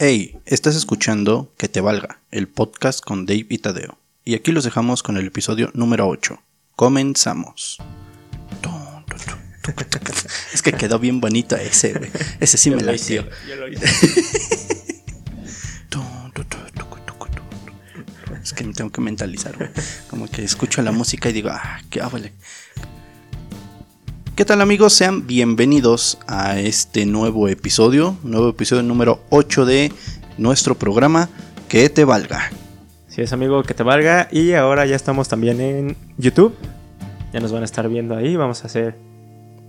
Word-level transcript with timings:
Hey, 0.00 0.38
estás 0.46 0.76
escuchando 0.76 1.52
Que 1.56 1.66
te 1.66 1.80
valga, 1.80 2.20
el 2.30 2.46
podcast 2.46 3.00
con 3.00 3.26
Dave 3.26 3.46
y 3.48 3.58
Tadeo. 3.58 3.98
Y 4.24 4.36
aquí 4.36 4.52
los 4.52 4.62
dejamos 4.62 5.02
con 5.02 5.16
el 5.16 5.26
episodio 5.26 5.72
número 5.74 6.06
8. 6.06 6.40
Comenzamos. 6.76 7.78
Es 10.54 10.62
que 10.62 10.72
quedó 10.72 11.00
bien 11.00 11.20
bonito 11.20 11.56
ese, 11.56 11.94
güey. 11.94 12.12
Ese 12.38 12.58
sí 12.58 12.70
me 12.70 12.80
la 12.80 12.94
hice. 12.94 13.28
Es 18.40 18.52
que 18.52 18.62
me 18.62 18.72
tengo 18.72 18.90
que 18.90 19.00
mentalizar, 19.00 19.58
güey. 19.58 19.70
Como 20.08 20.30
que 20.30 20.44
escucho 20.44 20.80
la 20.80 20.92
música 20.92 21.28
y 21.28 21.32
digo, 21.32 21.50
ah, 21.50 21.80
qué 21.90 22.02
vale. 22.02 22.34
¿Qué 24.38 24.44
tal 24.44 24.60
amigos? 24.60 24.92
Sean 24.92 25.26
bienvenidos 25.26 26.16
a 26.28 26.60
este 26.60 27.06
nuevo 27.06 27.48
episodio, 27.48 28.16
nuevo 28.22 28.50
episodio 28.50 28.84
número 28.84 29.20
8 29.30 29.66
de 29.66 29.92
nuestro 30.36 30.76
programa 30.76 31.28
Que 31.68 31.88
te 31.88 32.04
valga. 32.04 32.48
Sí 33.08 33.20
es 33.20 33.32
amigo, 33.32 33.64
que 33.64 33.74
te 33.74 33.82
valga. 33.82 34.28
Y 34.30 34.52
ahora 34.52 34.86
ya 34.86 34.94
estamos 34.94 35.28
también 35.28 35.60
en 35.60 35.96
YouTube. 36.18 36.54
Ya 37.32 37.40
nos 37.40 37.50
van 37.50 37.62
a 37.62 37.64
estar 37.64 37.88
viendo 37.88 38.14
ahí. 38.14 38.36
Vamos 38.36 38.62
a 38.62 38.68
hacer 38.68 38.94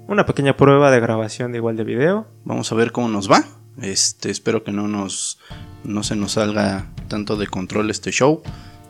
una 0.08 0.28
pequeña 0.28 0.56
prueba 0.56 0.92
de 0.92 1.00
grabación 1.00 1.52
de 1.52 1.58
igual 1.58 1.76
de 1.76 1.84
video. 1.84 2.28
Vamos 2.46 2.72
a 2.72 2.76
ver 2.76 2.92
cómo 2.92 3.10
nos 3.10 3.28
va. 3.28 3.44
Este, 3.82 4.30
espero 4.30 4.64
que 4.64 4.72
no 4.72 4.88
nos 4.88 5.40
no 5.84 6.04
se 6.04 6.16
nos 6.16 6.34
salga 6.34 6.92
tanto 7.08 7.38
de 7.38 7.48
control 7.48 7.90
este 7.90 8.12
show 8.12 8.44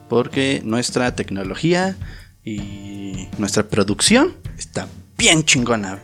porque 0.10 0.62
nuestra 0.66 1.16
tecnología 1.16 1.96
y 2.44 3.30
nuestra 3.38 3.70
producción 3.70 4.34
está 4.58 4.90
bien 5.20 5.44
chingona. 5.44 6.00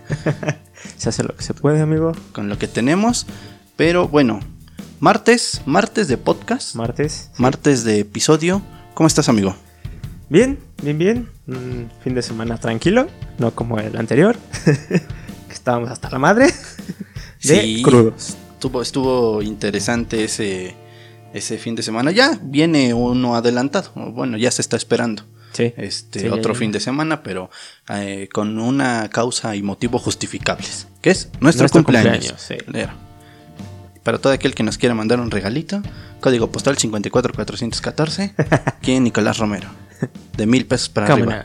se 0.98 1.10
hace 1.10 1.24
lo 1.24 1.36
que 1.36 1.42
se 1.42 1.56
puede, 1.56 1.82
amigo. 1.82 2.12
Con 2.34 2.50
lo 2.50 2.60
que 2.60 2.68
tenemos. 2.68 3.26
Pero 3.76 4.08
bueno, 4.08 4.42
martes, 5.00 5.62
martes 5.66 6.08
de 6.08 6.18
podcast. 6.18 6.76
Martes. 6.76 7.32
Martes 7.38 7.84
de 7.84 8.02
episodio. 8.02 8.62
¿Cómo 8.94 9.08
estás, 9.08 9.30
amigo? 9.30 9.56
Bien, 10.30 10.60
bien, 10.84 10.98
bien. 10.98 11.30
Un 11.48 11.90
fin 12.04 12.14
de 12.14 12.22
semana 12.22 12.58
tranquilo, 12.58 13.08
no 13.38 13.52
como 13.54 13.80
el 13.80 13.96
anterior, 13.98 14.38
que 14.66 15.54
estábamos 15.54 15.90
hasta 15.90 16.10
la 16.10 16.20
madre. 16.20 16.48
De 17.44 17.62
sí, 17.62 17.84
crudos. 17.84 18.36
Estuvo, 18.54 18.82
estuvo 18.82 19.42
interesante 19.44 20.24
ese, 20.24 20.76
ese 21.32 21.60
fin 21.60 21.76
de 21.76 21.84
semana. 21.84 22.10
Ya 22.10 22.40
viene 22.42 22.92
uno 22.96 23.36
adelantado. 23.36 23.92
Bueno, 23.94 24.38
ya 24.38 24.50
se 24.50 24.64
está 24.64 24.78
esperando. 24.78 25.24
Sí. 25.56 25.74
Este, 25.78 26.30
otro 26.32 26.54
fin 26.54 26.74
de 26.74 26.82
semana, 26.82 27.24
pero 27.24 27.50
eh, 27.90 28.28
con 28.34 28.60
una 28.60 29.10
causa 29.10 29.56
y 29.56 29.64
motivo 29.64 30.00
justificables. 30.00 30.88
Que 31.02 31.12
es 31.12 31.30
nuestro, 31.40 31.70
cumpleaños. 31.70 32.36
Para 34.04 34.18
todo 34.18 34.34
aquel 34.34 34.54
que 34.54 34.64
nos 34.64 34.78
quiera 34.78 34.94
mandar 34.94 35.20
un 35.22 35.32
regalito, 35.32 35.82
código 36.20 36.52
postal 36.52 36.76
54414, 36.76 38.36
¿quién? 38.82 39.04
Nicolás 39.04 39.38
Romero. 39.38 39.70
De 40.36 40.46
mil 40.46 40.66
pesos 40.66 40.90
para 40.90 41.14
arriba. 41.14 41.44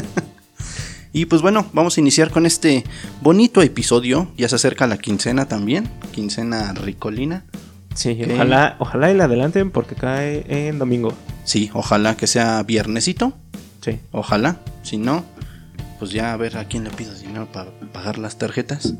y 1.12 1.24
pues 1.24 1.40
bueno, 1.40 1.70
vamos 1.72 1.96
a 1.96 2.00
iniciar 2.00 2.30
con 2.30 2.44
este 2.44 2.84
bonito 3.22 3.62
episodio. 3.62 4.30
Ya 4.36 4.48
se 4.48 4.56
acerca 4.56 4.86
la 4.86 4.98
quincena 4.98 5.48
también, 5.48 5.88
quincena 6.12 6.74
ricolina. 6.74 7.44
Sí, 7.94 8.20
ojalá, 8.30 8.76
ojalá 8.78 9.10
y 9.10 9.16
la 9.16 9.24
adelanten 9.24 9.70
porque 9.70 9.94
cae 9.94 10.44
en 10.68 10.78
domingo. 10.78 11.14
Sí, 11.50 11.68
ojalá 11.74 12.16
que 12.16 12.28
sea 12.28 12.62
viernesito. 12.62 13.32
Sí. 13.80 13.98
Ojalá. 14.12 14.60
Si 14.84 14.98
no, 14.98 15.24
pues 15.98 16.12
ya 16.12 16.32
a 16.32 16.36
ver 16.36 16.56
a 16.56 16.66
quién 16.66 16.84
le 16.84 16.90
pido 16.90 17.12
dinero 17.12 17.48
para 17.50 17.72
pagar 17.92 18.18
las 18.18 18.38
tarjetas. 18.38 18.94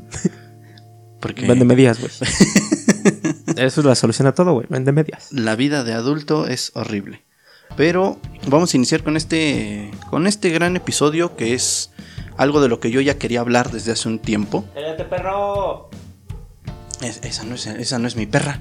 Porque... 1.21 1.47
Vende 1.47 1.63
medias, 1.63 2.01
güey. 2.01 2.11
Eso 3.55 3.79
es 3.79 3.85
la 3.85 3.95
solución 3.95 4.27
a 4.27 4.33
todo, 4.33 4.51
güey. 4.51 4.67
Vende 4.69 4.91
medias. 4.91 5.31
La 5.31 5.55
vida 5.55 5.85
de 5.85 5.93
adulto 5.93 6.45
es 6.45 6.73
horrible. 6.75 7.23
Pero 7.77 8.19
vamos 8.47 8.73
a 8.73 8.77
iniciar 8.77 9.01
con 9.01 9.15
este, 9.15 9.89
con 10.09 10.27
este 10.27 10.49
gran 10.49 10.75
episodio 10.75 11.37
que 11.37 11.53
es 11.53 11.91
algo 12.35 12.61
de 12.61 12.67
lo 12.67 12.81
que 12.81 12.91
yo 12.91 12.99
ya 12.99 13.17
quería 13.17 13.39
hablar 13.39 13.71
desde 13.71 13.93
hace 13.93 14.09
un 14.09 14.19
tiempo. 14.19 14.65
¡Cállate, 14.73 15.05
perro! 15.05 15.89
esa, 16.99 17.45
no 17.45 17.55
es, 17.55 17.65
esa 17.65 17.97
no 17.97 18.09
es 18.09 18.17
mi 18.17 18.25
perra. 18.25 18.59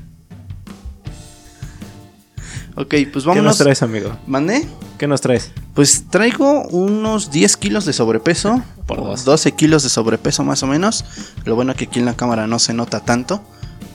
Ok, 2.81 2.95
pues 3.13 3.27
vamos. 3.27 3.43
¿Qué 3.43 3.43
nos 3.43 3.59
traes, 3.59 3.83
amigo? 3.83 4.17
¿Mandé? 4.27 4.67
¿Qué 4.97 5.07
nos 5.07 5.21
traes? 5.21 5.53
Pues 5.75 6.07
traigo 6.09 6.67
unos 6.69 7.31
10 7.31 7.59
kilos 7.59 7.85
de 7.85 7.93
sobrepeso. 7.93 8.63
Por 8.87 8.99
dos. 8.99 9.27
12 9.27 9.53
kilos 9.53 9.83
de 9.83 9.91
sobrepeso 9.91 10.45
más 10.45 10.63
o 10.63 10.67
menos. 10.67 11.05
Lo 11.45 11.57
bueno 11.57 11.75
que 11.75 11.85
aquí 11.85 11.99
en 11.99 12.07
la 12.07 12.17
cámara 12.17 12.47
no 12.47 12.59
se 12.59 12.73
nota 12.73 13.01
tanto. 13.01 13.43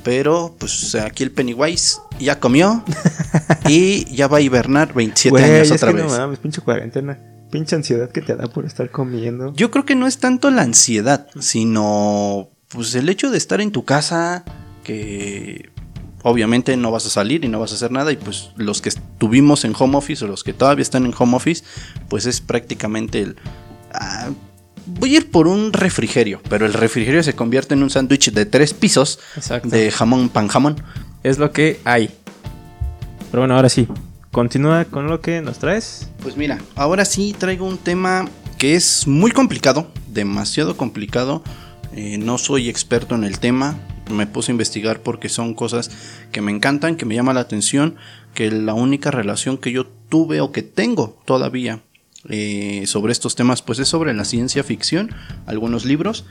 Pero 0.04 0.56
pues 0.60 0.94
aquí 0.94 1.24
el 1.24 1.32
Pennywise 1.32 1.98
ya 2.20 2.40
comió. 2.40 2.84
y 3.68 4.06
ya 4.14 4.28
va 4.28 4.38
a 4.38 4.42
hibernar 4.42 4.94
27 4.94 5.44
años 5.44 5.72
otra 5.72 5.92
vez. 5.92 6.06
No 6.06 6.18
mames, 6.20 6.38
pinche 6.38 6.62
cuarentena. 6.62 7.20
Pinche 7.50 7.76
ansiedad 7.76 8.12
que 8.12 8.22
te 8.22 8.36
da 8.36 8.46
por 8.46 8.66
estar 8.66 8.92
comiendo. 8.92 9.52
Yo 9.56 9.72
creo 9.72 9.86
que 9.86 9.96
no 9.96 10.06
es 10.06 10.20
tanto 10.20 10.52
la 10.52 10.62
ansiedad, 10.62 11.26
sino 11.40 12.50
pues 12.68 12.94
el 12.94 13.10
hecho 13.10 13.32
de 13.32 13.40
estar 13.40 13.62
en 13.62 13.72
tu 13.72 13.84
casa, 13.84 14.46
que 14.84 15.72
obviamente 16.28 16.76
no 16.76 16.90
vas 16.90 17.06
a 17.06 17.10
salir 17.12 17.46
y 17.46 17.48
no 17.48 17.60
vas 17.60 17.72
a 17.72 17.76
hacer 17.76 17.92
nada 17.92 18.12
y 18.12 18.16
pues 18.16 18.50
los 18.56 18.82
que 18.82 18.90
estuvimos 18.90 19.64
en 19.64 19.76
home 19.78 19.96
office 19.96 20.26
o 20.26 20.28
los 20.28 20.44
que 20.44 20.54
todavía 20.54 20.82
están 20.82 21.06
en 21.06 21.14
home 21.16 21.36
office, 21.36 21.64
pues 22.10 22.26
es 22.26 22.42
prácticamente 22.42 23.22
el... 23.22 23.36
Ah, 23.94 24.30
voy 24.88 25.14
a 25.14 25.18
ir 25.18 25.30
por 25.30 25.48
un 25.48 25.72
refrigerio, 25.72 26.42
pero 26.50 26.66
el 26.66 26.74
refrigerio 26.74 27.22
se 27.22 27.34
convierte 27.34 27.76
en 27.76 27.84
un 27.84 27.92
sándwich 27.92 28.32
de 28.32 28.48
tres 28.48 28.74
pisos 28.74 29.20
de 29.66 29.92
jamón, 29.92 30.30
pan 30.30 30.48
jamón. 30.48 30.82
Es 31.22 31.38
lo 31.38 31.52
que 31.52 31.80
hay. 31.86 32.10
Pero 33.30 33.42
bueno, 33.42 33.56
ahora 33.56 33.70
sí, 33.70 33.88
continúa 34.32 34.86
con 34.86 35.08
lo 35.08 35.22
que 35.22 35.42
nos 35.42 35.60
traes. 35.60 36.10
Pues 36.24 36.38
mira, 36.38 36.58
ahora 36.76 37.06
sí 37.06 37.36
traigo 37.38 37.68
un 37.68 37.78
tema 37.78 38.28
que 38.58 38.76
es 38.76 39.06
muy 39.06 39.30
complicado, 39.30 39.92
demasiado 40.08 40.76
complicado. 40.76 41.44
Eh, 41.94 42.18
no 42.18 42.40
soy 42.40 42.68
experto 42.68 43.14
en 43.14 43.26
el 43.26 43.38
tema, 43.38 43.78
me 44.12 44.28
puse 44.28 44.52
a 44.52 44.54
investigar 44.54 45.02
porque 45.02 45.30
son 45.30 45.54
cosas 45.54 45.90
que 46.32 46.42
me 46.42 46.52
encantan, 46.52 46.96
que 46.96 47.06
me 47.06 47.16
llama 47.16 47.34
la 47.34 47.42
atención, 47.42 47.96
que 48.34 48.52
la 48.52 48.74
única 48.74 49.12
relación 49.12 49.58
que 49.58 49.72
yo 49.72 49.88
tuve 50.10 50.42
o 50.42 50.52
que 50.52 50.62
tengo 50.62 51.20
todavía 51.26 51.82
eh, 52.30 52.84
sobre 52.88 53.12
estos 53.12 53.36
temas 53.36 53.62
pues 53.62 53.80
es 53.80 53.88
sobre 53.88 54.14
la 54.14 54.26
ciencia 54.26 54.64
ficción, 54.64 55.12
algunos 55.46 55.86
libros, 55.86 56.26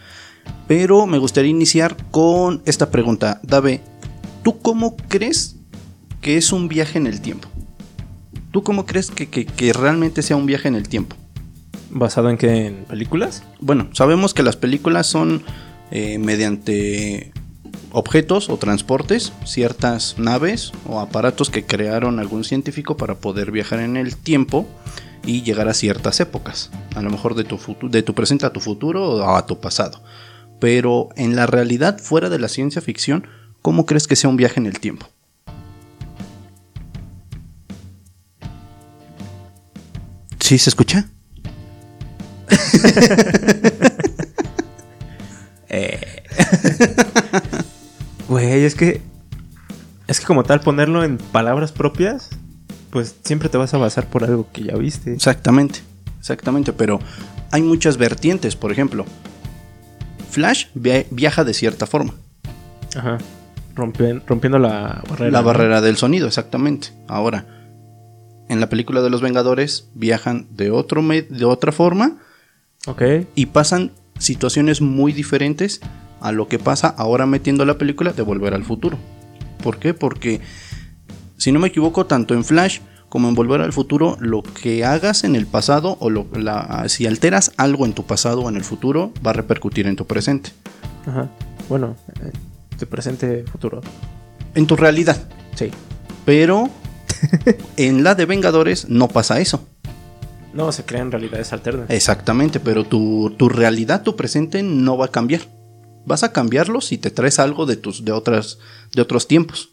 pero 0.66 1.06
me 1.06 1.18
gustaría 1.18 1.50
iniciar 1.50 1.96
con 2.10 2.62
esta 2.66 2.90
pregunta, 2.90 3.40
Dave, 3.42 3.80
¿tú 4.42 4.58
cómo 4.60 4.96
crees 4.96 5.56
que 6.20 6.36
es 6.36 6.52
un 6.52 6.68
viaje 6.68 6.98
en 6.98 7.06
el 7.06 7.20
tiempo? 7.20 7.48
¿Tú 8.50 8.62
cómo 8.62 8.86
crees 8.86 9.10
que, 9.10 9.28
que 9.28 9.72
realmente 9.72 10.22
sea 10.22 10.36
un 10.36 10.46
viaje 10.46 10.68
en 10.68 10.76
el 10.76 10.88
tiempo? 10.88 11.16
¿Basado 11.90 12.30
en 12.30 12.38
qué? 12.38 12.66
¿En 12.66 12.84
películas? 12.84 13.44
Bueno, 13.60 13.88
sabemos 13.92 14.34
que 14.34 14.42
las 14.42 14.56
películas 14.56 15.06
son 15.06 15.42
eh, 15.90 16.18
mediante 16.18 17.32
objetos 17.94 18.50
o 18.50 18.56
transportes, 18.56 19.32
ciertas 19.44 20.16
naves 20.18 20.72
o 20.86 21.00
aparatos 21.00 21.48
que 21.48 21.64
crearon 21.64 22.18
algún 22.18 22.42
científico 22.42 22.96
para 22.96 23.14
poder 23.14 23.52
viajar 23.52 23.78
en 23.78 23.96
el 23.96 24.16
tiempo 24.16 24.66
y 25.24 25.42
llegar 25.42 25.68
a 25.68 25.74
ciertas 25.74 26.18
épocas, 26.18 26.70
a 26.96 27.02
lo 27.02 27.10
mejor 27.10 27.36
de 27.36 27.44
tu, 27.44 27.58
de 27.88 28.02
tu 28.02 28.14
presente 28.14 28.46
a 28.46 28.52
tu 28.52 28.60
futuro 28.60 29.10
o 29.10 29.36
a 29.36 29.46
tu 29.46 29.60
pasado. 29.60 30.02
Pero 30.60 31.10
en 31.14 31.36
la 31.36 31.46
realidad, 31.46 31.98
fuera 31.98 32.30
de 32.30 32.40
la 32.40 32.48
ciencia 32.48 32.82
ficción, 32.82 33.28
¿cómo 33.62 33.86
crees 33.86 34.08
que 34.08 34.16
sea 34.16 34.28
un 34.28 34.36
viaje 34.36 34.58
en 34.58 34.66
el 34.66 34.80
tiempo? 34.80 35.06
¿Sí 40.40 40.58
se 40.58 40.68
escucha? 40.68 41.08
eh. 45.68 46.14
Güey, 48.34 48.64
es 48.64 48.74
que. 48.74 49.00
Es 50.08 50.18
que 50.18 50.26
como 50.26 50.42
tal, 50.42 50.60
ponerlo 50.60 51.04
en 51.04 51.18
palabras 51.18 51.70
propias, 51.70 52.30
pues 52.90 53.14
siempre 53.22 53.48
te 53.48 53.58
vas 53.58 53.74
a 53.74 53.78
basar 53.78 54.08
por 54.08 54.24
algo 54.24 54.48
que 54.52 54.64
ya 54.64 54.74
viste. 54.74 55.14
Exactamente, 55.14 55.82
exactamente, 56.18 56.72
pero 56.72 56.98
hay 57.52 57.62
muchas 57.62 57.96
vertientes, 57.96 58.56
por 58.56 58.72
ejemplo. 58.72 59.04
Flash 60.30 60.66
viaja 60.74 61.44
de 61.44 61.54
cierta 61.54 61.86
forma. 61.86 62.12
Ajá. 62.96 63.18
rompiendo 63.76 64.58
la 64.58 65.04
barrera. 65.08 65.30
La 65.30 65.40
barrera 65.40 65.80
del 65.80 65.96
sonido, 65.96 66.26
exactamente. 66.26 66.88
Ahora, 67.06 67.46
en 68.48 68.58
la 68.58 68.68
película 68.68 69.00
de 69.00 69.10
los 69.10 69.22
Vengadores 69.22 69.90
viajan 69.94 70.48
de, 70.50 70.72
otro 70.72 71.02
de 71.02 71.44
otra 71.44 71.70
forma. 71.70 72.18
Ok. 72.88 73.00
Y 73.36 73.46
pasan 73.46 73.92
situaciones 74.18 74.80
muy 74.80 75.12
diferentes 75.12 75.80
a 76.24 76.32
lo 76.32 76.48
que 76.48 76.58
pasa 76.58 76.88
ahora 76.88 77.26
metiendo 77.26 77.66
la 77.66 77.76
película 77.76 78.14
de 78.14 78.22
Volver 78.22 78.54
al 78.54 78.64
Futuro. 78.64 78.96
¿Por 79.62 79.78
qué? 79.78 79.92
Porque, 79.92 80.40
si 81.36 81.52
no 81.52 81.60
me 81.60 81.68
equivoco, 81.68 82.06
tanto 82.06 82.32
en 82.32 82.44
Flash 82.44 82.80
como 83.10 83.28
en 83.28 83.34
Volver 83.34 83.60
al 83.60 83.74
Futuro, 83.74 84.16
lo 84.20 84.42
que 84.42 84.86
hagas 84.86 85.24
en 85.24 85.36
el 85.36 85.46
pasado 85.46 85.98
o 86.00 86.08
lo, 86.08 86.26
si 86.86 87.06
alteras 87.06 87.52
algo 87.58 87.84
en 87.84 87.92
tu 87.92 88.06
pasado 88.06 88.40
o 88.40 88.48
en 88.48 88.56
el 88.56 88.64
futuro, 88.64 89.12
va 89.24 89.30
a 89.30 89.34
repercutir 89.34 89.86
en 89.86 89.96
tu 89.96 90.06
presente. 90.06 90.50
Ajá. 91.06 91.28
Bueno, 91.68 91.94
eh, 92.22 92.32
tu 92.78 92.86
presente, 92.86 93.44
futuro. 93.44 93.82
en 94.54 94.66
tu 94.66 94.76
realidad. 94.76 95.28
Sí. 95.54 95.70
Pero 96.24 96.70
en 97.76 98.02
la 98.02 98.14
de 98.14 98.24
Vengadores 98.24 98.88
no 98.88 99.08
pasa 99.08 99.40
eso. 99.40 99.68
No, 100.54 100.72
se 100.72 100.84
crean 100.84 101.12
realidades 101.12 101.52
alternas. 101.52 101.90
Exactamente, 101.90 102.60
pero 102.60 102.84
tu, 102.84 103.34
tu 103.36 103.50
realidad, 103.50 104.02
tu 104.02 104.16
presente 104.16 104.62
no 104.62 104.96
va 104.96 105.06
a 105.06 105.08
cambiar. 105.08 105.42
Vas 106.06 106.22
a 106.22 106.32
cambiarlo 106.32 106.80
si 106.80 106.98
te 106.98 107.10
traes 107.10 107.38
algo 107.38 107.66
de 107.66 107.76
tus 107.76 108.04
de 108.04 108.12
otras 108.12 108.58
de 108.94 109.02
otros 109.02 109.28
tiempos. 109.28 109.70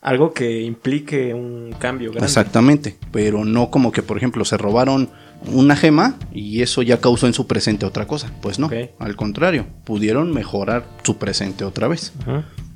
Algo 0.00 0.32
que 0.32 0.62
implique 0.62 1.34
un 1.34 1.74
cambio 1.78 2.10
grande. 2.10 2.26
Exactamente, 2.26 2.96
pero 3.12 3.44
no 3.44 3.70
como 3.70 3.92
que 3.92 4.02
por 4.02 4.16
ejemplo 4.16 4.46
se 4.46 4.56
robaron 4.56 5.10
una 5.46 5.76
gema 5.76 6.16
y 6.32 6.62
eso 6.62 6.82
ya 6.82 7.00
causó 7.00 7.26
en 7.26 7.34
su 7.34 7.46
presente 7.46 7.84
otra 7.84 8.06
cosa. 8.06 8.32
Pues 8.40 8.58
no, 8.58 8.70
al 8.98 9.16
contrario, 9.16 9.66
pudieron 9.84 10.32
mejorar 10.32 10.86
su 11.02 11.18
presente 11.18 11.64
otra 11.64 11.88
vez. 11.88 12.12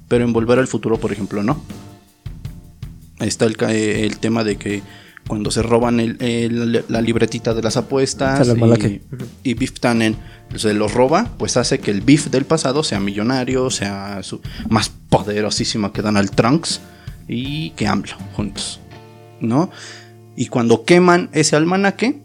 Pero 0.08 0.24
en 0.24 0.32
volver 0.34 0.58
al 0.58 0.66
futuro, 0.66 0.98
por 0.98 1.12
ejemplo, 1.12 1.42
no. 1.42 1.62
Ahí 3.18 3.28
está 3.28 3.46
el, 3.46 3.56
eh, 3.68 4.04
el 4.04 4.18
tema 4.18 4.44
de 4.44 4.56
que 4.56 4.82
cuando 5.26 5.50
se 5.50 5.62
roban 5.62 6.00
el- 6.00 6.16
el- 6.22 6.84
la 6.88 7.00
libretita 7.00 7.54
de 7.54 7.62
las 7.62 7.76
apuestas 7.76 8.38
y, 9.42 9.50
y 9.50 9.54
Biff 9.54 9.80
Tannen 9.80 10.16
se 10.54 10.74
los 10.74 10.92
roba, 10.92 11.30
pues 11.38 11.56
hace 11.56 11.78
que 11.78 11.90
el 11.90 12.02
Biff 12.02 12.28
del 12.30 12.44
pasado 12.44 12.82
sea 12.84 13.00
millonario, 13.00 13.70
sea 13.70 14.22
su- 14.22 14.40
más 14.68 14.90
poderosísimo 15.08 15.92
que 15.92 16.02
Donald 16.02 16.30
Trunks 16.30 16.80
y 17.26 17.70
que 17.70 17.86
AMLO 17.86 18.16
juntos, 18.34 18.80
¿no? 19.40 19.70
Y 20.36 20.46
cuando 20.46 20.84
queman 20.84 21.30
ese 21.32 21.56
almanaque, 21.56 22.22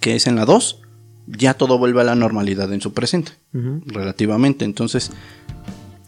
que 0.00 0.14
es 0.16 0.26
en 0.26 0.36
la 0.36 0.44
2, 0.46 0.80
ya 1.26 1.54
todo 1.54 1.76
vuelve 1.78 2.00
a 2.00 2.04
la 2.04 2.14
normalidad 2.14 2.72
en 2.72 2.80
su 2.80 2.92
presente 2.92 3.32
relativamente. 3.86 4.64
Entonces, 4.64 5.10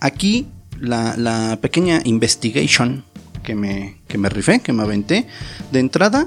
aquí 0.01 0.47
la, 0.81 1.17
la 1.17 1.59
pequeña 1.61 2.01
investigation 2.05 3.05
que 3.47 3.55
me, 3.55 3.97
que 4.09 4.19
me 4.19 4.29
rifé, 4.29 4.61
que 4.61 4.75
me 4.75 4.83
aventé, 4.83 5.27
de 5.73 5.81
entrada, 5.81 6.27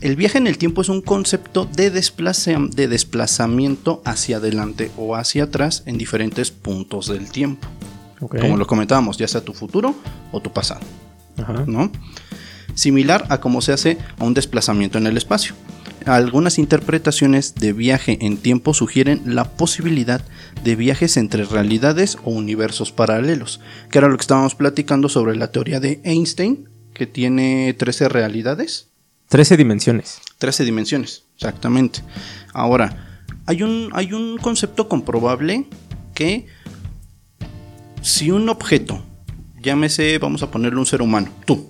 el 0.00 0.14
viaje 0.14 0.38
en 0.38 0.46
el 0.46 0.58
tiempo 0.58 0.82
es 0.82 0.88
un 0.90 1.00
concepto 1.00 1.64
de, 1.64 1.90
desplaza- 1.92 2.68
de 2.70 2.86
desplazamiento 2.86 4.00
hacia 4.04 4.36
adelante 4.36 4.92
o 4.96 5.16
hacia 5.16 5.44
atrás 5.44 5.82
en 5.86 5.98
diferentes 5.98 6.52
puntos 6.52 7.08
del 7.08 7.30
tiempo. 7.32 7.66
Como 8.42 8.56
lo 8.56 8.66
comentábamos, 8.66 9.16
ya 9.16 9.26
sea 9.26 9.40
tu 9.40 9.54
futuro 9.54 9.94
o 10.30 10.40
tu 10.40 10.52
pasado. 10.52 10.80
Ajá. 11.38 11.64
¿no? 11.66 11.90
Similar 12.74 13.26
a 13.30 13.40
cómo 13.40 13.60
se 13.60 13.72
hace 13.72 13.98
a 14.18 14.24
un 14.24 14.34
desplazamiento 14.34 14.98
en 14.98 15.06
el 15.06 15.16
espacio. 15.16 15.54
Algunas 16.08 16.58
interpretaciones 16.58 17.54
de 17.54 17.74
viaje 17.74 18.16
en 18.22 18.38
tiempo 18.38 18.72
sugieren 18.72 19.34
la 19.34 19.44
posibilidad 19.44 20.22
de 20.64 20.74
viajes 20.74 21.18
entre 21.18 21.44
realidades 21.44 22.16
o 22.24 22.30
universos 22.30 22.92
paralelos, 22.92 23.60
que 23.90 23.98
era 23.98 24.08
lo 24.08 24.16
que 24.16 24.22
estábamos 24.22 24.54
platicando 24.54 25.10
sobre 25.10 25.36
la 25.36 25.52
teoría 25.52 25.80
de 25.80 26.00
Einstein, 26.04 26.66
que 26.94 27.06
tiene 27.06 27.74
13 27.74 28.08
realidades, 28.08 28.88
13 29.28 29.58
dimensiones. 29.58 30.22
13 30.38 30.64
dimensiones, 30.64 31.24
exactamente. 31.34 32.00
Ahora, 32.54 33.22
hay 33.44 33.62
un, 33.62 33.90
hay 33.92 34.14
un 34.14 34.38
concepto 34.38 34.88
comprobable 34.88 35.66
que 36.14 36.46
si 38.00 38.30
un 38.30 38.48
objeto, 38.48 39.04
llámese, 39.60 40.16
vamos 40.16 40.42
a 40.42 40.50
ponerle 40.50 40.78
un 40.78 40.86
ser 40.86 41.02
humano, 41.02 41.28
tú, 41.44 41.68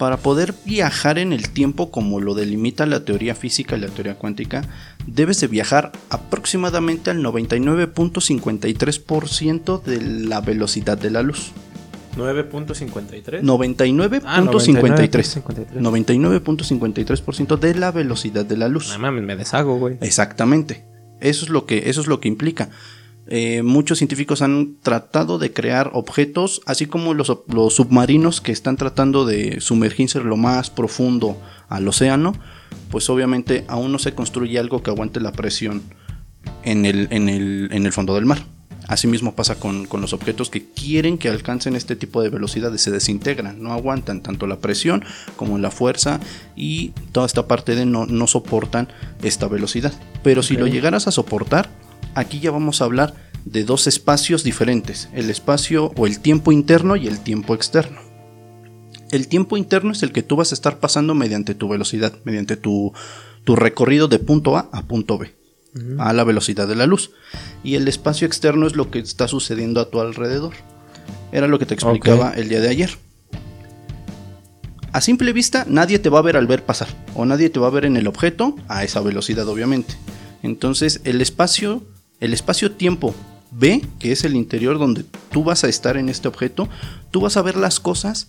para 0.00 0.16
poder 0.16 0.54
viajar 0.64 1.18
en 1.18 1.32
el 1.34 1.50
tiempo 1.50 1.90
como 1.90 2.20
lo 2.20 2.32
delimita 2.32 2.86
la 2.86 3.04
teoría 3.04 3.34
física 3.34 3.76
y 3.76 3.80
la 3.80 3.88
teoría 3.88 4.14
cuántica, 4.14 4.62
debes 5.06 5.42
de 5.42 5.46
viajar 5.46 5.92
aproximadamente 6.08 7.10
al 7.10 7.22
99.53% 7.22 9.82
de 9.82 10.00
la 10.00 10.40
velocidad 10.40 10.96
de 10.96 11.10
la 11.10 11.20
luz. 11.20 11.52
9.53. 12.16 13.42
99.53. 13.42 14.22
Ah, 14.24 14.40
99.53. 14.40 15.42
99.53% 15.74 17.58
de 17.58 17.74
la 17.74 17.92
velocidad 17.92 18.46
de 18.46 18.56
la 18.56 18.68
luz. 18.68 18.94
No 18.94 19.00
mames, 19.00 19.22
me 19.22 19.36
deshago, 19.36 19.78
güey. 19.78 19.98
Exactamente. 20.00 20.86
Eso 21.20 21.44
es 21.44 21.50
lo 21.50 21.66
que, 21.66 21.90
eso 21.90 22.00
es 22.00 22.06
lo 22.06 22.20
que 22.20 22.28
implica. 22.28 22.70
Eh, 23.32 23.62
muchos 23.62 23.98
científicos 23.98 24.42
han 24.42 24.74
tratado 24.82 25.38
de 25.38 25.52
crear 25.52 25.92
objetos, 25.94 26.62
así 26.66 26.86
como 26.86 27.14
los, 27.14 27.32
los 27.46 27.74
submarinos 27.74 28.40
que 28.40 28.50
están 28.50 28.76
tratando 28.76 29.24
de 29.24 29.60
sumergirse 29.60 30.18
lo 30.18 30.36
más 30.36 30.68
profundo 30.68 31.40
al 31.68 31.86
océano, 31.86 32.34
pues 32.90 33.08
obviamente 33.08 33.64
aún 33.68 33.92
no 33.92 34.00
se 34.00 34.14
construye 34.16 34.58
algo 34.58 34.82
que 34.82 34.90
aguante 34.90 35.20
la 35.20 35.30
presión 35.30 35.80
en 36.64 36.84
el, 36.84 37.06
en 37.12 37.28
el, 37.28 37.68
en 37.70 37.86
el 37.86 37.92
fondo 37.92 38.16
del 38.16 38.26
mar. 38.26 38.44
Asimismo 38.88 39.36
pasa 39.36 39.54
con, 39.60 39.86
con 39.86 40.00
los 40.00 40.12
objetos 40.12 40.50
que 40.50 40.64
quieren 40.64 41.16
que 41.16 41.28
alcancen 41.28 41.76
este 41.76 41.94
tipo 41.94 42.22
de 42.22 42.30
velocidades, 42.30 42.80
se 42.80 42.90
desintegran, 42.90 43.62
no 43.62 43.72
aguantan 43.72 44.22
tanto 44.22 44.48
la 44.48 44.58
presión 44.58 45.04
como 45.36 45.56
la 45.58 45.70
fuerza 45.70 46.18
y 46.56 46.88
toda 47.12 47.26
esta 47.26 47.46
parte 47.46 47.76
de 47.76 47.86
no, 47.86 48.06
no 48.06 48.26
soportan 48.26 48.88
esta 49.22 49.46
velocidad. 49.46 49.92
Pero 50.24 50.42
si 50.42 50.56
lo 50.56 50.66
llegaras 50.66 51.06
a 51.06 51.12
soportar, 51.12 51.70
aquí 52.14 52.40
ya 52.40 52.50
vamos 52.50 52.80
a 52.80 52.84
hablar 52.84 53.14
de 53.44 53.64
dos 53.64 53.86
espacios 53.86 54.44
diferentes, 54.44 55.08
el 55.14 55.30
espacio 55.30 55.92
o 55.96 56.06
el 56.06 56.20
tiempo 56.20 56.52
interno 56.52 56.96
y 56.96 57.06
el 57.06 57.20
tiempo 57.20 57.54
externo. 57.54 58.00
El 59.10 59.28
tiempo 59.28 59.56
interno 59.56 59.92
es 59.92 60.02
el 60.02 60.12
que 60.12 60.22
tú 60.22 60.36
vas 60.36 60.52
a 60.52 60.54
estar 60.54 60.78
pasando 60.78 61.14
mediante 61.14 61.54
tu 61.54 61.68
velocidad, 61.68 62.14
mediante 62.24 62.56
tu, 62.56 62.92
tu 63.44 63.56
recorrido 63.56 64.06
de 64.08 64.18
punto 64.18 64.56
A 64.56 64.68
a 64.72 64.82
punto 64.82 65.18
B 65.18 65.40
a 65.98 66.12
la 66.12 66.24
velocidad 66.24 66.68
de 66.68 66.74
la 66.74 66.86
luz. 66.86 67.10
Y 67.62 67.74
el 67.74 67.88
espacio 67.88 68.26
externo 68.26 68.66
es 68.66 68.76
lo 68.76 68.90
que 68.90 68.98
está 68.98 69.28
sucediendo 69.28 69.80
a 69.80 69.90
tu 69.90 70.00
alrededor. 70.00 70.54
Era 71.32 71.46
lo 71.46 71.58
que 71.58 71.66
te 71.66 71.74
explicaba 71.74 72.32
el 72.32 72.48
día 72.48 72.60
de 72.60 72.68
ayer. 72.68 72.90
A 74.92 75.00
simple 75.00 75.32
vista, 75.32 75.64
nadie 75.68 76.00
te 76.00 76.08
va 76.08 76.18
a 76.18 76.22
ver 76.22 76.36
al 76.36 76.48
ver 76.48 76.64
pasar, 76.64 76.88
o 77.14 77.24
nadie 77.24 77.48
te 77.48 77.60
va 77.60 77.68
a 77.68 77.70
ver 77.70 77.84
en 77.84 77.96
el 77.96 78.08
objeto 78.08 78.56
a 78.66 78.82
esa 78.82 79.00
velocidad, 79.00 79.46
obviamente. 79.46 79.96
Entonces, 80.42 81.00
el 81.04 81.20
espacio, 81.20 81.84
el 82.20 82.32
espacio-tiempo 82.32 83.14
B, 83.50 83.84
que 83.98 84.12
es 84.12 84.24
el 84.24 84.36
interior 84.36 84.78
donde 84.78 85.04
tú 85.30 85.42
vas 85.42 85.64
a 85.64 85.68
estar 85.68 85.96
en 85.96 86.08
este 86.08 86.28
objeto, 86.28 86.68
tú 87.10 87.20
vas 87.20 87.36
a 87.36 87.42
ver 87.42 87.56
las 87.56 87.80
cosas 87.80 88.28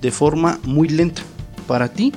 de 0.00 0.10
forma 0.10 0.58
muy 0.64 0.88
lenta. 0.88 1.22
Para 1.66 1.92
ti, 1.92 2.12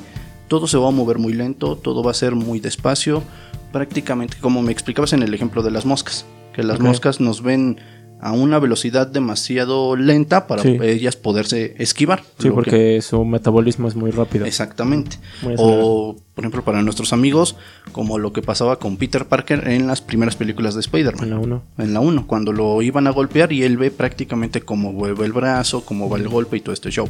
todo 0.48 0.68
se 0.68 0.78
va 0.78 0.88
a 0.88 0.92
mover 0.92 1.20
muy 1.20 1.34
lento, 1.34 1.76
todo 1.76 2.04
va 2.04 2.12
a 2.12 2.16
ser 2.16 2.34
muy 2.36 2.60
despacio, 2.60 3.24
prácticamente 3.72 4.38
como 4.40 4.62
me 4.62 4.72
explicabas 4.72 5.14
en 5.14 5.24
el 5.24 5.34
ejemplo 5.34 5.62
de 5.62 5.72
las 5.72 5.86
moscas, 5.86 6.26
que 6.54 6.64
las 6.64 6.80
moscas 6.80 7.20
nos 7.20 7.44
ven 7.44 7.80
a 8.26 8.32
una 8.32 8.58
velocidad 8.58 9.06
demasiado 9.06 9.98
lenta 9.98 10.48
para 10.48 10.64
Sí. 10.64 10.78
ellas 10.82 11.16
poderse 11.18 11.76
esquivar. 11.78 12.24
Sí, 12.40 12.44
que- 12.48 12.52
porque 12.52 13.02
su 13.02 13.26
metabolismo 13.26 13.88
es 13.90 13.96
muy 13.96 14.12
rápido. 14.12 14.46
Exactamente. 14.46 15.18
Muy. 15.42 15.56
O, 15.58 16.16
por 16.34 16.44
ejemplo, 16.46 16.64
para 16.64 16.82
nuestros 16.84 17.12
amigos, 17.12 17.58
como 17.92 18.18
lo 18.20 18.32
que 18.32 18.42
pasaba 18.42 18.80
con 18.80 18.96
Peter 18.96 19.26
Parker 19.28 19.68
en 19.68 19.88
las 19.88 20.00
primeras 20.02 20.36
películas 20.38 20.74
de 20.74 20.80
Spider-Man. 20.80 21.24
En 21.26 21.30
la 21.32 21.40
1. 21.40 21.64
En 21.78 21.94
la 21.94 22.00
1, 22.00 22.26
cuando 22.26 22.54
lo 22.54 22.82
iban 22.82 23.08
a 23.08 23.12
golpear 23.12 23.52
y 23.52 23.64
él 23.64 23.76
ve 23.78 23.92
prácticamente 23.92 24.62
cómo 24.62 24.94
mueve 24.94 25.26
el 25.26 25.34
brazo, 25.34 25.84
cómo 25.84 26.10
va 26.10 26.18
el 26.18 26.30
golpe 26.30 26.56
y 26.58 26.62
todo 26.62 26.74
este 26.74 26.92
show. 26.92 27.10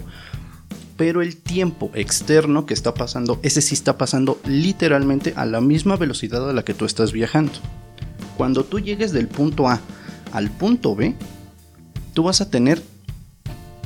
Pero 0.97 1.21
el 1.21 1.37
tiempo 1.37 1.91
externo 1.95 2.65
que 2.65 2.73
está 2.73 2.93
pasando, 2.93 3.39
ese 3.43 3.61
sí 3.61 3.73
está 3.75 3.97
pasando 3.97 4.39
literalmente 4.47 5.33
a 5.35 5.45
la 5.45 5.61
misma 5.61 5.95
velocidad 5.95 6.49
a 6.49 6.53
la 6.53 6.63
que 6.63 6.73
tú 6.73 6.85
estás 6.85 7.11
viajando. 7.11 7.53
Cuando 8.37 8.63
tú 8.63 8.79
llegues 8.79 9.11
del 9.11 9.27
punto 9.27 9.67
A 9.67 9.79
al 10.33 10.49
punto 10.49 10.95
B, 10.95 11.15
tú 12.13 12.23
vas 12.23 12.41
a 12.41 12.49
tener 12.49 12.81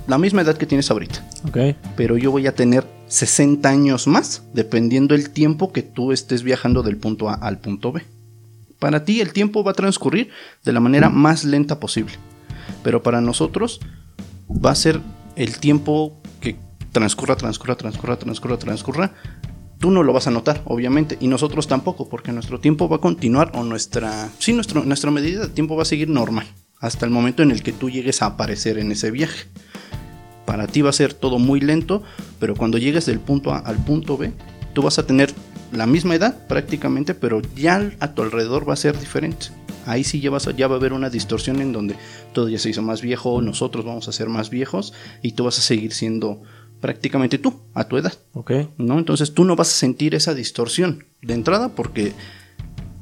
la 0.08 0.18
misma 0.18 0.42
edad 0.42 0.58
que 0.58 0.66
tienes 0.66 0.90
ahorita 0.90 1.22
Ok. 1.48 1.76
pero 1.96 2.18
yo 2.18 2.32
voy 2.32 2.48
a 2.48 2.56
tener 2.56 2.88
60 3.08 3.68
años 3.70 4.08
más, 4.08 4.44
dependiendo 4.54 5.16
el 5.16 5.30
tiempo 5.30 5.72
que 5.72 5.84
tú 5.84 6.12
estés 6.12 6.44
viajando 6.44 6.82
del 6.84 6.98
punto 6.98 7.30
A 7.30 7.36
al 7.36 7.60
punto 7.60 7.92
B. 7.92 8.04
Para 8.80 9.06
ti 9.06 9.22
el 9.22 9.32
tiempo 9.34 9.64
va 9.64 9.72
a 9.72 9.76
transcurrir 9.76 10.30
de 10.64 10.74
la 10.74 10.80
manera 10.80 11.10
más 11.10 11.46
lenta 11.46 11.80
posible, 11.80 12.14
pero 12.84 13.04
para 13.04 13.22
nosotros 13.22 13.80
va 14.50 14.72
a 14.72 14.76
ser 14.76 15.00
el 15.36 15.60
tiempo 15.60 16.22
que 16.42 16.58
transcurra, 16.92 17.36
transcurra, 17.36 17.76
transcurra, 17.76 18.18
transcurra, 18.18 18.58
transcurra. 18.58 19.14
Tú 19.80 19.92
no 19.92 20.02
lo 20.04 20.14
vas 20.14 20.28
a 20.28 20.32
notar, 20.32 20.62
obviamente, 20.66 21.18
y 21.20 21.28
nosotros 21.28 21.68
tampoco, 21.68 22.10
porque 22.10 22.32
nuestro 22.32 22.60
tiempo 22.60 22.90
va 22.90 22.98
a 22.98 23.02
continuar 23.02 23.52
o 23.56 23.64
nuestra, 23.64 24.30
sí, 24.40 24.54
nuestro, 24.54 24.84
nuestra 24.84 25.12
medida 25.12 25.42
de 25.42 25.50
tiempo 25.50 25.76
va 25.76 25.84
a 25.84 25.86
seguir 25.86 26.10
normal 26.10 26.48
hasta 26.80 27.06
el 27.06 27.12
momento 27.12 27.44
en 27.44 27.52
el 27.52 27.64
que 27.64 27.74
tú 27.74 27.90
llegues 27.90 28.22
a 28.22 28.28
aparecer 28.28 28.78
en 28.78 28.92
ese 28.92 29.12
viaje. 29.12 29.48
Para 30.46 30.68
ti 30.68 30.82
va 30.82 30.90
a 30.90 30.94
ser 30.94 31.14
todo 31.14 31.40
muy 31.40 31.60
lento, 31.60 32.04
pero 32.40 32.56
cuando 32.56 32.78
llegues 32.78 33.06
del 33.06 33.20
punto 33.20 33.52
A 33.52 33.60
al 33.60 33.78
punto 33.78 34.18
B, 34.18 34.32
tú 34.74 34.82
vas 34.82 34.98
a 35.00 35.06
tener 35.06 35.34
la 35.72 35.86
misma 35.86 36.16
edad 36.16 36.48
prácticamente, 36.48 37.14
pero 37.14 37.42
ya 37.56 37.92
a 38.00 38.14
tu 38.14 38.22
alrededor 38.22 38.68
va 38.68 38.74
a 38.74 38.78
ser 38.78 38.98
diferente. 39.00 39.48
Ahí 39.86 40.04
sí 40.04 40.20
ya, 40.20 40.32
ya 40.56 40.68
va 40.68 40.76
a 40.76 40.78
haber 40.78 40.94
una 40.94 41.10
distorsión 41.10 41.62
en 41.62 41.72
donde 41.72 41.96
todo 42.34 42.50
ya 42.50 42.60
se 42.60 42.70
hizo 42.70 42.82
más 42.82 43.02
viejo, 43.02 43.42
nosotros 43.42 43.86
vamos 43.86 44.08
a 44.08 44.12
ser 44.12 44.30
más 44.30 44.50
viejos 44.50 44.94
y 45.22 45.34
tú 45.34 45.46
vas 45.46 45.60
a 45.60 45.62
seguir 45.62 45.94
siendo 45.94 46.42
prácticamente 46.80 47.38
tú, 47.38 47.62
a 47.74 47.86
tu 47.86 47.98
edad. 47.98 48.14
Ok. 48.34 48.52
¿no? 48.78 49.00
Entonces 49.00 49.34
tú 49.34 49.44
no 49.44 49.56
vas 49.56 49.70
a 49.70 49.76
sentir 49.76 50.16
esa 50.16 50.34
distorsión 50.34 51.06
de 51.22 51.34
entrada 51.34 51.70
porque 51.70 52.14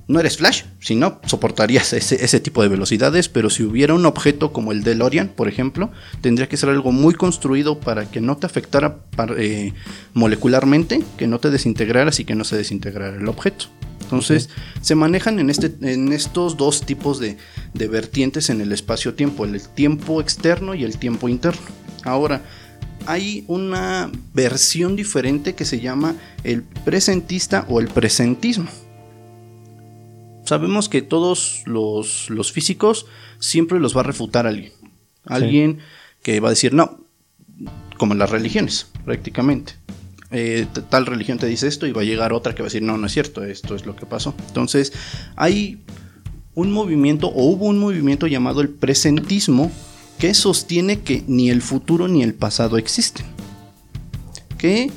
no 0.07 0.19
eres 0.19 0.37
Flash, 0.37 0.63
si 0.79 0.95
no, 0.95 1.19
soportarías 1.25 1.91
ese, 1.93 2.23
ese, 2.23 2.39
tipo 2.39 2.61
de 2.61 2.67
velocidades, 2.67 3.27
pero 3.27 3.49
si 3.49 3.63
hubiera 3.63 3.95
un 3.95 4.05
objeto 4.05 4.53
como 4.53 4.71
el 4.71 4.83
DeLorean, 4.83 5.29
por 5.29 5.47
ejemplo, 5.47 5.91
tendría 6.21 6.47
que 6.47 6.57
ser 6.57 6.69
algo 6.69 6.91
muy 6.91 7.15
construido 7.15 7.79
para 7.79 8.09
que 8.09 8.21
no 8.21 8.37
te 8.37 8.45
afectara 8.45 8.99
eh, 9.37 9.73
molecularmente, 10.13 11.03
que 11.17 11.25
no 11.25 11.39
te 11.39 11.49
desintegraras 11.49 12.19
y 12.19 12.25
que 12.25 12.35
no 12.35 12.43
se 12.43 12.55
desintegrara 12.55 13.17
el 13.17 13.27
objeto. 13.27 13.65
Entonces, 14.01 14.49
se 14.81 14.93
manejan 14.93 15.39
en, 15.39 15.49
este, 15.49 15.73
en 15.81 16.13
estos 16.13 16.57
dos 16.57 16.81
tipos 16.81 17.19
de, 17.19 17.37
de 17.73 17.87
vertientes 17.87 18.51
en 18.51 18.61
el 18.61 18.71
espacio-tiempo, 18.71 19.45
el 19.45 19.59
tiempo 19.69 20.21
externo 20.21 20.75
y 20.75 20.83
el 20.83 20.99
tiempo 20.99 21.27
interno. 21.27 21.65
Ahora, 22.03 22.43
hay 23.05 23.43
una 23.47 24.11
versión 24.33 24.95
diferente 24.95 25.55
que 25.55 25.65
se 25.65 25.79
llama 25.79 26.15
el 26.43 26.63
presentista 26.63 27.65
o 27.69 27.79
el 27.79 27.87
presentismo 27.87 28.67
sabemos 30.45 30.89
que 30.89 31.01
todos 31.01 31.63
los, 31.65 32.29
físicos 32.51 33.05
siempre 33.39 33.79
los 33.79 33.95
va 33.95 34.01
a 34.01 34.03
refutar 34.03 34.47
alguien. 34.47 34.71
Alguien 35.25 35.79
que 36.21 36.39
va 36.39 36.49
a 36.49 36.51
decir, 36.51 36.73
no, 36.73 36.99
como 37.97 38.13
en 38.13 38.19
las 38.19 38.29
religiones, 38.29 38.87
prácticamente. 39.03 39.73
Eh, 40.31 40.67
tal 40.89 41.05
religión 41.05 41.37
te 41.37 41.47
dice 41.47 41.67
esto 41.67 41.87
y 41.87 41.91
va 41.91 42.01
a 42.01 42.05
llegar 42.05 42.33
otra 42.33 42.53
que 42.53 42.61
va 42.61 42.67
a 42.67 42.69
decir, 42.69 42.83
no, 42.83 42.97
no 42.97 43.07
es 43.07 43.13
cierto, 43.13 43.43
esto 43.43 43.75
es 43.75 43.85
lo 43.85 43.95
que 43.95 44.05
pasó. 44.05 44.35
Entonces, 44.47 44.93
hay 45.35 45.83
un 46.53 46.71
movimiento 46.71 47.27
o 47.27 47.45
hubo 47.45 47.65
un 47.65 47.79
movimiento 47.79 48.27
llamado 48.27 48.61
el 48.61 48.69
presentismo 48.69 49.71
que 50.17 50.33
sostiene 50.33 51.01
que 51.01 51.23
ni 51.27 51.49
el 51.49 51.61
futuro 51.61 52.07
ni 52.07 52.23
el 52.23 52.33
pasado 52.33 52.77
existen. 52.77 53.25
Que 54.57 54.91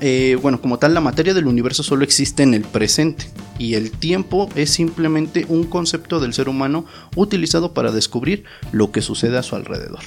eh, 0.00 0.38
bueno, 0.42 0.60
como 0.60 0.78
tal, 0.78 0.94
la 0.94 1.00
materia 1.00 1.32
del 1.32 1.46
universo 1.46 1.82
solo 1.82 2.04
existe 2.04 2.42
en 2.42 2.54
el 2.54 2.62
presente 2.62 3.26
y 3.58 3.74
el 3.74 3.90
tiempo 3.90 4.48
es 4.56 4.70
simplemente 4.70 5.46
un 5.48 5.64
concepto 5.64 6.20
del 6.20 6.34
ser 6.34 6.48
humano 6.48 6.84
utilizado 7.16 7.72
para 7.72 7.92
descubrir 7.92 8.44
lo 8.72 8.90
que 8.90 9.00
sucede 9.00 9.38
a 9.38 9.42
su 9.42 9.56
alrededor. 9.56 10.00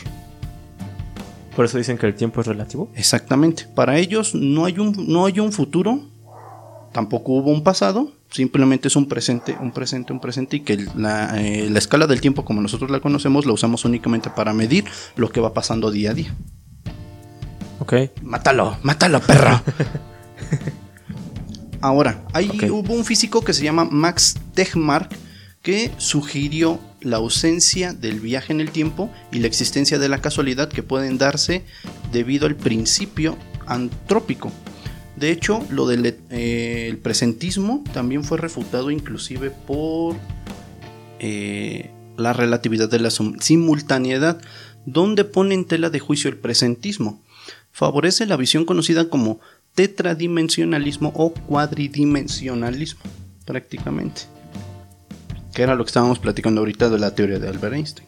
Por 1.55 1.65
eso 1.65 1.77
dicen 1.77 1.97
que 1.97 2.05
el 2.05 2.13
tiempo 2.13 2.41
es 2.41 2.47
relativo. 2.47 2.91
Exactamente. 2.95 3.65
Para 3.73 3.97
ellos 3.97 4.35
no 4.35 4.65
hay 4.65 4.77
un, 4.77 4.93
no 5.07 5.25
hay 5.25 5.39
un 5.39 5.51
futuro, 5.51 6.01
tampoco 6.91 7.33
hubo 7.33 7.51
un 7.51 7.63
pasado, 7.63 8.11
simplemente 8.29 8.87
es 8.87 8.95
un 8.95 9.07
presente, 9.07 9.57
un 9.59 9.71
presente, 9.71 10.13
un 10.13 10.19
presente 10.19 10.57
y 10.57 10.59
que 10.61 10.77
la, 10.95 11.41
eh, 11.41 11.69
la 11.69 11.79
escala 11.79 12.07
del 12.07 12.21
tiempo 12.21 12.45
como 12.45 12.61
nosotros 12.61 12.91
la 12.91 12.99
conocemos 12.99 13.45
la 13.45 13.53
usamos 13.53 13.85
únicamente 13.85 14.29
para 14.29 14.53
medir 14.53 14.85
lo 15.15 15.29
que 15.29 15.39
va 15.39 15.53
pasando 15.53 15.91
día 15.91 16.11
a 16.11 16.13
día. 16.13 16.35
Ok. 17.79 17.93
Mátalo, 18.23 18.77
mátalo, 18.83 19.19
perro. 19.21 19.61
Ahora, 21.81 22.23
ahí 22.33 22.49
hubo 22.71 22.93
un 22.93 23.05
físico 23.05 23.41
que 23.41 23.53
se 23.53 23.63
llama 23.63 23.85
Max 23.85 24.35
Tegmark 24.55 25.11
que 25.61 25.91
sugirió 25.97 26.79
la 27.01 27.17
ausencia 27.17 27.93
del 27.93 28.19
viaje 28.19 28.53
en 28.53 28.61
el 28.61 28.71
tiempo 28.71 29.11
y 29.31 29.39
la 29.39 29.47
existencia 29.47 29.99
de 29.99 30.09
la 30.09 30.19
casualidad 30.19 30.69
que 30.69 30.81
pueden 30.81 31.17
darse 31.17 31.63
debido 32.11 32.47
al 32.47 32.55
principio 32.55 33.37
antrópico. 33.65 34.51
De 35.17 35.31
hecho, 35.31 35.65
lo 35.71 35.87
del 35.87 36.15
eh, 36.29 36.97
presentismo 37.01 37.83
también 37.93 38.23
fue 38.23 38.37
refutado 38.37 38.91
inclusive 38.91 39.49
por 39.49 40.15
eh, 41.19 41.89
la 42.17 42.33
relatividad 42.33 42.89
de 42.89 42.99
la 42.99 43.09
simultaneidad, 43.09 44.39
donde 44.85 45.25
pone 45.25 45.55
en 45.55 45.65
tela 45.65 45.89
de 45.89 45.99
juicio 45.99 46.29
el 46.29 46.37
presentismo 46.37 47.21
favorece 47.77 48.25
la 48.25 48.37
visión 48.37 48.65
conocida 48.65 49.07
como 49.07 49.39
tetradimensionalismo 49.75 51.11
o 51.13 51.31
cuadridimensionalismo, 51.31 53.01
prácticamente. 53.45 54.23
Que 55.53 55.61
era 55.61 55.75
lo 55.75 55.83
que 55.83 55.89
estábamos 55.89 56.17
platicando 56.17 56.61
ahorita 56.61 56.89
de 56.89 56.97
la 56.97 57.13
teoría 57.13 57.37
de 57.37 57.47
Albert 57.47 57.75
Einstein. 57.75 58.07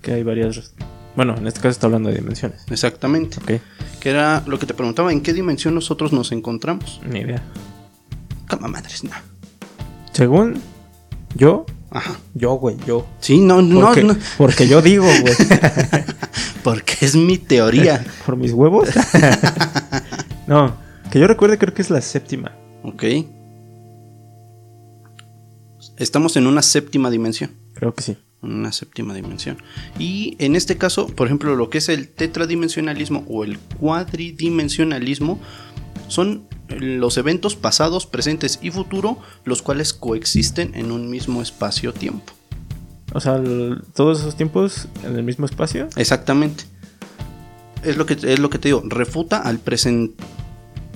Que 0.00 0.12
hay 0.12 0.22
varias. 0.22 0.74
Bueno, 1.18 1.34
en 1.36 1.48
este 1.48 1.58
caso 1.58 1.70
está 1.70 1.88
hablando 1.88 2.10
de 2.10 2.14
dimensiones. 2.14 2.64
Exactamente. 2.70 3.38
Ok. 3.38 3.60
Que 3.98 4.10
era 4.10 4.44
lo 4.46 4.56
que 4.56 4.66
te 4.66 4.74
preguntaba, 4.74 5.10
¿en 5.10 5.20
qué 5.20 5.32
dimensión 5.32 5.74
nosotros 5.74 6.12
nos 6.12 6.30
encontramos? 6.30 7.00
Ni 7.04 7.18
idea. 7.18 7.42
Cama 8.46 8.68
madres, 8.68 9.02
no. 9.02 9.10
Según 10.12 10.62
yo, 11.34 11.66
Ajá. 11.90 12.20
Yo, 12.34 12.52
güey, 12.52 12.76
yo. 12.86 13.04
Sí, 13.18 13.40
no, 13.40 13.62
no, 13.62 13.96
no. 13.96 14.16
Porque 14.36 14.68
yo 14.68 14.80
digo, 14.80 15.06
güey. 15.06 15.34
porque 16.62 16.94
es 17.00 17.16
mi 17.16 17.36
teoría. 17.36 18.06
¿Por 18.24 18.36
mis 18.36 18.52
huevos? 18.52 18.88
no, 20.46 20.76
que 21.10 21.18
yo 21.18 21.26
recuerde 21.26 21.58
creo 21.58 21.74
que 21.74 21.82
es 21.82 21.90
la 21.90 22.00
séptima. 22.00 22.52
Ok. 22.84 23.02
Estamos 25.96 26.36
en 26.36 26.46
una 26.46 26.62
séptima 26.62 27.10
dimensión. 27.10 27.50
Creo 27.74 27.92
que 27.92 28.04
sí. 28.04 28.18
Una 28.40 28.70
séptima 28.70 29.14
dimensión. 29.14 29.58
Y 29.98 30.36
en 30.38 30.54
este 30.54 30.76
caso, 30.76 31.08
por 31.08 31.26
ejemplo, 31.26 31.56
lo 31.56 31.70
que 31.70 31.78
es 31.78 31.88
el 31.88 32.08
tetradimensionalismo 32.08 33.24
o 33.28 33.44
el 33.44 33.58
cuadridimensionalismo 33.58 35.40
son 36.06 36.46
los 36.68 37.16
eventos 37.16 37.56
pasados, 37.56 38.06
presentes 38.06 38.58
y 38.62 38.70
futuro, 38.70 39.18
los 39.44 39.62
cuales 39.62 39.92
coexisten 39.92 40.74
en 40.74 40.92
un 40.92 41.10
mismo 41.10 41.42
espacio-tiempo. 41.42 42.32
O 43.12 43.20
sea, 43.20 43.42
todos 43.94 44.20
esos 44.20 44.36
tiempos 44.36 44.86
en 45.04 45.16
el 45.16 45.22
mismo 45.22 45.46
espacio. 45.46 45.88
Exactamente. 45.96 46.64
Es 47.82 47.96
lo 47.96 48.06
que, 48.06 48.14
es 48.14 48.38
lo 48.38 48.50
que 48.50 48.58
te 48.58 48.68
digo, 48.68 48.82
refuta 48.86 49.38
al 49.38 49.58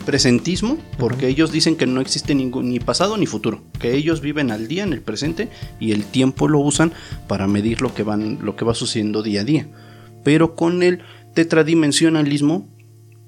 presentismo, 0.03 0.79
porque 0.99 1.29
ellos 1.29 1.53
dicen 1.53 1.77
que 1.77 1.87
no 1.87 2.01
existe 2.01 2.35
ningún, 2.35 2.71
ni 2.71 2.81
pasado 2.81 3.17
ni 3.17 3.27
futuro, 3.27 3.63
que 3.79 3.95
ellos 3.95 4.21
viven 4.21 4.51
al 4.51 4.69
día 4.69 4.83
en 4.83 4.93
el 4.93 5.01
presente 5.01 5.49
y 5.81 5.93
el 5.93 6.05
tiempo 6.05 6.49
lo 6.49 6.61
usan 6.61 6.93
para 7.29 7.47
medir 7.47 7.81
lo 7.81 7.95
que, 7.95 8.03
van, 8.03 8.39
lo 8.43 8.57
que 8.57 8.65
va 8.65 8.75
sucediendo 8.75 9.23
día 9.23 9.43
a 9.43 9.45
día. 9.45 9.67
Pero 10.25 10.55
con 10.55 10.83
el 10.83 11.01
tetradimensionalismo 11.35 12.69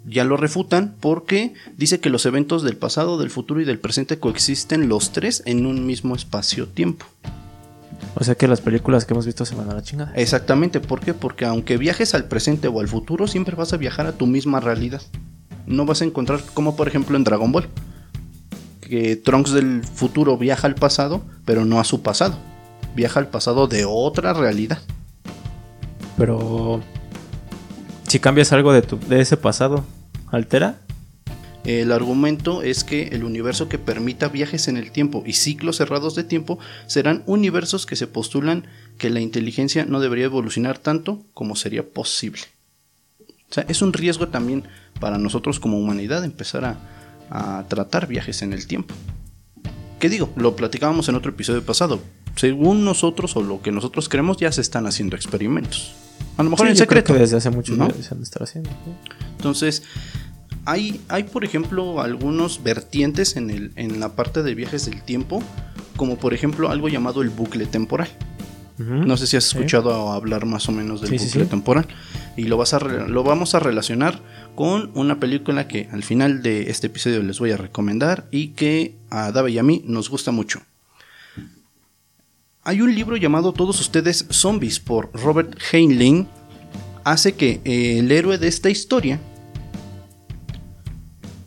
ya 0.07 0.25
lo 0.25 0.37
refutan 0.37 0.95
porque 1.01 1.55
dice 1.77 2.01
que 2.01 2.11
los 2.11 2.27
eventos 2.27 2.63
del 2.63 2.77
pasado, 2.77 3.19
del 3.19 3.31
futuro 3.31 3.61
y 3.61 3.65
del 3.65 3.79
presente 3.79 4.19
coexisten 4.19 4.89
los 4.89 5.13
tres 5.13 5.43
en 5.47 5.67
un 5.67 5.87
mismo 5.87 6.15
espacio-tiempo. 6.15 7.07
O 8.17 8.23
sea 8.23 8.35
que 8.35 8.47
las 8.47 8.61
películas 8.61 9.07
que 9.07 9.15
hemos 9.15 9.27
visto 9.27 9.45
se 9.45 9.55
van 9.55 9.71
a 9.71 9.75
la 9.75 9.83
chingada. 9.83 10.13
Exactamente, 10.15 10.81
¿por 10.81 11.01
qué? 11.01 11.15
Porque 11.15 11.45
aunque 11.47 11.79
viajes 11.79 12.15
al 12.15 12.29
presente 12.29 12.69
o 12.69 12.81
al 12.81 12.89
futuro, 12.89 13.27
siempre 13.27 13.57
vas 13.57 13.73
a 13.73 13.77
viajar 13.77 14.07
a 14.07 14.13
tu 14.13 14.27
misma 14.27 14.61
realidad. 14.61 15.03
No 15.67 15.87
vas 15.87 16.03
a 16.03 16.05
encontrar, 16.05 16.41
como 16.55 16.77
por 16.77 16.89
ejemplo 16.89 17.17
en 17.17 17.25
Dragon 17.25 17.51
Ball, 17.53 17.69
que 18.81 19.17
Trunks 19.17 19.53
del 19.53 19.83
futuro 19.83 20.37
viaja 20.37 20.67
al 20.67 20.75
pasado, 20.75 21.23
pero 21.45 21.65
no 21.65 21.81
a 21.81 21.85
su 21.85 22.03
pasado. 22.03 22.39
Viaja 22.95 23.21
al 23.21 23.29
pasado 23.29 23.67
de 23.67 23.85
otra 23.85 24.33
realidad. 24.35 24.79
Pero 26.17 26.81
si 28.07 28.21
cambias 28.21 28.53
algo 28.53 28.73
de, 28.73 28.83
tu, 28.83 28.99
de 28.99 29.21
ese 29.21 29.37
pasado, 29.37 29.85
¿altera? 30.31 30.79
El 31.65 31.93
argumento 31.93 32.63
es 32.63 32.85
que 32.85 33.09
el 33.09 33.25
universo 33.25 33.71
que 33.71 33.79
permita 33.79 34.29
viajes 34.29 34.69
en 34.69 34.77
el 34.77 34.93
tiempo 34.93 35.23
y 35.25 35.33
ciclos 35.33 35.77
cerrados 35.77 36.15
de 36.15 36.23
tiempo 36.23 36.59
serán 36.87 37.23
universos 37.25 37.87
que 37.87 37.97
se 37.97 38.07
postulan 38.07 38.67
que 38.99 39.09
la 39.09 39.21
inteligencia 39.21 39.87
no 39.87 40.01
debería 40.01 40.27
evolucionar 40.27 40.79
tanto 40.79 41.23
como 41.33 41.57
sería 41.57 41.83
posible. 41.83 42.43
O 43.51 43.55
sea, 43.55 43.65
es 43.69 43.83
un 43.83 43.93
riesgo 43.93 44.29
también 44.29 44.65
para 45.01 45.19
nosotros 45.19 45.61
como 45.61 45.79
humanidad 45.79 46.25
empezar 46.25 46.65
a, 46.65 46.79
a 47.31 47.65
tratar 47.69 48.07
viajes 48.07 48.43
en 48.43 48.53
el 48.53 48.67
tiempo. 48.67 48.95
¿Qué 49.99 50.09
digo? 50.09 50.31
Lo 50.37 50.57
platicábamos 50.57 51.09
en 51.09 51.15
otro 51.15 51.31
episodio 51.31 51.65
pasado. 51.65 52.01
Según 52.37 52.85
nosotros 52.85 53.37
o 53.37 53.43
lo 53.43 53.63
que 53.63 53.73
nosotros 53.73 54.09
creemos 54.09 54.37
ya 54.37 54.51
se 54.53 54.61
están 54.61 54.87
haciendo 54.87 55.17
experimentos. 55.17 55.95
A 56.37 56.43
lo 56.43 56.51
mejor 56.51 56.69
en 56.69 56.77
secreto. 56.77 57.15
desde 57.15 57.37
hace 57.37 57.51
mucho 57.51 57.75
¿no? 57.75 57.89
se 57.91 58.15
han 58.15 58.23
estado 58.23 58.45
haciendo. 58.45 58.71
Entonces, 59.37 59.83
hay, 60.65 61.01
hay, 61.09 61.25
por 61.25 61.45
ejemplo, 61.45 62.01
algunos 62.01 62.63
vertientes 62.63 63.37
en, 63.37 63.51
el, 63.51 63.73
en 63.77 64.01
la 64.01 64.17
parte 64.17 64.43
de 64.43 64.55
viajes 64.55 64.87
del 64.87 65.03
tiempo, 65.03 65.43
como 65.97 66.17
por 66.17 66.35
ejemplo 66.35 66.71
algo 66.71 66.89
llamado 66.89 67.23
el 67.23 67.31
bucle 67.31 67.67
temporal. 67.67 68.09
No 68.77 69.17
sé 69.17 69.29
si 69.29 69.37
has 69.37 69.47
escuchado 69.47 70.13
hablar 70.13 70.47
más 70.47 70.69
o 70.69 70.73
menos 70.73 71.01
del 71.01 71.19
bucle 71.19 71.47
temporal. 71.47 71.87
Y 72.37 72.45
lo, 72.45 72.57
vas 72.57 72.75
a 72.75 72.81
lo 72.81 73.23
vamos 73.23 73.55
a 73.55 73.61
relacionar 73.61 74.21
con 74.57 74.91
una 74.95 75.21
película 75.21 75.69
que 75.69 75.89
al 75.93 76.03
final 76.03 76.43
de 76.43 76.71
este 76.71 76.89
episodio 76.89 77.23
les 77.23 77.39
voy 77.39 77.53
a 77.53 77.57
recomendar 77.57 78.27
y 78.33 78.49
que 78.49 78.97
a 79.11 79.31
Dave 79.31 79.53
y 79.53 79.59
a 79.59 79.63
mí 79.63 79.83
nos 79.87 80.11
gusta 80.11 80.33
mucho. 80.33 80.61
Hay 82.65 82.81
un 82.81 82.95
libro 82.95 83.17
llamado 83.17 83.53
Todos 83.53 83.81
ustedes 83.81 84.27
zombies 84.31 84.81
por 84.81 85.11
Robert 85.13 85.57
Heinlein. 85.71 86.27
Hace 87.05 87.35
que 87.35 87.61
eh, 87.65 87.99
el 87.99 88.11
héroe 88.11 88.39
de 88.39 88.49
esta 88.49 88.71
historia 88.71 89.21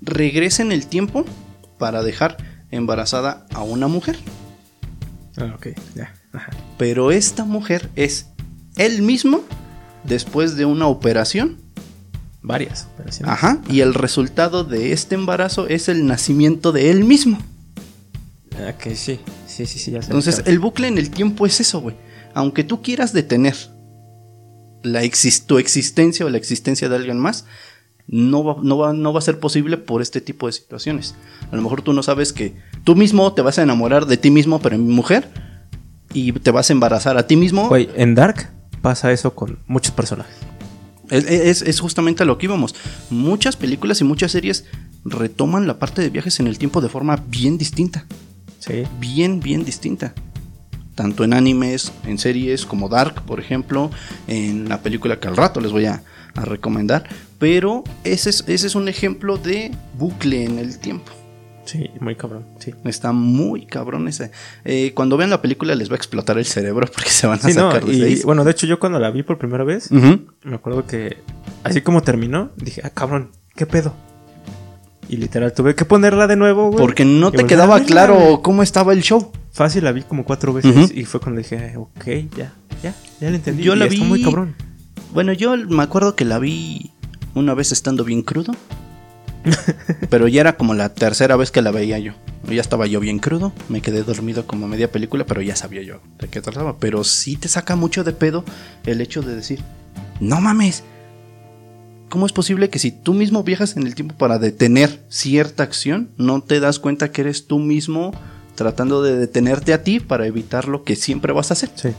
regrese 0.01 0.61
en 0.61 0.71
el 0.71 0.87
tiempo 0.87 1.25
para 1.77 2.03
dejar 2.03 2.37
embarazada 2.71 3.45
a 3.53 3.63
una 3.63 3.87
mujer. 3.87 4.17
Ah, 5.37 5.53
ok, 5.55 5.69
ya. 5.95 6.13
Pero 6.77 7.11
esta 7.11 7.45
mujer 7.45 7.89
es 7.95 8.27
él 8.75 9.01
mismo 9.01 9.43
después 10.03 10.55
de 10.55 10.65
una 10.65 10.87
operación. 10.87 11.57
Varias 12.41 12.87
operaciones. 12.93 13.33
Ajá. 13.33 13.61
Y 13.69 13.81
el 13.81 13.93
resultado 13.93 14.63
de 14.63 14.93
este 14.93 15.15
embarazo 15.15 15.67
es 15.67 15.89
el 15.89 16.05
nacimiento 16.05 16.71
de 16.71 16.91
él 16.91 17.03
mismo. 17.03 17.39
Ah, 18.59 18.73
que 18.73 18.95
sí. 18.95 19.19
Sí, 19.47 19.65
sí, 19.65 19.79
sí, 19.79 19.91
ya. 19.91 19.99
Entonces, 19.99 20.43
el 20.45 20.59
bucle 20.59 20.87
en 20.87 20.97
el 20.97 21.09
tiempo 21.09 21.45
es 21.45 21.59
eso, 21.59 21.81
güey. 21.81 21.95
Aunque 22.33 22.63
tú 22.63 22.81
quieras 22.81 23.13
detener 23.13 23.55
la 24.83 25.01
tu 25.45 25.57
existencia 25.57 26.25
o 26.25 26.29
la 26.29 26.37
existencia 26.37 26.87
de 26.87 26.95
alguien 26.95 27.19
más, 27.19 27.45
no 28.07 28.43
va, 28.43 28.55
no, 28.61 28.77
va, 28.77 28.93
no 28.93 29.11
va 29.11 29.19
a 29.19 29.21
ser 29.21 29.39
posible 29.39 29.77
por 29.77 30.01
este 30.01 30.21
tipo 30.21 30.47
de 30.47 30.53
situaciones. 30.53 31.15
A 31.51 31.55
lo 31.55 31.61
mejor 31.61 31.81
tú 31.81 31.93
no 31.93 32.03
sabes 32.03 32.31
que 32.31 32.55
tú 32.83 32.95
mismo 32.95 33.33
te 33.33 33.41
vas 33.41 33.59
a 33.59 33.63
enamorar 33.63 34.05
de 34.05 34.17
ti 34.17 34.31
mismo, 34.31 34.59
pero 34.61 34.75
en 34.75 34.89
mujer, 34.89 35.29
y 36.13 36.31
te 36.33 36.51
vas 36.51 36.69
a 36.69 36.73
embarazar 36.73 37.17
a 37.17 37.27
ti 37.27 37.35
mismo. 37.35 37.67
Güey, 37.67 37.89
en 37.95 38.15
Dark 38.15 38.49
pasa 38.81 39.11
eso 39.11 39.33
con 39.35 39.59
muchos 39.67 39.91
personajes. 39.93 40.35
Es, 41.09 41.23
es- 41.25 41.61
es 41.61 41.79
justamente 41.79 42.23
a 42.23 42.25
lo 42.25 42.37
que 42.37 42.45
íbamos. 42.47 42.75
Muchas 43.09 43.55
películas 43.55 44.01
y 44.01 44.03
muchas 44.03 44.31
series 44.31 44.65
retoman 45.05 45.67
la 45.67 45.79
parte 45.79 46.01
de 46.01 46.09
viajes 46.09 46.39
en 46.39 46.47
el 46.47 46.57
tiempo 46.57 46.81
de 46.81 46.89
forma 46.89 47.23
bien 47.27 47.57
distinta. 47.57 48.05
Sí. 48.59 48.83
bien, 48.99 49.39
bien 49.39 49.63
distinta. 49.63 50.13
Tanto 50.95 51.23
en 51.23 51.33
animes, 51.33 51.91
en 52.05 52.17
series 52.17 52.65
como 52.65 52.89
Dark, 52.89 53.21
por 53.21 53.39
ejemplo, 53.39 53.91
en 54.27 54.67
la 54.67 54.81
película 54.81 55.19
que 55.19 55.27
al 55.27 55.37
rato 55.37 55.61
les 55.61 55.71
voy 55.71 55.85
a, 55.85 56.03
a 56.35 56.43
recomendar. 56.43 57.07
Pero 57.39 57.83
ese 58.03 58.31
es, 58.31 58.43
ese 58.47 58.67
es 58.67 58.75
un 58.75 58.89
ejemplo 58.89 59.37
de 59.37 59.71
bucle 59.97 60.43
en 60.43 60.57
el 60.59 60.79
tiempo. 60.79 61.11
Sí, 61.67 61.89
muy 61.99 62.15
cabrón. 62.15 62.45
Sí. 62.59 62.73
Está 62.85 63.11
muy 63.11 63.65
cabrón 63.65 64.07
ese. 64.07 64.31
Eh, 64.65 64.93
cuando 64.95 65.17
vean 65.17 65.29
la 65.29 65.41
película 65.41 65.75
les 65.75 65.89
va 65.89 65.93
a 65.93 65.97
explotar 65.97 66.37
el 66.37 66.45
cerebro 66.45 66.87
porque 66.93 67.09
se 67.09 67.27
van 67.27 67.37
a 67.37 67.41
Sí, 67.41 67.53
no, 67.53 67.71
sacar 67.71 67.85
de 67.85 68.09
y 68.11 68.21
bueno, 68.23 68.43
de 68.43 68.51
hecho 68.51 68.65
yo 68.65 68.79
cuando 68.79 68.99
la 68.99 69.11
vi 69.11 69.21
por 69.23 69.37
primera 69.37 69.63
vez, 69.63 69.91
me 69.91 70.55
acuerdo 70.55 70.87
que 70.87 71.17
así 71.63 71.81
como 71.81 72.01
terminó, 72.01 72.51
dije, 72.55 72.81
ah, 72.83 72.89
cabrón, 72.89 73.31
¿qué 73.55 73.65
pedo? 73.65 73.93
Y 75.09 75.17
literal, 75.17 75.53
tuve 75.53 75.73
que 75.75 75.85
ponerla 75.85 76.27
de 76.27 76.35
nuevo, 76.35 76.67
güey. 76.67 76.79
Porque 76.79 77.05
no 77.05 77.31
te 77.31 77.45
quedaba 77.45 77.79
claro 77.81 78.41
cómo 78.41 78.61
estaba 78.63 78.91
el 78.93 79.01
show. 79.01 79.31
Fácil, 79.51 79.83
la 79.85 79.91
vi 79.91 80.01
como 80.03 80.25
cuatro 80.25 80.53
veces 80.53 80.91
y 80.93 81.05
fue 81.05 81.19
cuando 81.19 81.39
dije, 81.39 81.75
ok, 81.77 82.05
ya, 82.37 82.53
ya, 82.83 82.93
ya 83.21 83.29
la 83.29 83.35
entendí. 83.37 83.63
Yo 83.63 83.73
y 83.75 83.77
la 83.79 83.85
está 83.85 83.95
vi- 83.95 84.03
muy 84.07 84.21
cabrón. 84.23 84.55
Bueno, 85.13 85.31
yo 85.33 85.55
me 85.55 85.81
acuerdo 85.83 86.15
que 86.15 86.25
la 86.25 86.39
vi 86.39 86.91
una 87.35 87.53
vez 87.53 87.71
estando 87.71 88.03
bien 88.03 88.21
crudo. 88.21 88.53
pero 90.09 90.27
ya 90.27 90.41
era 90.41 90.57
como 90.57 90.73
la 90.73 90.93
tercera 90.93 91.35
vez 91.35 91.51
que 91.51 91.61
la 91.61 91.71
veía 91.71 91.99
yo. 91.99 92.13
Ya 92.49 92.61
estaba 92.61 92.87
yo 92.87 92.99
bien 92.99 93.19
crudo. 93.19 93.53
Me 93.69 93.81
quedé 93.81 94.03
dormido 94.03 94.45
como 94.45 94.67
media 94.67 94.91
película, 94.91 95.25
pero 95.25 95.41
ya 95.41 95.55
sabía 95.55 95.81
yo 95.81 96.01
de 96.19 96.27
qué 96.27 96.41
trataba. 96.41 96.77
Pero 96.77 97.03
sí 97.03 97.35
te 97.35 97.47
saca 97.47 97.75
mucho 97.75 98.03
de 98.03 98.13
pedo 98.13 98.43
el 98.85 99.01
hecho 99.01 99.21
de 99.21 99.35
decir, 99.35 99.59
no 100.19 100.41
mames. 100.41 100.83
¿Cómo 102.09 102.25
es 102.25 102.31
posible 102.31 102.69
que 102.69 102.79
si 102.79 102.91
tú 102.91 103.13
mismo 103.13 103.43
viajas 103.43 103.75
en 103.75 103.85
el 103.85 103.93
tiempo 103.93 104.15
para 104.15 104.39
detener 104.39 105.03
cierta 105.09 105.63
acción, 105.63 106.11
no 106.17 106.41
te 106.41 106.61
das 106.61 106.79
cuenta 106.79 107.11
que 107.11 107.21
eres 107.21 107.47
tú 107.47 107.59
mismo 107.59 108.13
tratando 108.55 109.03
de 109.03 109.17
detenerte 109.17 109.73
a 109.73 109.83
ti 109.83 109.99
para 109.99 110.25
evitar 110.25 110.69
lo 110.69 110.83
que 110.83 110.95
siempre 110.95 111.33
vas 111.33 111.51
a 111.51 111.53
hacer? 111.53 111.69
Sí. 111.75 111.89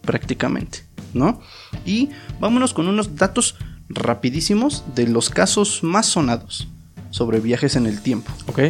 prácticamente, 0.00 0.84
¿no? 1.12 1.40
Y 1.84 2.08
vámonos 2.40 2.72
con 2.72 2.88
unos 2.88 3.16
datos 3.16 3.56
rapidísimos 3.90 4.84
de 4.94 5.06
los 5.06 5.28
casos 5.28 5.82
más 5.82 6.06
sonados 6.06 6.66
sobre 7.10 7.40
viajes 7.40 7.76
en 7.76 7.86
el 7.86 8.00
tiempo. 8.00 8.32
Ok. 8.46 8.60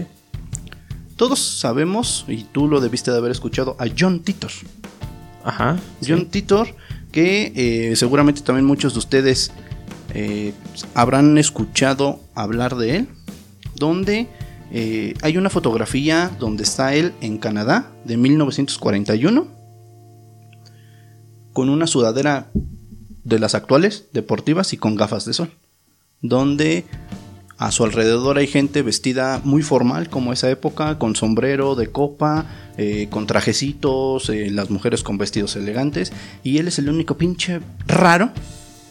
Todos 1.16 1.40
sabemos, 1.40 2.25
y 2.28 2.45
tú 2.45 2.68
lo 2.68 2.80
debiste 2.80 3.11
de 3.11 3.16
haber 3.16 3.33
escuchado, 3.33 3.76
a 3.78 3.87
John 3.97 4.21
Titor. 4.21 4.52
Ajá. 5.45 5.76
John 6.07 6.26
Titor, 6.26 6.68
que 7.11 7.52
eh, 7.57 7.97
seguramente 7.97 8.42
también 8.42 8.66
muchos 8.66 8.92
de 8.92 9.00
ustedes 9.00 9.50
eh, 10.14 10.52
habrán 10.95 11.37
escuchado 11.38 12.21
hablar 12.35 12.76
de 12.76 12.97
él, 12.97 13.09
donde 13.75 14.28
eh, 14.71 15.14
hay 15.23 15.37
una 15.37 15.50
fotografía 15.50 16.30
donde 16.38 16.62
está 16.62 16.95
él 16.95 17.12
en 17.21 17.38
Canadá 17.38 17.90
de 18.04 18.16
1941, 18.16 19.49
con 21.52 21.68
una 21.68 21.87
sudadera 21.87 22.50
de 23.25 23.38
las 23.38 23.54
actuales, 23.54 24.07
deportivas 24.12 24.73
y 24.73 24.76
con 24.76 24.95
gafas 24.95 25.25
de 25.25 25.33
sol, 25.33 25.50
donde 26.21 26.85
a 27.59 27.73
su 27.73 27.85
alrededor 27.85 28.39
hay 28.39 28.47
gente 28.47 28.82
vestida 28.82 29.41
muy 29.45 29.63
formal 29.63 30.09
como 30.09 30.32
esa 30.32 30.49
época, 30.49 30.99
con 30.99 31.17
sombrero 31.17 31.75
de 31.75 31.89
copa, 31.89 32.47
eh, 32.76 33.09
con 33.11 33.26
trajecitos, 33.26 34.30
eh, 34.30 34.50
las 34.50 34.71
mujeres 34.71 35.02
con 35.02 35.19
vestidos 35.19 35.56
elegantes, 35.56 36.13
y 36.45 36.59
él 36.59 36.69
es 36.69 36.78
el 36.78 36.89
único 36.89 37.17
pinche 37.19 37.61
raro 37.89 38.30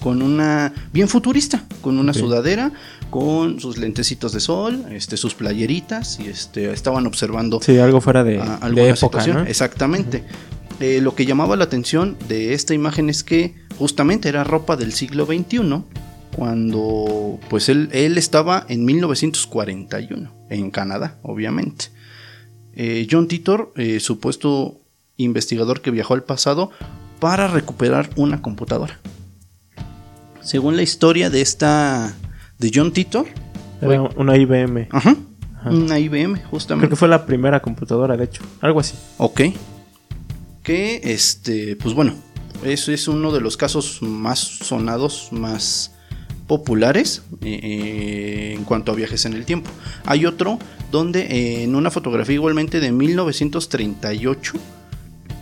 con 0.02 0.22
una 0.22 0.74
bien 0.94 1.08
futurista, 1.08 1.64
con 1.82 1.98
una 1.98 2.14
sudadera, 2.14 2.72
con 3.10 3.60
sus 3.60 3.78
lentecitos 3.78 4.32
de 4.32 4.42
sol, 4.42 4.86
este, 4.92 5.18
sus 5.18 5.34
playeritas, 5.34 6.20
y 6.20 6.28
este, 6.28 6.72
estaban 6.72 7.08
observando 7.08 7.60
Sí, 7.62 7.78
algo 7.78 8.02
fuera 8.02 8.24
de, 8.24 8.40
a 8.40 8.70
de 8.70 8.90
época, 8.90 8.96
situación. 8.96 9.38
¿no? 9.38 9.44
Exactamente. 9.46 10.24
Eh, 10.80 11.02
lo 11.02 11.16
que 11.16 11.26
llamaba 11.26 11.56
la 11.56 11.64
atención 11.64 12.18
de 12.28 12.54
esta 12.54 12.74
imagen 12.74 13.10
es 13.10 13.24
que 13.24 13.56
justamente 13.80 14.30
era 14.30 14.44
ropa 14.44 14.76
del 14.76 14.94
siglo 14.94 15.26
XXI, 15.26 15.84
cuando 16.38 17.40
pues 17.50 17.68
él, 17.68 17.90
él 17.94 18.18
estaba 18.18 18.64
en 18.70 18.86
1941, 18.86 20.32
en 20.50 20.70
Canadá, 20.72 21.18
obviamente. 21.24 21.86
Eh, 22.74 23.08
John 23.10 23.28
Titor, 23.28 23.74
eh, 23.76 24.00
supuesto 24.00 24.80
investigador 25.18 25.82
que 25.82 25.90
viajó 25.90 26.14
al 26.14 26.24
pasado 26.24 26.70
para 27.20 27.48
recuperar 27.48 28.12
una 28.16 28.44
computadora. 28.44 29.00
Según 30.42 30.76
la 30.76 30.84
historia 30.84 31.32
de 31.32 31.42
esta 31.42 32.14
de 32.60 32.72
John 32.74 32.92
Titor, 32.94 33.26
Era 33.82 34.04
una 34.04 34.38
IBM. 34.38 34.88
ajá, 34.92 35.16
Ajá. 35.60 35.70
una 35.72 35.98
IBM 36.00 36.44
justamente. 36.52 36.88
Creo 36.88 36.90
que 36.92 36.96
fue 36.98 37.08
la 37.08 37.26
primera 37.26 37.60
computadora, 37.64 38.16
de 38.16 38.26
hecho. 38.26 38.44
Algo 38.62 38.80
así. 38.80 38.94
Ok. 39.18 39.42
Que 40.62 41.02
este, 41.04 41.76
pues 41.78 41.96
bueno, 41.96 42.14
ese 42.64 42.94
es 42.94 43.08
uno 43.08 43.32
de 43.32 43.42
los 43.42 43.58
casos 43.58 44.04
más 44.04 44.38
sonados, 44.40 45.30
más 45.32 45.94
populares 46.48 47.24
eh, 47.42 47.60
eh, 47.62 48.54
en 48.56 48.64
cuanto 48.64 48.92
a 48.92 48.96
viajes 48.96 49.26
en 49.26 49.34
el 49.34 49.46
tiempo. 49.46 49.70
Hay 50.06 50.26
otro 50.26 50.58
donde 50.92 51.22
eh, 51.22 51.64
en 51.64 51.76
una 51.76 51.92
fotografía 51.92 52.36
igualmente 52.36 52.80
de 52.80 52.92
1938, 52.92 54.54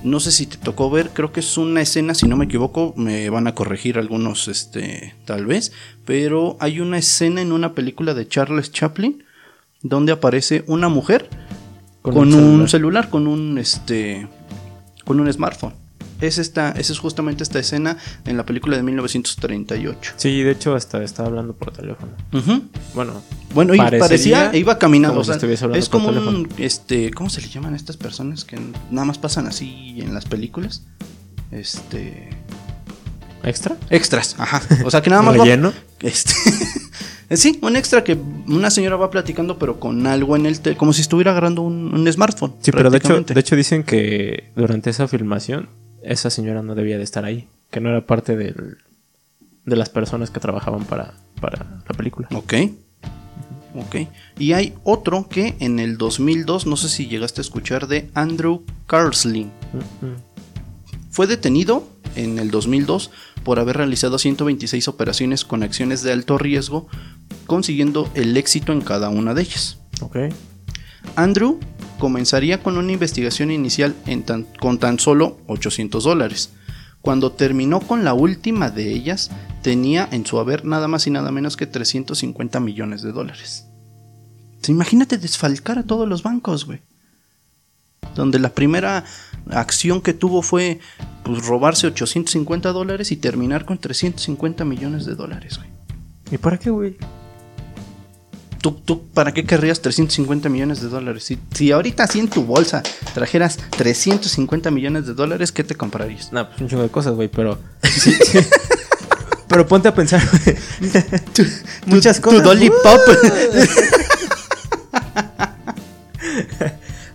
no 0.03 0.19
sé 0.19 0.31
si 0.31 0.47
te 0.47 0.57
tocó 0.57 0.89
ver, 0.89 1.11
creo 1.13 1.31
que 1.31 1.39
es 1.39 1.57
una 1.57 1.81
escena, 1.81 2.13
si 2.13 2.27
no 2.27 2.37
me 2.37 2.45
equivoco, 2.45 2.93
me 2.97 3.29
van 3.29 3.47
a 3.47 3.55
corregir 3.55 3.97
algunos, 3.97 4.47
este, 4.47 5.15
tal 5.25 5.45
vez, 5.45 5.71
pero 6.05 6.57
hay 6.59 6.79
una 6.79 6.97
escena 6.97 7.41
en 7.41 7.51
una 7.51 7.73
película 7.73 8.13
de 8.13 8.27
Charles 8.27 8.71
Chaplin 8.71 9.23
donde 9.81 10.11
aparece 10.11 10.63
una 10.67 10.89
mujer 10.89 11.29
con, 12.01 12.17
un, 12.17 12.31
celular. 12.33 12.69
celular. 12.69 13.09
con 13.09 13.27
un 13.27 13.57
este 13.57 14.27
con 15.05 15.19
un 15.19 15.31
smartphone. 15.31 15.84
Es 16.21 16.37
esta, 16.37 16.71
esa 16.71 16.93
es 16.93 16.99
justamente 16.99 17.43
esta 17.43 17.59
escena 17.59 17.97
en 18.25 18.37
la 18.37 18.45
película 18.45 18.77
de 18.77 18.83
1938. 18.83 20.13
Sí, 20.15 20.41
de 20.43 20.51
hecho 20.51 20.73
hasta 20.75 21.03
estaba 21.03 21.27
hablando 21.29 21.53
por 21.53 21.71
teléfono. 21.73 22.11
Bueno, 22.93 23.21
Bueno, 23.53 23.75
y 23.75 23.77
parecía, 23.77 24.51
e 24.51 24.59
iba 24.59 24.77
caminando. 24.79 25.13
como 25.13 25.21
o 25.21 25.23
si 25.23 25.27
sea, 25.27 25.35
estuviese 25.35 25.65
hablando 25.65 25.83
es 25.83 25.89
por 25.89 26.01
como 26.01 26.17
un, 26.19 26.47
este, 26.57 27.11
¿cómo 27.11 27.29
se 27.29 27.41
le 27.41 27.49
llaman 27.49 27.73
a 27.73 27.75
estas 27.77 27.97
personas 27.97 28.45
que 28.45 28.57
nada 28.91 29.05
más 29.05 29.17
pasan 29.17 29.45
así 29.47 29.95
en 29.99 30.13
las 30.13 30.25
películas? 30.25 30.83
Este, 31.51 32.29
¿extra? 33.43 33.75
extras, 33.89 34.35
ajá. 34.39 34.61
O 34.85 34.91
sea 34.91 35.01
que 35.01 35.09
nada 35.09 35.21
más 35.21 35.35
va- 35.37 35.43
¿Relleno? 35.43 35.73
Este, 36.01 36.33
sí, 37.35 37.59
un 37.61 37.75
extra 37.75 38.03
que 38.03 38.17
una 38.47 38.69
señora 38.71 38.95
va 38.95 39.09
platicando, 39.09 39.57
pero 39.59 39.79
con 39.79 40.07
algo 40.07 40.35
en 40.35 40.45
el, 40.45 40.59
como 40.77 40.93
si 40.93 41.01
estuviera 41.01 41.31
agarrando 41.31 41.61
un, 41.61 41.93
un 41.93 42.11
smartphone. 42.11 42.55
Sí, 42.61 42.71
pero 42.71 42.89
de 42.89 42.97
hecho, 42.97 43.21
de 43.21 43.39
hecho 43.39 43.55
dicen 43.55 43.83
que 43.83 44.51
durante 44.55 44.89
esa 44.89 45.07
filmación 45.07 45.69
esa 46.05 46.29
señora 46.29 46.61
no 46.61 46.75
debía 46.75 46.97
de 46.97 47.03
estar 47.03 47.25
ahí, 47.25 47.47
que 47.71 47.79
no 47.79 47.89
era 47.89 48.05
parte 48.05 48.35
del, 48.35 48.77
de 49.65 49.75
las 49.75 49.89
personas 49.89 50.29
que 50.29 50.39
trabajaban 50.39 50.85
para, 50.85 51.13
para 51.41 51.81
la 51.87 51.95
película. 51.95 52.27
Ok. 52.33 52.53
Ok. 53.75 54.07
Y 54.39 54.53
hay 54.53 54.73
otro 54.83 55.27
que 55.27 55.55
en 55.59 55.79
el 55.79 55.97
2002, 55.97 56.65
no 56.65 56.77
sé 56.77 56.87
si 56.87 57.07
llegaste 57.07 57.41
a 57.41 57.43
escuchar, 57.43 57.87
de 57.87 58.09
Andrew 58.13 58.63
Carlsling. 58.87 59.51
Fue 61.09 61.27
detenido 61.27 61.87
en 62.15 62.39
el 62.39 62.51
2002 62.51 63.11
por 63.43 63.59
haber 63.59 63.77
realizado 63.77 64.17
126 64.17 64.87
operaciones 64.87 65.43
con 65.43 65.61
acciones 65.61 66.03
de 66.03 66.13
alto 66.13 66.37
riesgo, 66.37 66.87
consiguiendo 67.45 68.09
el 68.15 68.35
éxito 68.37 68.71
en 68.71 68.81
cada 68.81 69.09
una 69.09 69.33
de 69.33 69.41
ellas. 69.41 69.79
Ok. 70.01 70.17
Andrew 71.15 71.59
comenzaría 71.99 72.61
con 72.61 72.77
una 72.77 72.91
investigación 72.91 73.51
inicial 73.51 73.95
con 74.59 74.77
tan 74.77 74.99
solo 74.99 75.37
800 75.47 76.03
dólares. 76.03 76.51
Cuando 77.01 77.31
terminó 77.31 77.81
con 77.81 78.03
la 78.03 78.13
última 78.13 78.71
de 78.71 78.91
ellas, 78.91 79.29
tenía 79.61 80.09
en 80.11 80.25
su 80.25 80.39
haber 80.39 80.65
nada 80.65 80.87
más 80.87 81.05
y 81.05 81.11
nada 81.11 81.31
menos 81.31 81.55
que 81.55 81.67
350 81.67 82.59
millones 82.59 83.03
de 83.03 83.11
dólares. 83.11 83.67
Sea, 84.61 84.73
imagínate 84.73 85.19
desfalcar 85.19 85.77
a 85.77 85.83
todos 85.83 86.07
los 86.09 86.23
bancos, 86.23 86.65
güey. 86.65 86.81
Donde 88.15 88.39
la 88.39 88.49
primera 88.49 89.03
acción 89.51 90.01
que 90.01 90.13
tuvo 90.13 90.41
fue 90.41 90.79
pues, 91.23 91.45
robarse 91.45 91.85
850 91.85 92.71
dólares 92.71 93.11
y 93.11 93.17
terminar 93.17 93.65
con 93.65 93.77
350 93.77 94.65
millones 94.65 95.05
de 95.05 95.13
dólares, 95.13 95.57
güey. 95.57 95.69
¿Y 96.31 96.37
para 96.39 96.57
qué, 96.57 96.71
güey? 96.71 96.97
¿Tú, 98.65 98.71
tú 98.71 99.07
para 99.13 99.31
qué 99.31 99.43
querrías 99.43 99.79
350 99.79 100.49
millones 100.49 100.81
de 100.81 100.87
dólares? 100.87 101.23
Si, 101.23 101.37
si 101.53 101.71
ahorita 101.71 102.01
así 102.01 102.17
en 102.17 102.27
tu 102.27 102.45
bolsa 102.45 102.81
trajeras 103.13 103.59
350 103.77 104.71
millones 104.71 105.05
de 105.05 105.13
dólares, 105.13 105.51
¿qué 105.51 105.63
te 105.63 105.75
comprarías? 105.75 106.33
No, 106.33 106.49
pues 106.49 106.61
un 106.61 106.69
chingo 106.69 106.81
de 106.81 106.89
cosas, 106.89 107.13
güey, 107.13 107.27
pero. 107.27 107.59
sí, 107.83 108.11
sí. 108.11 108.39
Pero 109.47 109.67
ponte 109.67 109.89
a 109.89 109.93
pensar. 109.93 110.19
Muchas 111.85 112.15
Tu 112.15 112.21
cosas. 112.23 112.43
Dolly 112.43 112.69
¡Uh! 112.69 112.73
Pop. 112.81 113.01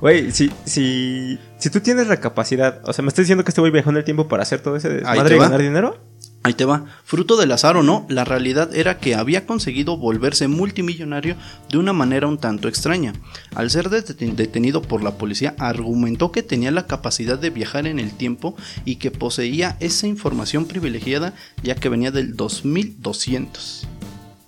Güey, 0.00 0.30
si, 0.30 0.52
si, 0.64 1.38
si 1.58 1.68
tú 1.68 1.80
tienes 1.80 2.06
la 2.06 2.20
capacidad, 2.20 2.80
o 2.84 2.92
sea, 2.92 3.02
me 3.02 3.08
estás 3.08 3.24
diciendo 3.24 3.44
que 3.44 3.50
este 3.50 3.60
güey 3.60 3.72
viajó 3.72 3.90
en 3.90 3.98
el 3.98 4.04
tiempo 4.04 4.28
para 4.28 4.44
hacer 4.44 4.60
todo 4.60 4.76
ese 4.76 4.88
desmadre 4.88 5.34
y 5.34 5.38
ganar 5.38 5.60
dinero. 5.60 5.98
Ahí 6.42 6.54
te 6.54 6.64
va. 6.64 6.86
Fruto 7.04 7.36
del 7.36 7.52
azar 7.52 7.76
o 7.76 7.82
no, 7.82 8.06
la 8.08 8.24
realidad 8.24 8.74
era 8.74 8.98
que 8.98 9.14
había 9.14 9.44
conseguido 9.44 9.98
volverse 9.98 10.48
multimillonario 10.48 11.36
de 11.68 11.76
una 11.76 11.92
manera 11.92 12.28
un 12.28 12.38
tanto 12.38 12.66
extraña. 12.66 13.12
Al 13.54 13.70
ser 13.70 13.90
deten- 13.90 14.36
detenido 14.36 14.80
por 14.80 15.02
la 15.02 15.18
policía, 15.18 15.54
argumentó 15.58 16.32
que 16.32 16.42
tenía 16.42 16.70
la 16.70 16.86
capacidad 16.86 17.38
de 17.38 17.50
viajar 17.50 17.86
en 17.86 17.98
el 17.98 18.12
tiempo 18.12 18.56
y 18.86 18.96
que 18.96 19.10
poseía 19.10 19.76
esa 19.80 20.06
información 20.06 20.64
privilegiada 20.64 21.34
ya 21.62 21.74
que 21.74 21.90
venía 21.90 22.10
del 22.10 22.34
2200. 22.36 23.86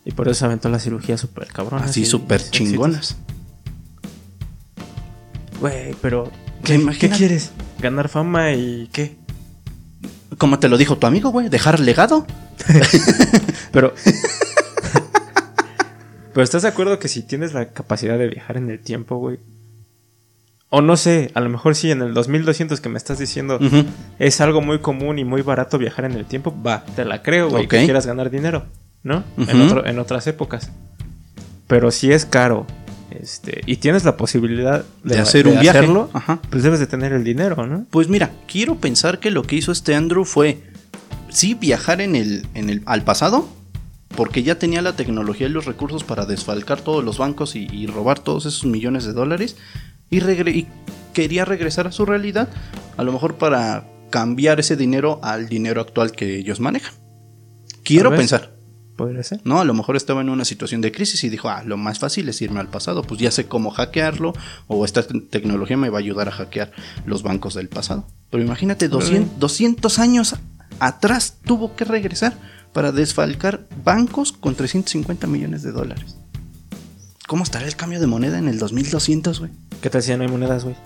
Y 0.07 0.13
por 0.13 0.29
eso 0.29 0.39
se 0.41 0.45
aventó 0.47 0.71
la 0.71 0.79
cirugía 0.79 1.19
súper 1.19 1.47
cabrona. 1.49 1.85
Así 1.85 2.07
súper 2.07 2.43
chingonas. 2.51 3.17
Güey, 5.61 5.95
pero. 6.01 6.31
¿Qué 6.65 6.85
¿Qué, 6.99 7.09
quieres? 7.11 7.51
¿Ganar 7.81 8.09
fama 8.09 8.53
y 8.53 8.89
qué? 8.93 9.17
Como 10.43 10.59
te 10.59 10.69
lo 10.69 10.77
dijo 10.77 10.99
tu 10.99 11.07
amigo, 11.07 11.31
güey, 11.31 11.49
dejar 11.49 11.79
legado. 11.79 12.27
Pero. 13.71 13.95
Pero 16.35 16.43
estás 16.43 16.63
de 16.63 16.69
acuerdo 16.69 16.99
que 16.99 17.07
si 17.07 17.23
tienes 17.23 17.53
la 17.55 17.67
capacidad 17.69 18.19
de 18.19 18.27
viajar 18.27 18.57
en 18.57 18.69
el 18.69 18.81
tiempo, 18.81 19.19
güey. 19.19 19.39
O 20.69 20.81
no 20.81 20.97
sé, 20.97 21.31
a 21.35 21.41
lo 21.41 21.49
mejor 21.49 21.77
sí, 21.77 21.93
en 21.93 22.03
el 22.03 22.13
2200 22.13 22.81
que 22.81 22.89
me 22.89 22.97
estás 22.99 23.21
diciendo 23.21 23.61
es 24.19 24.41
algo 24.41 24.63
muy 24.63 24.81
común 24.81 25.21
y 25.21 25.25
muy 25.25 25.43
barato 25.43 25.79
viajar 25.79 26.07
en 26.07 26.13
el 26.15 26.25
tiempo, 26.25 26.53
va, 26.67 26.85
te 26.97 27.05
la 27.05 27.23
creo, 27.23 27.49
güey, 27.49 27.69
que 27.69 27.79
Ok. 27.79 27.85
quieras 27.85 28.07
ganar 28.07 28.29
dinero, 28.31 28.65
¿no? 29.05 29.23
en, 29.37 29.61
otro- 29.61 29.87
en 29.87 29.99
otras 30.01 30.27
épocas. 30.27 30.73
Pero 31.69 31.93
si 31.93 32.11
es 32.13 32.25
caro 32.27 32.67
este, 33.21 33.61
y 33.67 33.77
tienes 33.77 34.05
la 34.05 34.17
posibilidad 34.17 34.85
de, 35.03 35.15
De 35.15 35.21
hacer 35.21 35.47
un 35.47 35.61
viaje. 35.61 35.79
hacerlo, 35.79 36.11
Ajá. 36.13 36.41
pues 36.51 36.63
debes 36.63 36.81
de 36.81 36.87
tener 36.87 37.13
el 37.13 37.25
dinero, 37.25 37.67
¿no? 37.67 37.87
Pues 37.91 38.09
mira, 38.09 38.31
quiero 38.47 38.77
pensar 38.77 39.19
que 39.19 39.31
lo 39.31 39.43
que 39.43 39.57
hizo 39.57 39.73
este 39.73 39.95
Andrew 39.95 40.25
fue 40.25 40.63
sí 41.29 41.55
viajar 41.55 42.01
en 42.01 42.17
el, 42.17 42.47
en 42.55 42.71
el 42.71 42.83
al 42.87 43.03
pasado, 43.03 43.49
porque 44.17 44.43
ya 44.43 44.59
tenía 44.59 44.83
la 44.83 44.95
tecnología 44.95 45.47
y 45.47 45.51
los 45.51 45.65
recursos 45.65 46.05
para 46.05 46.27
desfalcar 46.27 46.81
todos 46.81 47.03
los 47.03 47.19
bancos 47.19 47.57
y, 47.57 47.67
y 47.71 47.87
robar 47.87 48.19
todos 48.19 48.47
esos 48.47 48.65
millones 48.65 49.05
de 49.05 49.13
dólares 49.13 49.57
y, 50.13 50.67
quería 51.13 51.45
regresar 51.45 51.87
a 51.87 51.93
su 51.93 52.07
realidad, 52.07 52.49
a 52.97 53.03
lo 53.03 53.13
mejor 53.13 53.37
para 53.37 53.87
cambiar 54.11 54.61
ese 54.61 54.77
dinero 54.77 55.21
al 55.23 55.49
dinero 55.49 55.81
actual 55.81 56.13
que 56.13 56.37
ellos 56.37 56.61
manejan. 56.61 56.95
Quiero 57.83 58.11
pensar. 58.11 58.55
Podría 58.97 59.23
ser. 59.23 59.41
No, 59.45 59.61
a 59.61 59.65
lo 59.65 59.73
mejor 59.75 59.97
estaba 59.97 60.21
en 60.21 60.29
una 60.29 60.45
situación 60.45 60.81
de 60.83 60.93
crisis 60.93 61.25
y 61.25 61.29
dijo, 61.31 61.49
ah, 61.49 61.63
lo 61.65 61.77
más 61.77 61.99
fácil 61.99 62.29
es 62.29 62.41
irme 62.43 62.61
al 62.61 62.69
pasado, 62.69 63.03
pues 63.03 63.21
ya 63.21 63.31
sé 63.31 63.47
cómo 63.47 63.71
hackearlo 63.71 64.35
o 64.69 64.85
esta 64.85 65.03
te- 65.03 65.19
tecnología 65.21 65.77
me 65.77 65.89
va 65.89 65.99
a 65.99 66.01
ayudar 66.01 66.29
a 66.29 66.33
hackear 66.33 66.73
los 67.07 67.23
bancos 67.23 67.55
del 67.55 67.69
pasado. 67.69 68.07
Pero 68.31 68.43
imagínate, 68.45 68.89
200, 68.89 69.39
200 69.39 69.99
años 69.99 70.37
atrás 70.79 71.39
tuvo 71.45 71.75
que 71.75 71.85
regresar 71.85 72.35
para 72.73 72.93
desfalcar 72.93 73.67
bancos 73.85 74.33
con 74.33 74.55
350 74.55 75.27
millones 75.27 75.63
de 75.63 75.73
dólares. 75.73 76.17
¿Cómo 77.27 77.45
estará 77.45 77.67
el 77.67 77.77
cambio 77.77 77.99
de 78.01 78.07
moneda 78.07 78.39
en 78.39 78.49
el 78.49 78.59
2200, 78.59 79.39
güey? 79.41 79.51
¿Qué 79.81 79.89
te 79.91 79.99
decía? 79.99 80.17
No 80.17 80.25
hay 80.25 80.29
monedas, 80.31 80.65
güey. 80.65 80.77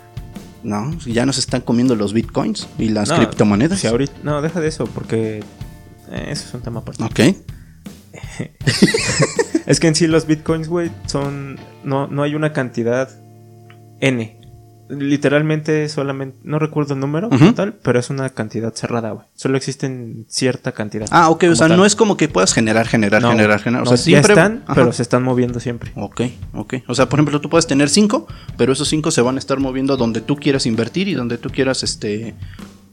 No, 0.62 0.96
ya 1.06 1.26
nos 1.26 1.38
están 1.38 1.60
comiendo 1.60 1.94
los 1.96 2.12
bitcoins 2.12 2.66
y 2.78 2.88
las 2.88 3.08
No, 3.08 3.16
criptomonedas. 3.16 3.80
si 3.80 3.86
ahorita, 3.86 4.12
no, 4.22 4.42
deja 4.42 4.60
de 4.60 4.68
eso, 4.68 4.84
porque 4.86 5.38
eh, 6.10 6.26
eso 6.28 6.44
es 6.48 6.54
un 6.54 6.60
tema 6.60 6.80
aparte. 6.80 7.02
Ok. 7.04 7.36
Es 9.66 9.80
que 9.80 9.88
en 9.88 9.96
sí 9.96 10.06
los 10.06 10.26
bitcoins, 10.28 10.68
güey, 10.68 10.92
son. 11.06 11.58
No, 11.82 12.06
no 12.06 12.22
hay 12.22 12.34
una 12.36 12.52
cantidad 12.52 13.08
N. 14.00 14.40
Literalmente 14.88 15.88
solamente. 15.88 16.38
No 16.44 16.60
recuerdo 16.60 16.94
el 16.94 17.00
número 17.00 17.26
Ujú. 17.26 17.38
como 17.38 17.54
tal, 17.54 17.72
pero 17.82 17.98
es 17.98 18.08
una 18.08 18.30
cantidad 18.30 18.72
cerrada, 18.72 19.10
güey. 19.10 19.26
Solo 19.34 19.56
existen 19.56 20.24
cierta 20.28 20.70
cantidad. 20.70 21.08
Ah, 21.10 21.28
ok, 21.30 21.44
o 21.50 21.56
sea, 21.56 21.66
tal. 21.66 21.76
no 21.76 21.84
es 21.84 21.96
como 21.96 22.16
que 22.16 22.28
puedas 22.28 22.54
generar, 22.54 22.86
generar, 22.86 23.20
No, 23.20 23.30
generar, 23.32 23.60
generar. 23.60 23.82
O 23.82 23.86
sea, 23.88 23.96
siempre. 23.96 24.36
ya 24.36 24.42
están, 24.42 24.62
Ajá. 24.66 24.74
pero 24.76 24.92
se 24.92 25.02
están 25.02 25.24
moviendo 25.24 25.58
siempre. 25.58 25.90
Ok, 25.96 26.20
ok. 26.54 26.74
O 26.86 26.94
sea, 26.94 27.08
por 27.08 27.18
ejemplo, 27.18 27.40
tú 27.40 27.50
puedes 27.50 27.66
tener 27.66 27.88
cinco, 27.88 28.28
pero 28.56 28.72
esos 28.72 28.86
cinco 28.88 29.10
se 29.10 29.20
van 29.22 29.34
a 29.34 29.38
estar 29.40 29.58
moviendo 29.58 29.96
donde 29.96 30.20
tú 30.20 30.36
quieras 30.36 30.66
invertir 30.66 31.08
y 31.08 31.14
donde 31.14 31.36
tú 31.38 31.50
quieras 31.50 31.82
este 31.82 32.34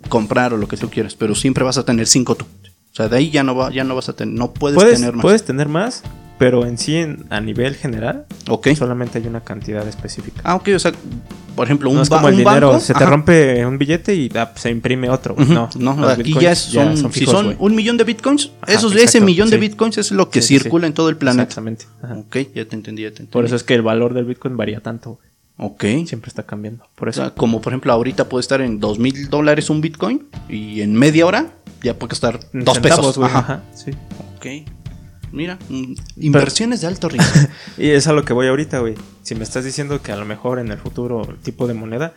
comprar 0.09 0.53
o 0.53 0.57
lo 0.57 0.67
que 0.67 0.77
tú 0.77 0.89
quieras, 0.89 1.13
pero 1.13 1.35
siempre 1.35 1.63
vas 1.63 1.77
a 1.77 1.85
tener 1.85 2.07
cinco 2.07 2.33
tú. 2.33 2.45
O 2.93 2.95
sea, 2.95 3.09
de 3.09 3.17
ahí 3.17 3.31
ya 3.31 3.43
no 3.43 3.55
va, 3.55 3.71
ya 3.71 3.83
no 3.83 3.95
vas 3.95 4.07
a 4.09 4.13
tener, 4.13 4.35
no 4.35 4.53
puedes, 4.53 4.75
Puedes, 4.75 4.99
tener 4.99 5.13
más. 5.15 5.21
puedes 5.23 5.43
tener 5.43 5.67
más, 5.67 6.03
pero 6.37 6.63
en 6.65 6.77
sí, 6.77 6.95
en- 6.97 7.25
a 7.31 7.41
nivel 7.41 7.73
general, 7.75 8.25
Ok. 8.47 8.67
solamente 8.77 9.17
hay 9.17 9.25
una 9.25 9.41
cantidad 9.41 9.87
específica. 9.87 10.41
Ah, 10.43 10.53
ok, 10.55 10.69
o 10.75 10.79
sea, 10.79 10.91
por 11.55 11.65
ejemplo, 11.65 11.89
un, 11.89 11.95
no 11.95 12.01
es 12.03 12.09
como 12.09 12.27
el 12.27 12.37
dinero, 12.37 12.67
banco, 12.69 12.79
se 12.81 12.93
te 12.93 13.03
ajá. 13.03 13.09
rompe 13.11 13.65
un 13.65 13.79
billete 13.79 14.13
y 14.13 14.29
ah, 14.35 14.51
se 14.55 14.69
imprime 14.69 15.09
otro. 15.09 15.35
No, 15.37 15.69
No, 15.75 16.07
aquí 16.07 16.35
ya, 16.39 16.51
es- 16.51 16.59
son, 16.59 16.95
si 16.95 17.09
fijos, 17.21 17.33
son 17.33 17.45
güey. 17.47 17.57
un 17.59 17.75
millón 17.75 17.97
de 17.97 18.03
bitcoins, 18.03 18.51
Ajá, 18.61 18.71
esos, 18.73 18.95
ese 18.95 19.19
millón 19.21 19.49
de 19.49 19.57
bitcoins 19.57 19.97
es 19.97 20.11
lo 20.11 20.29
que 20.29 20.43
Sí, 20.43 20.59
circula 20.59 20.85
sí. 20.85 20.89
en 20.89 20.93
todo 20.93 21.09
el 21.09 21.17
planeta. 21.17 21.43
Exactamente. 21.43 21.85
Ajá. 22.03 22.13
Ok, 22.17 22.37
ya 22.53 22.65
te 22.65 22.75
entendí, 22.75 23.01
ya 23.01 23.07
te 23.09 23.23
entendí. 23.23 23.31
Por 23.31 23.45
eso 23.45 23.55
es 23.55 23.63
que 23.63 23.73
el 23.73 23.81
valor 23.81 24.13
del 24.13 24.25
bitcoin 24.25 24.55
varía 24.55 24.81
tanto. 24.81 25.17
Ok. 25.57 25.83
Siempre 26.05 26.29
está 26.29 26.43
cambiando. 26.43 26.85
Por 26.95 27.07
O 27.07 27.11
eso. 27.11 27.21
sea, 27.21 27.29
como 27.31 27.59
por 27.61 27.73
ejemplo 27.73 27.91
ahorita 27.93 28.29
puede 28.29 28.41
estar 28.41 28.61
en 28.61 28.79
dos 28.79 28.97
mil 28.99 29.29
dólares 29.29 29.69
un 29.69 29.81
bitcoin 29.81 30.25
y 30.49 30.81
en 30.81 30.93
media 30.93 31.25
hora 31.27 31.53
ya 31.83 31.97
puede 31.99 32.13
estar 32.13 32.39
En 32.53 32.63
dos 32.63 32.75
centavos, 32.75 32.97
pesos. 32.97 33.17
güey, 33.17 33.29
Ajá. 33.29 33.39
ajá, 33.39 33.63
sí. 33.75 33.91
Ok. 34.37 34.67
Mira, 35.31 35.57
mm, 35.69 35.93
inversiones 36.17 36.81
de 36.81 36.87
alto 36.87 37.09
riesgo. 37.09 37.39
Y 37.77 37.89
es 37.89 38.07
a 38.07 38.13
lo 38.13 38.23
que 38.23 38.33
voy 38.33 38.47
ahorita, 38.47 38.79
güey. 38.79 38.95
Si 39.23 39.35
me 39.35 39.43
estás 39.43 39.65
diciendo 39.65 40.01
que 40.01 40.11
a 40.11 40.15
lo 40.15 40.25
mejor 40.25 40.59
en 40.59 40.71
el 40.71 40.77
futuro 40.77 41.27
el 41.27 41.37
tipo 41.37 41.65
de 41.67 41.73
moneda, 41.73 42.13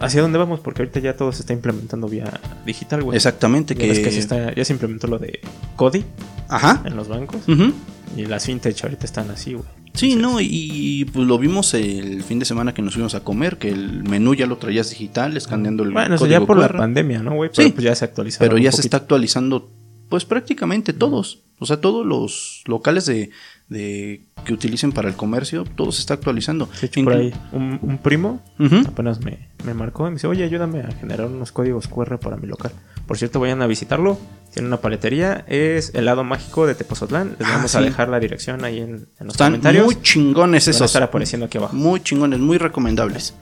¿hacia 0.00 0.22
dónde 0.22 0.38
vamos? 0.38 0.58
Porque 0.60 0.82
ahorita 0.82 0.98
ya 1.00 1.16
todo 1.16 1.30
se 1.32 1.40
está 1.42 1.52
implementando 1.52 2.08
vía 2.08 2.40
digital, 2.66 3.02
güey. 3.04 3.16
Exactamente, 3.16 3.74
que... 3.76 3.86
que 3.86 4.10
se 4.10 4.18
está- 4.18 4.52
ya 4.54 4.64
se 4.64 4.72
implementó 4.72 5.06
lo 5.06 5.18
de 5.18 5.40
CODI 5.76 6.04
Ajá. 6.48 6.82
en 6.84 6.96
los 6.96 7.06
bancos. 7.08 7.40
Ujú. 7.48 7.72
Y 8.16 8.26
las 8.26 8.44
fintech 8.46 8.82
ahorita 8.82 9.06
están 9.06 9.30
así, 9.30 9.54
güey. 9.54 9.66
Sí, 9.94 10.16
no, 10.16 10.38
y, 10.40 11.04
pues 11.12 11.26
lo 11.26 11.38
vimos 11.38 11.74
el 11.74 12.22
fin 12.22 12.38
de 12.38 12.44
semana 12.44 12.72
que 12.72 12.80
nos 12.82 12.94
fuimos 12.94 13.14
a 13.14 13.20
comer, 13.20 13.58
que 13.58 13.68
el 13.68 14.04
menú 14.04 14.34
ya 14.34 14.46
lo 14.46 14.56
traías 14.56 14.90
digital, 14.90 15.36
escaneando 15.36 15.82
el 15.82 15.90
Bueno, 15.90 16.16
código 16.16 16.40
ya 16.40 16.46
por 16.46 16.58
la 16.58 16.68
pandemia, 16.70 17.22
¿no, 17.22 17.34
güey? 17.34 17.50
Pero 17.54 17.68
Sí. 17.68 17.72
pues 17.74 17.84
ya 17.84 17.94
se 17.94 18.04
actualizaron. 18.06 18.48
Pero 18.48 18.62
ya 18.62 18.72
se 18.72 18.80
está 18.80 18.96
actualizando, 18.96 19.70
pues 20.08 20.24
prácticamente 20.24 20.92
todos. 20.92 21.42
O 21.58 21.66
sea, 21.66 21.80
todos 21.80 22.06
los 22.06 22.62
locales 22.66 23.04
de, 23.06 23.30
de 23.72 24.26
que 24.44 24.52
utilicen 24.52 24.92
para 24.92 25.08
el 25.08 25.14
comercio, 25.16 25.64
todo 25.64 25.90
se 25.92 26.00
está 26.00 26.14
actualizando. 26.14 26.68
De 26.80 26.86
hecho, 26.86 27.02
por 27.04 27.12
ahí, 27.14 27.32
un, 27.52 27.78
un 27.82 27.98
primo 27.98 28.40
Ujú. 28.58 28.82
apenas 28.86 29.20
me, 29.20 29.48
me 29.64 29.74
marcó 29.74 30.06
y 30.06 30.10
me 30.10 30.14
dice, 30.16 30.26
oye, 30.26 30.44
ayúdame 30.44 30.80
a 30.80 30.90
generar 30.92 31.26
unos 31.26 31.52
códigos 31.52 31.88
QR 31.88 32.18
para 32.18 32.36
mi 32.36 32.46
local. 32.46 32.72
Por 33.06 33.18
cierto, 33.18 33.40
vayan 33.40 33.62
a 33.62 33.66
visitarlo. 33.66 34.18
Tiene 34.52 34.68
una 34.68 34.76
paletería. 34.80 35.44
Es 35.48 35.92
el 35.94 36.04
lado 36.04 36.22
mágico 36.24 36.66
de 36.66 36.74
Tepozotlán. 36.74 37.36
Les 37.38 37.48
Ah, 37.48 37.52
vamos 37.56 37.74
a 37.74 37.80
dejar 37.80 38.08
la 38.08 38.20
dirección 38.20 38.64
ahí 38.64 38.78
en, 38.78 38.90
en 39.18 39.26
los 39.26 39.34
Están 39.34 39.48
comentarios. 39.52 39.84
muy 39.86 40.00
chingones 40.02 40.64
Van 40.66 40.72
a 40.72 40.76
esos. 40.76 40.86
estar 40.86 41.02
apareciendo 41.02 41.46
aquí 41.46 41.58
abajo. 41.58 41.74
Muy 41.74 42.00
chingones, 42.00 42.38
muy 42.38 42.58
recomendables. 42.58 43.34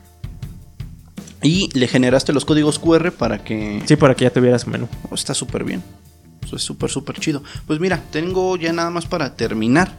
Y 1.43 1.71
le 1.79 1.88
generaste 1.88 2.33
los 2.35 2.45
códigos 2.45 2.79
QR 2.79 3.12
para 3.12 3.43
que... 3.43 3.83
Sí, 3.87 3.97
para 3.97 4.14
que 4.14 4.25
ya 4.25 4.31
tuvieras 4.31 4.66
menú. 4.66 4.88
Oh, 5.11 5.14
está 5.14 5.33
súper 5.35 5.64
bien. 5.64 5.83
Eso 6.42 6.57
es 6.57 6.62
súper, 6.62 6.90
súper 6.90 7.18
chido. 7.18 7.42
Pues 7.66 7.81
mira, 7.81 8.03
tengo 8.11 8.57
ya 8.57 8.72
nada 8.72 8.90
más 8.90 9.07
para 9.07 9.37
terminar 9.37 9.92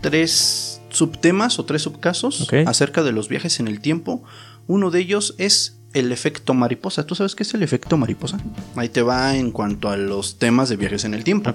tres 0.00 0.80
subtemas 0.90 1.58
o 1.58 1.64
tres 1.64 1.82
subcasos 1.82 2.48
acerca 2.66 3.02
de 3.02 3.12
los 3.12 3.28
viajes 3.28 3.60
en 3.60 3.68
el 3.68 3.80
tiempo. 3.80 4.22
Uno 4.66 4.90
de 4.90 5.00
ellos 5.00 5.34
es 5.38 5.76
el 5.92 6.12
efecto 6.12 6.54
mariposa. 6.54 7.04
¿Tú 7.04 7.14
sabes 7.14 7.34
qué 7.34 7.42
es 7.42 7.54
el 7.54 7.62
efecto 7.62 7.96
mariposa? 7.96 8.38
Ahí 8.76 8.88
te 8.88 9.02
va 9.02 9.36
en 9.36 9.50
cuanto 9.50 9.88
a 9.88 9.96
los 9.96 10.38
temas 10.38 10.68
de 10.68 10.76
viajes 10.76 11.04
en 11.04 11.14
el 11.14 11.24
tiempo. 11.24 11.52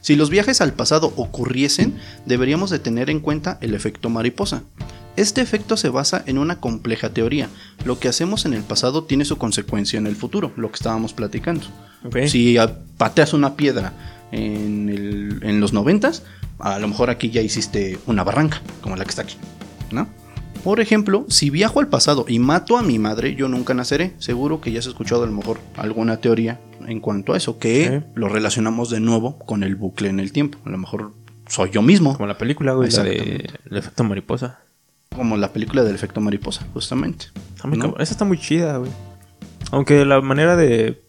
Si 0.00 0.16
los 0.16 0.30
viajes 0.30 0.60
al 0.60 0.74
pasado 0.74 1.12
ocurriesen, 1.16 1.98
deberíamos 2.26 2.70
de 2.70 2.78
tener 2.78 3.10
en 3.10 3.20
cuenta 3.20 3.58
el 3.60 3.74
efecto 3.74 4.10
mariposa. 4.10 4.62
Este 5.18 5.40
efecto 5.40 5.76
se 5.76 5.88
basa 5.88 6.22
en 6.26 6.38
una 6.38 6.60
compleja 6.60 7.10
teoría. 7.10 7.48
Lo 7.84 7.98
que 7.98 8.08
hacemos 8.08 8.46
en 8.46 8.54
el 8.54 8.62
pasado 8.62 9.04
tiene 9.04 9.24
su 9.24 9.36
consecuencia 9.36 9.98
en 9.98 10.06
el 10.06 10.14
futuro, 10.16 10.52
lo 10.56 10.68
que 10.70 10.76
estábamos 10.76 11.12
platicando. 11.12 11.66
Si 12.26 12.56
pateas 12.96 13.32
una 13.32 13.56
piedra 13.56 13.92
en, 14.32 14.88
el- 14.88 15.40
en 15.42 15.60
los 15.60 15.72
noventas, 15.72 16.22
a 16.60 16.78
lo 16.78 16.86
mejor 16.88 17.10
aquí 17.10 17.30
ya 17.30 17.42
hiciste 17.42 17.98
una 18.06 18.22
barranca, 18.24 18.62
como 18.80 18.94
la 18.96 19.04
que 19.04 19.10
está 19.10 19.22
aquí, 19.22 19.34
¿no? 19.90 20.06
Por 20.62 20.80
ejemplo, 20.80 21.24
si 21.28 21.50
viajo 21.50 21.80
al 21.80 21.88
pasado 21.88 22.24
y 22.28 22.38
mato 22.40 22.76
a 22.78 22.82
mi 22.82 22.98
madre, 22.98 23.34
yo 23.34 23.48
nunca 23.48 23.74
naceré. 23.74 24.12
Seguro 24.18 24.60
que 24.60 24.70
ya 24.72 24.80
has 24.80 24.86
escuchado 24.86 25.22
a 25.22 25.26
lo 25.26 25.32
mejor 25.32 25.58
alguna 25.76 26.16
teoría 26.18 26.60
en 26.86 27.00
cuanto 27.00 27.32
a 27.32 27.36
eso, 27.36 27.58
que 27.58 28.02
Sí. 28.02 28.06
lo 28.14 28.28
relacionamos 28.28 28.90
de 28.90 29.00
nuevo 29.00 29.38
con 29.38 29.62
el 29.62 29.76
bucle 29.76 30.08
en 30.08 30.18
el 30.20 30.32
tiempo. 30.32 30.58
A 30.64 30.70
lo 30.70 30.78
mejor 30.78 31.14
soy 31.48 31.70
yo 31.70 31.80
mismo. 31.82 32.14
Como 32.16 32.26
la 32.26 32.38
película, 32.38 32.72
güey, 32.74 32.90
la 32.90 33.02
de. 33.04 33.48
El 33.70 33.76
efecto 33.76 34.02
mariposa. 34.04 34.58
Como 35.14 35.36
la 35.36 35.52
película 35.52 35.82
del 35.82 35.94
efecto 35.94 36.20
mariposa, 36.20 36.66
justamente. 36.72 37.26
Esa 37.98 38.12
está 38.12 38.24
muy 38.24 38.38
chida, 38.38 38.76
güey. 38.78 38.90
Aunque 39.70 40.04
la 40.04 40.20
manera 40.20 40.56
de 40.56 41.02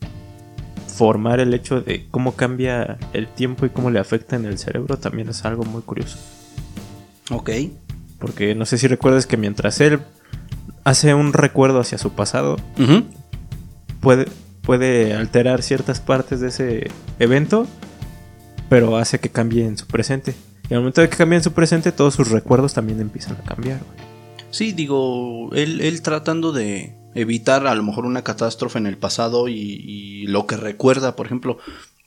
formar 0.87 1.39
el 1.39 1.53
hecho 1.53 1.79
de 1.79 2.07
cómo 2.11 2.33
cambia 2.33 2.97
el 3.13 3.27
tiempo 3.27 3.65
y 3.65 3.69
cómo 3.69 3.89
le 3.89 3.99
afecta 3.99 4.35
en 4.35 4.45
el 4.45 4.57
cerebro 4.57 4.97
también 4.97 5.29
es 5.29 5.45
algo 5.45 5.63
muy 5.63 5.81
curioso. 5.81 6.17
Ok. 7.31 7.51
Porque 8.19 8.53
no 8.53 8.65
sé 8.65 8.77
si 8.77 8.87
recuerdas 8.87 9.25
que 9.25 9.37
mientras 9.37 9.79
él 9.79 10.01
hace 10.83 11.13
un 11.13 11.31
recuerdo 11.31 11.79
hacia 11.79 11.97
su 11.97 12.11
pasado, 12.11 12.57
puede, 14.01 14.25
puede 14.61 15.13
alterar 15.13 15.61
ciertas 15.61 16.01
partes 16.01 16.41
de 16.41 16.49
ese 16.49 16.91
evento, 17.19 17.65
pero 18.67 18.97
hace 18.97 19.19
que 19.19 19.29
cambie 19.29 19.65
en 19.65 19.77
su 19.77 19.87
presente. 19.87 20.35
Y 20.69 20.73
al 20.73 20.81
momento 20.81 21.01
de 21.01 21.09
que 21.09 21.17
cambie 21.17 21.37
en 21.37 21.43
su 21.43 21.51
presente, 21.51 21.91
todos 21.91 22.13
sus 22.13 22.29
recuerdos 22.29 22.73
también 22.73 22.99
empiezan 23.01 23.37
a 23.37 23.41
cambiar. 23.41 23.79
güey. 23.79 24.09
Sí, 24.51 24.71
digo, 24.71 25.49
él, 25.53 25.81
él 25.81 26.01
tratando 26.01 26.51
de 26.51 26.95
evitar 27.15 27.65
a 27.67 27.75
lo 27.75 27.83
mejor 27.83 28.05
una 28.05 28.23
catástrofe 28.23 28.77
en 28.77 28.87
el 28.87 28.97
pasado 28.97 29.47
y, 29.47 29.53
y 29.53 30.27
lo 30.27 30.45
que 30.45 30.57
recuerda, 30.57 31.15
por 31.15 31.25
ejemplo, 31.25 31.57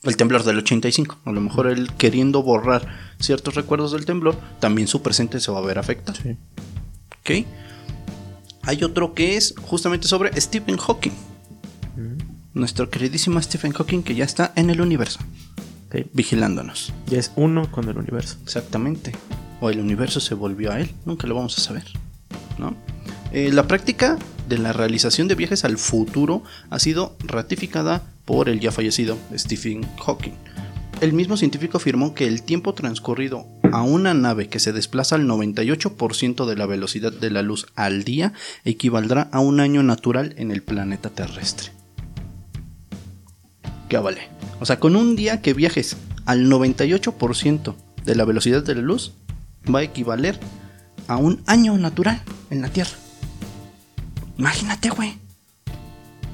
el 0.03 0.17
temblor 0.17 0.45
del 0.45 0.59
85. 0.59 1.19
A 1.25 1.33
lo 1.33 1.41
mejor 1.41 1.67
él 1.67 1.91
queriendo 1.97 2.43
borrar 2.43 2.87
ciertos 3.21 3.55
recuerdos 3.55 3.93
del 3.93 4.05
temblor, 4.05 4.37
también 4.61 4.89
su 4.89 5.03
presente 5.03 5.41
se 5.41 5.53
va 5.53 5.59
a 5.59 5.63
ver 5.63 5.79
afectado. 5.79 6.19
Sí. 6.21 6.37
¿Ok? 7.21 7.47
Hay 8.65 8.85
otro 8.85 9.15
que 9.15 9.37
es 9.37 9.55
justamente 9.63 10.07
sobre 10.07 10.39
Stephen 10.41 10.77
Hawking. 10.77 11.13
Nuestro 12.55 12.91
queridísimo 12.91 13.41
Stephen 13.41 13.73
Hawking 13.73 14.03
que 14.03 14.15
ya 14.15 14.25
está 14.25 14.53
en 14.57 14.69
el 14.69 14.83
universo, 14.83 15.21
Vigilándonos. 16.13 16.93
Ya 17.07 17.19
es 17.19 17.33
uno 17.37 17.71
con 17.71 17.89
el 17.89 17.97
universo. 17.97 18.39
Exactamente. 18.43 19.13
O 19.61 19.71
el 19.71 19.81
universo 19.81 20.21
se 20.21 20.35
volvió 20.35 20.73
a 20.73 20.81
él. 20.81 20.91
Nunca 21.05 21.27
lo 21.27 21.35
vamos 21.35 21.59
a 21.59 21.61
saber. 21.61 21.85
¿no? 22.59 22.75
Eh, 23.33 23.51
la 23.53 23.67
práctica 23.67 24.19
de 24.49 24.59
la 24.59 24.73
realización 24.73 25.29
de 25.29 25.35
viajes 25.35 25.65
al 25.65 25.79
futuro 25.79 26.43
ha 26.71 26.79
sido 26.79 27.17
ratificada 27.21 28.03
por 28.25 28.49
el 28.49 28.61
ya 28.61 28.73
fallecido 28.73 29.17
Stephen 29.35 29.87
Hawking. 30.05 30.35
El 31.01 31.13
mismo 31.13 31.37
científico 31.37 31.79
afirmó 31.79 32.15
que 32.15 32.29
el 32.29 32.43
tiempo 32.43 32.75
transcurrido 32.75 33.47
a 33.73 33.83
una 33.83 34.15
nave 34.15 34.49
que 34.49 34.61
se 34.61 34.73
desplaza 34.73 35.17
al 35.17 35.27
98% 35.27 36.47
de 36.47 36.57
la 36.57 36.67
velocidad 36.67 37.13
de 37.13 37.31
la 37.31 37.43
luz 37.43 37.67
al 37.75 38.05
día 38.05 38.35
equivaldrá 38.65 39.29
a 39.33 39.41
un 39.41 39.59
año 39.59 39.83
natural 39.83 40.35
en 40.37 40.53
el 40.53 40.63
planeta 40.63 41.11
terrestre. 41.11 41.73
¿Qué 43.93 43.99
vale? 43.99 44.23
O 44.59 44.65
sea, 44.65 44.81
con 44.81 44.97
un 44.97 45.17
día 45.17 45.43
que 45.43 45.53
viajes 45.53 45.99
al 46.25 46.47
98% 46.47 47.75
de 48.07 48.15
la 48.15 48.25
velocidad 48.25 48.63
de 48.63 48.75
la 48.75 48.81
luz, 48.81 49.13
va 49.69 49.81
a 49.81 49.83
equivaler 49.83 50.41
a 51.09 51.17
un 51.19 51.43
año 51.45 51.77
natural 51.77 52.23
en 52.49 52.63
la 52.63 52.71
Tierra. 52.71 52.93
Imagínate, 54.39 54.89
güey. 54.89 55.19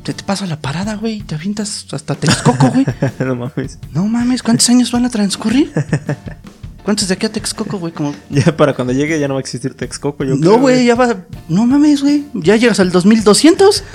Se 0.05 0.14
te 0.14 0.23
pasa 0.23 0.47
la 0.47 0.61
parada, 0.61 0.94
güey, 0.94 1.14
y 1.14 1.21
te 1.23 1.35
avientas 1.35 1.85
hasta 1.90 2.14
Texcoco, 2.14 2.68
güey. 2.68 2.87
no 3.18 3.35
mames. 3.35 3.81
No 3.90 4.07
mames, 4.07 4.44
¿cuántos 4.44 4.71
años 4.71 4.92
van 4.92 5.07
a 5.07 5.11
transcurrir? 5.11 5.73
¿Cuántos 6.85 7.09
de 7.09 7.14
aquí 7.14 7.27
a 7.27 7.33
Texcoco, 7.33 7.79
güey? 7.79 7.92
Como... 7.92 8.14
Ya 8.31 8.57
para 8.57 8.73
cuando 8.77 8.92
llegue 8.92 9.18
ya 9.18 9.27
no 9.27 9.35
va 9.35 9.40
a 9.40 9.42
existir 9.42 9.75
Texcoco. 9.75 10.23
Yo 10.23 10.37
No, 10.37 10.61
güey, 10.61 10.87
ya 10.87 10.94
va... 10.94 11.25
No 11.49 11.66
mames, 11.66 12.03
güey. 12.03 12.25
Ya 12.35 12.55
llegas 12.55 12.79
al 12.79 12.92
2200. 12.92 13.83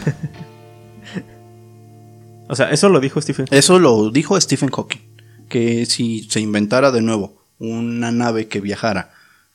O 2.49 2.56
sea, 2.56 2.69
eso 2.71 2.89
lo 2.89 2.99
dijo 2.99 3.21
Stephen. 3.21 3.45
Eso 3.51 3.79
lo 3.79 4.10
dijo 4.10 4.39
Stephen 4.39 4.69
Hawking. 4.69 5.01
Que 5.49 5.86
si 5.86 6.23
se 6.29 6.39
inventara 6.39 6.91
de 6.91 7.01
nuevo 7.01 7.45
una 7.60 8.12
nave 8.12 8.47
que 8.47 8.60
viajara 8.60 9.12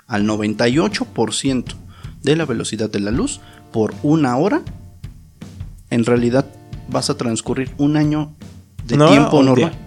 al 0.07 0.25
98% 0.27 1.65
de 2.23 2.37
la 2.37 2.47
velocidad 2.47 2.91
de 2.91 3.01
la 3.01 3.11
luz 3.11 3.41
por 3.73 3.95
una 4.03 4.37
hora, 4.37 4.63
en 5.91 6.05
realidad 6.05 6.47
vas 6.89 7.11
a 7.11 7.17
transcurrir 7.17 7.71
un 7.79 7.97
año 7.97 8.35
de 8.87 8.97
No, 8.97 9.09
tiempo 9.11 9.43
normal. 9.43 9.71
día. 9.71 9.79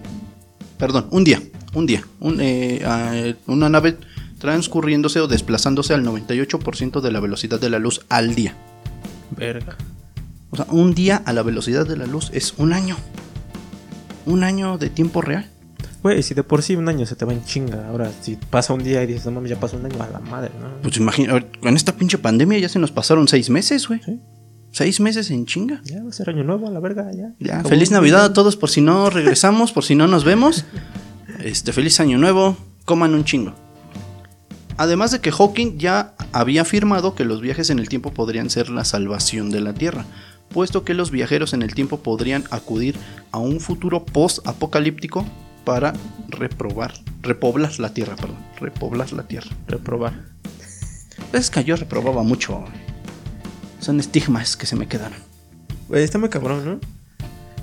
Perdón, 0.77 1.07
un 1.11 1.23
día, 1.23 1.41
un 1.73 1.85
día. 1.85 2.03
Un, 2.19 2.39
eh, 2.39 2.81
ah, 2.85 3.13
una 3.47 3.69
nave 3.69 3.97
transcurriéndose 4.39 5.19
o 5.19 5.27
desplazándose 5.27 5.93
al 5.93 6.03
98% 6.03 7.01
de 7.01 7.11
la 7.11 7.19
velocidad 7.19 7.59
de 7.59 7.69
la 7.69 7.79
luz 7.79 8.01
al 8.09 8.35
día. 8.35 8.55
Verga. 9.35 9.77
O 10.51 10.57
sea, 10.57 10.67
un 10.69 10.93
día 10.93 11.21
a 11.25 11.33
la 11.33 11.43
velocidad 11.43 11.87
de 11.87 11.97
la 11.97 12.05
luz 12.05 12.29
es 12.33 12.53
un 12.57 12.73
año. 12.73 12.97
Un 14.25 14.43
año 14.43 14.77
de 14.77 14.89
tiempo 14.89 15.21
real. 15.21 15.49
Güey, 16.03 16.23
si 16.23 16.33
de 16.33 16.43
por 16.43 16.63
sí 16.63 16.75
un 16.75 16.89
año 16.89 17.05
se 17.05 17.15
te 17.15 17.25
va 17.25 17.33
en 17.33 17.43
chinga. 17.45 17.87
Ahora, 17.87 18.11
si 18.21 18.35
pasa 18.35 18.73
un 18.73 18.83
día 18.83 19.03
y 19.03 19.07
dices, 19.07 19.25
no 19.25 19.31
mames, 19.31 19.51
ya 19.51 19.59
pasó 19.59 19.77
un 19.77 19.85
año 19.85 20.01
a 20.01 20.07
la 20.07 20.19
madre, 20.19 20.51
¿no? 20.59 20.81
Pues 20.81 20.97
imagina, 20.97 21.45
con 21.61 21.75
esta 21.75 21.95
pinche 21.95 22.17
pandemia 22.17 22.59
ya 22.59 22.69
se 22.69 22.79
nos 22.79 22.91
pasaron 22.91 23.27
seis 23.27 23.49
meses, 23.49 23.87
güey. 23.87 24.01
Sí. 24.03 24.19
Seis 24.71 24.99
meses 24.99 25.29
en 25.31 25.45
chinga. 25.45 25.81
Ya 25.83 26.01
va 26.01 26.09
a 26.09 26.13
ser 26.13 26.29
año 26.29 26.43
nuevo, 26.43 26.67
a 26.67 26.71
la 26.71 26.79
verga, 26.79 27.11
ya. 27.11 27.33
Ya, 27.39 27.63
feliz 27.63 27.91
Navidad 27.91 28.23
a 28.23 28.33
todos 28.33 28.55
por 28.55 28.69
si 28.69 28.81
no 28.81 29.09
regresamos, 29.09 29.73
por 29.73 29.83
si 29.83 29.95
no 29.95 30.07
nos 30.07 30.23
vemos. 30.23 30.65
Este, 31.43 31.73
feliz 31.73 31.99
año 31.99 32.17
nuevo, 32.17 32.57
coman 32.85 33.13
un 33.13 33.23
chingo. 33.25 33.53
Además 34.77 35.11
de 35.11 35.19
que 35.19 35.31
Hawking 35.31 35.77
ya 35.77 36.15
había 36.31 36.61
afirmado 36.63 37.13
que 37.13 37.25
los 37.25 37.41
viajes 37.41 37.69
en 37.69 37.79
el 37.79 37.89
tiempo 37.89 38.13
podrían 38.13 38.49
ser 38.49 38.69
la 38.69 38.85
salvación 38.85 39.51
de 39.51 39.59
la 39.59 39.73
Tierra, 39.73 40.05
puesto 40.53 40.83
que 40.83 40.93
los 40.93 41.11
viajeros 41.11 41.53
en 41.53 41.61
el 41.61 41.73
tiempo 41.73 41.99
podrían 41.99 42.43
acudir 42.51 42.95
a 43.31 43.39
un 43.39 43.59
futuro 43.59 44.05
post-apocalíptico 44.05 45.25
para 45.63 45.93
reprobar, 46.27 46.93
repoblar 47.21 47.79
la 47.79 47.93
Tierra, 47.93 48.15
perdón, 48.15 48.37
repoblar 48.59 49.13
la 49.13 49.23
Tierra. 49.23 49.49
Reprobar. 49.67 50.13
Es 51.33 51.49
que 51.49 51.63
yo 51.63 51.75
reprobaba 51.75 52.23
mucho. 52.23 52.63
Son 53.79 53.99
estigmas 53.99 54.57
que 54.57 54.65
se 54.65 54.75
me 54.75 54.87
quedaron. 54.87 55.17
Güey, 55.87 56.03
está 56.03 56.17
muy 56.17 56.29
cabrón, 56.29 56.65
¿no? 56.65 56.79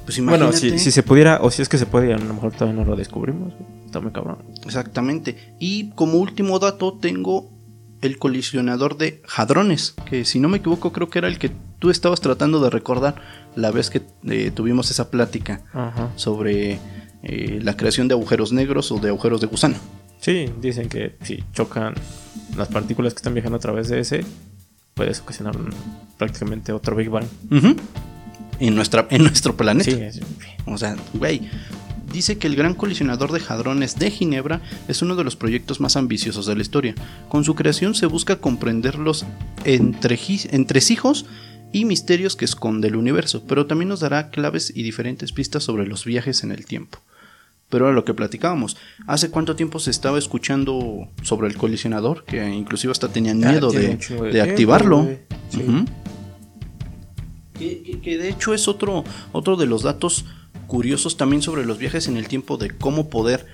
Pues 0.05 0.19
imagínate. 0.19 0.53
Bueno, 0.53 0.59
si, 0.59 0.79
si 0.79 0.91
se 0.91 1.03
pudiera, 1.03 1.41
o 1.43 1.51
si 1.51 1.63
es 1.63 1.69
que 1.69 1.79
se 1.79 1.87
puede, 1.87 2.15
a 2.15 2.19
lo 2.19 2.35
mejor 2.35 2.53
todavía 2.53 2.75
no 2.75 2.85
lo 2.85 2.97
descubrimos. 2.97 3.53
Está 3.85 4.01
muy 4.01 4.11
cabrón. 4.11 4.39
Exactamente. 4.65 5.55
Y 5.59 5.91
como 5.91 6.19
último 6.19 6.59
dato 6.59 6.95
tengo 6.95 7.51
el 8.03 8.19
colisionador 8.19 8.97
de 8.97 9.23
hadrones, 9.37 9.95
que 10.09 10.25
si 10.25 10.39
no 10.41 10.49
me 10.49 10.59
equivoco 10.59 10.93
creo 10.93 11.09
que 11.11 11.19
era 11.19 11.29
el 11.29 11.39
que 11.39 11.51
tú 11.79 11.91
estabas 11.91 12.21
tratando 12.21 12.61
de 12.61 12.71
recordar 12.71 13.17
la 13.57 13.71
vez 13.71 13.91
que 13.91 14.03
eh, 14.29 14.51
tuvimos 14.55 14.91
esa 14.91 15.11
plática 15.11 15.63
Ajá. 15.73 16.11
sobre 16.17 16.79
eh, 17.23 17.59
la 17.63 17.77
creación 17.77 18.07
de 18.09 18.15
agujeros 18.15 18.53
negros 18.53 18.93
o 18.93 18.99
de 18.99 19.09
agujeros 19.09 19.41
de 19.41 19.47
gusano. 19.49 19.77
Sí, 20.21 20.47
dicen 20.61 20.89
que 20.89 21.17
si 21.23 21.43
chocan 21.53 21.95
las 22.57 22.69
partículas 22.69 23.15
que 23.15 23.19
están 23.19 23.35
viajando 23.35 23.57
a 23.57 23.61
través 23.61 23.89
de 23.89 24.01
ese, 24.01 24.25
puedes 24.95 25.21
ocasionar 25.21 25.57
un- 25.57 25.71
prácticamente 26.19 26.73
otro 26.73 26.95
Big 26.97 27.09
Bang. 27.09 27.27
En, 28.61 28.75
nuestra, 28.75 29.07
en 29.11 29.23
nuestro 29.23 29.57
planeta. 29.57 29.91
Sí, 29.91 30.21
O 30.67 30.77
sea, 30.77 30.97
güey. 31.15 31.49
Dice 32.13 32.39
que 32.39 32.47
el 32.47 32.57
Gran 32.57 32.75
Colisionador 32.75 33.33
de 33.33 33.43
Hadrones 33.47 33.99
de 33.99 34.11
Ginebra 34.11 34.61
es 34.89 35.03
uno 35.03 35.15
de 35.15 35.25
los 35.25 35.37
proyectos 35.37 35.79
más 35.81 35.97
ambiciosos 35.97 36.47
de 36.47 36.55
la 36.57 36.63
historia. 36.63 36.95
Con 37.29 37.45
su 37.45 37.55
creación 37.55 37.95
se 37.95 38.07
busca 38.07 38.37
comprender 38.37 38.99
los 38.99 39.27
entresijos 39.65 41.27
y 41.73 41.85
misterios 41.85 42.35
que 42.35 42.47
esconde 42.47 42.89
el 42.89 42.97
universo, 42.97 43.45
pero 43.47 43.67
también 43.67 43.91
nos 43.91 44.01
dará 44.01 44.31
claves 44.31 44.73
y 44.75 44.83
diferentes 44.83 45.33
pistas 45.33 45.65
sobre 45.65 45.87
los 45.87 46.05
viajes 46.07 46.43
en 46.43 46.51
el 46.53 46.65
tiempo. 46.65 46.99
Pero 47.69 47.89
a 47.89 47.93
lo 47.93 48.07
que 48.07 48.15
platicábamos, 48.15 48.79
¿hace 49.07 49.31
cuánto 49.31 49.55
tiempo 49.55 49.79
se 49.79 49.91
estaba 49.91 50.19
escuchando 50.19 51.09
sobre 51.23 51.49
el 51.49 51.57
colisionador? 51.59 52.25
Que 52.25 52.49
inclusive 52.49 52.91
hasta 52.93 53.09
tenían 53.09 53.39
miedo 53.39 53.71
de, 53.71 53.99
de 54.33 54.41
activarlo. 54.41 55.07
Sí. 55.51 55.61
Que- 57.59 57.99
que 58.03 58.17
de 58.17 58.29
hecho 58.31 58.55
es 58.55 58.69
otro, 58.69 59.05
otro 59.33 59.57
de 59.57 59.67
los 59.67 59.83
datos 59.83 60.25
curiosos 60.67 61.17
también 61.17 61.43
sobre 61.43 61.65
los 61.65 61.79
viajes 61.79 62.09
en 62.09 62.17
el 62.17 62.29
tiempo, 62.29 62.57
de 62.57 62.71
cómo 62.71 63.09
poder 63.09 63.47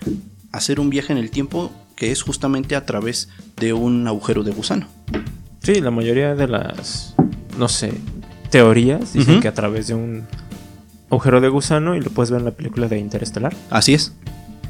hacer 0.53 0.81
un 0.81 0.91
viaje 0.91 1.13
en 1.13 1.19
el 1.19 1.31
tiempo 1.31 1.71
que 1.97 2.11
es 2.11 2.23
justamente 2.23 2.77
a 2.77 2.87
través 2.87 3.29
de 3.57 3.73
un 3.73 4.07
agujero 4.07 4.43
de 4.43 4.53
gusano. 4.53 4.87
Sí, 5.63 5.81
la 5.81 5.91
mayoría 5.91 6.35
de 6.35 6.49
las, 6.49 7.15
no 7.59 7.69
sé, 7.69 7.93
teorías 8.51 9.13
dicen 9.15 9.41
que 9.41 9.49
a 9.49 9.55
través 9.55 9.87
de 9.89 9.95
un 9.95 10.25
agujero 11.11 11.41
de 11.41 11.49
gusano, 11.49 11.97
y 11.97 12.01
lo 12.01 12.11
puedes 12.11 12.31
ver 12.31 12.41
en 12.41 12.45
la 12.47 12.51
película 12.53 12.89
de 12.89 12.99
Interestelar, 12.99 13.55
Así 13.71 13.95
es. 13.95 14.15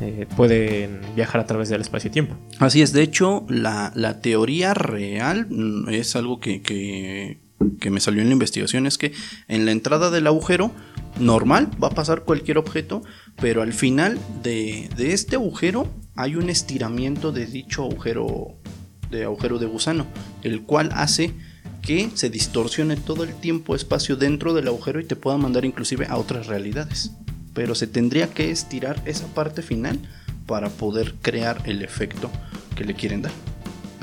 eh, 0.01 0.27
pueden 0.37 1.01
viajar 1.17 1.41
a 1.41 1.47
través 1.47 1.69
del 1.69 1.81
espacio 1.81 2.09
y 2.09 2.13
tiempo. 2.13 2.35
Así 2.59 2.83
es, 2.83 2.93
de 2.93 3.03
hecho, 3.03 3.45
la, 3.49 3.93
la 3.95 4.21
teoría 4.21 4.75
real 4.75 5.47
mm, 5.49 5.89
es 5.89 6.15
algo 6.17 6.41
que, 6.41 6.61
que, 6.63 7.39
que 7.81 7.91
me 7.91 8.01
salió 8.01 8.23
en 8.23 8.29
la 8.29 8.35
investigación, 8.35 8.87
es 8.87 8.99
que 8.99 9.13
en 9.49 9.65
la 9.65 9.73
entrada 9.73 10.11
del 10.11 10.27
agujero 10.27 10.71
normal 11.19 11.71
va 11.83 11.89
a 11.89 11.95
pasar 11.95 12.23
cualquier 12.23 12.59
objeto, 12.59 13.03
pero 13.41 13.63
al 13.63 13.73
final 13.73 14.19
de, 14.43 14.89
de 14.97 15.13
este 15.13 15.37
agujero 15.37 15.89
hay 16.17 16.37
un 16.37 16.51
estiramiento 16.51 17.33
de 17.33 17.47
dicho 17.47 17.85
agujero 17.85 18.57
de 19.11 19.25
agujero 19.25 19.59
de 19.59 19.67
gusano, 19.67 20.07
el 20.43 20.63
cual 20.63 20.91
hace 20.93 21.33
que 21.83 22.11
se 22.15 22.31
distorsione 22.31 22.97
todo 22.97 23.25
el 23.25 23.35
tiempo 23.35 23.75
espacio 23.75 24.17
dentro 24.17 24.55
del 24.55 24.69
agujero 24.69 25.01
y 25.01 25.05
te 25.05 25.17
pueda 25.17 25.37
mandar 25.37 25.65
inclusive 25.65 26.07
a 26.09 26.17
otras 26.17 26.47
realidades. 26.47 27.13
Pero 27.53 27.75
se 27.75 27.87
tendría 27.87 28.29
que 28.31 28.51
estirar 28.51 29.03
esa 29.05 29.27
parte 29.29 29.63
final 29.63 30.01
para 30.47 30.71
poder 30.71 31.15
crear 31.23 31.63
el 31.67 31.83
efecto 31.83 32.31
que 32.75 32.85
le 32.85 32.95
quieren 32.95 33.23
dar. 33.23 33.54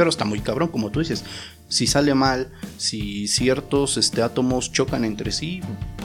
Pero 0.02 0.10
está 0.10 0.26
muy 0.26 0.40
cabrón, 0.40 0.70
como 0.70 0.90
tú 0.90 1.00
dices. 1.00 1.24
Si 1.68 1.86
sale 1.86 2.16
mal, 2.16 2.50
si 2.78 3.28
ciertos 3.28 3.98
este, 3.98 4.24
átomos 4.24 4.72
chocan 4.72 5.06
entre 5.06 5.32
sí, 5.32 5.62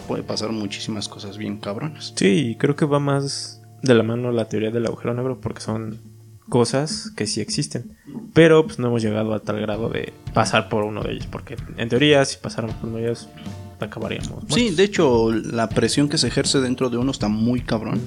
puede 0.06 0.22
pasar 0.22 0.52
muchísimas 0.52 1.08
cosas 1.08 1.38
bien 1.38 1.56
cabronas. 1.56 2.12
Sí, 2.14 2.58
creo 2.60 2.76
que 2.76 2.84
va 2.84 3.00
más 3.00 3.62
de 3.80 3.94
la 3.94 4.02
mano 4.02 4.32
la 4.32 4.50
teoría 4.50 4.70
del 4.70 4.84
agujero 4.84 5.14
negro 5.14 5.40
porque 5.40 5.62
son 5.62 5.98
cosas 6.50 7.10
que 7.16 7.26
sí 7.26 7.40
existen. 7.40 7.96
Pero 8.34 8.66
pues 8.66 8.78
no 8.78 8.88
hemos 8.88 9.00
llegado 9.00 9.32
a 9.32 9.40
tal 9.40 9.62
grado 9.62 9.88
de 9.88 10.12
pasar 10.34 10.68
por 10.68 10.84
uno 10.84 11.02
de 11.02 11.12
ellos. 11.12 11.26
Porque 11.26 11.56
en 11.78 11.88
teoría, 11.88 12.22
si 12.26 12.36
pasáramos 12.36 12.76
por 12.76 12.90
uno 12.90 12.98
de 12.98 13.04
ellos, 13.04 13.30
acabaríamos. 13.80 14.44
Sí, 14.50 14.74
de 14.74 14.84
hecho, 14.84 15.32
la 15.32 15.70
presión 15.70 16.10
que 16.10 16.18
se 16.18 16.26
ejerce 16.26 16.60
dentro 16.60 16.90
de 16.90 16.98
uno 16.98 17.12
está 17.12 17.28
muy 17.28 17.62
cabrón. 17.62 18.02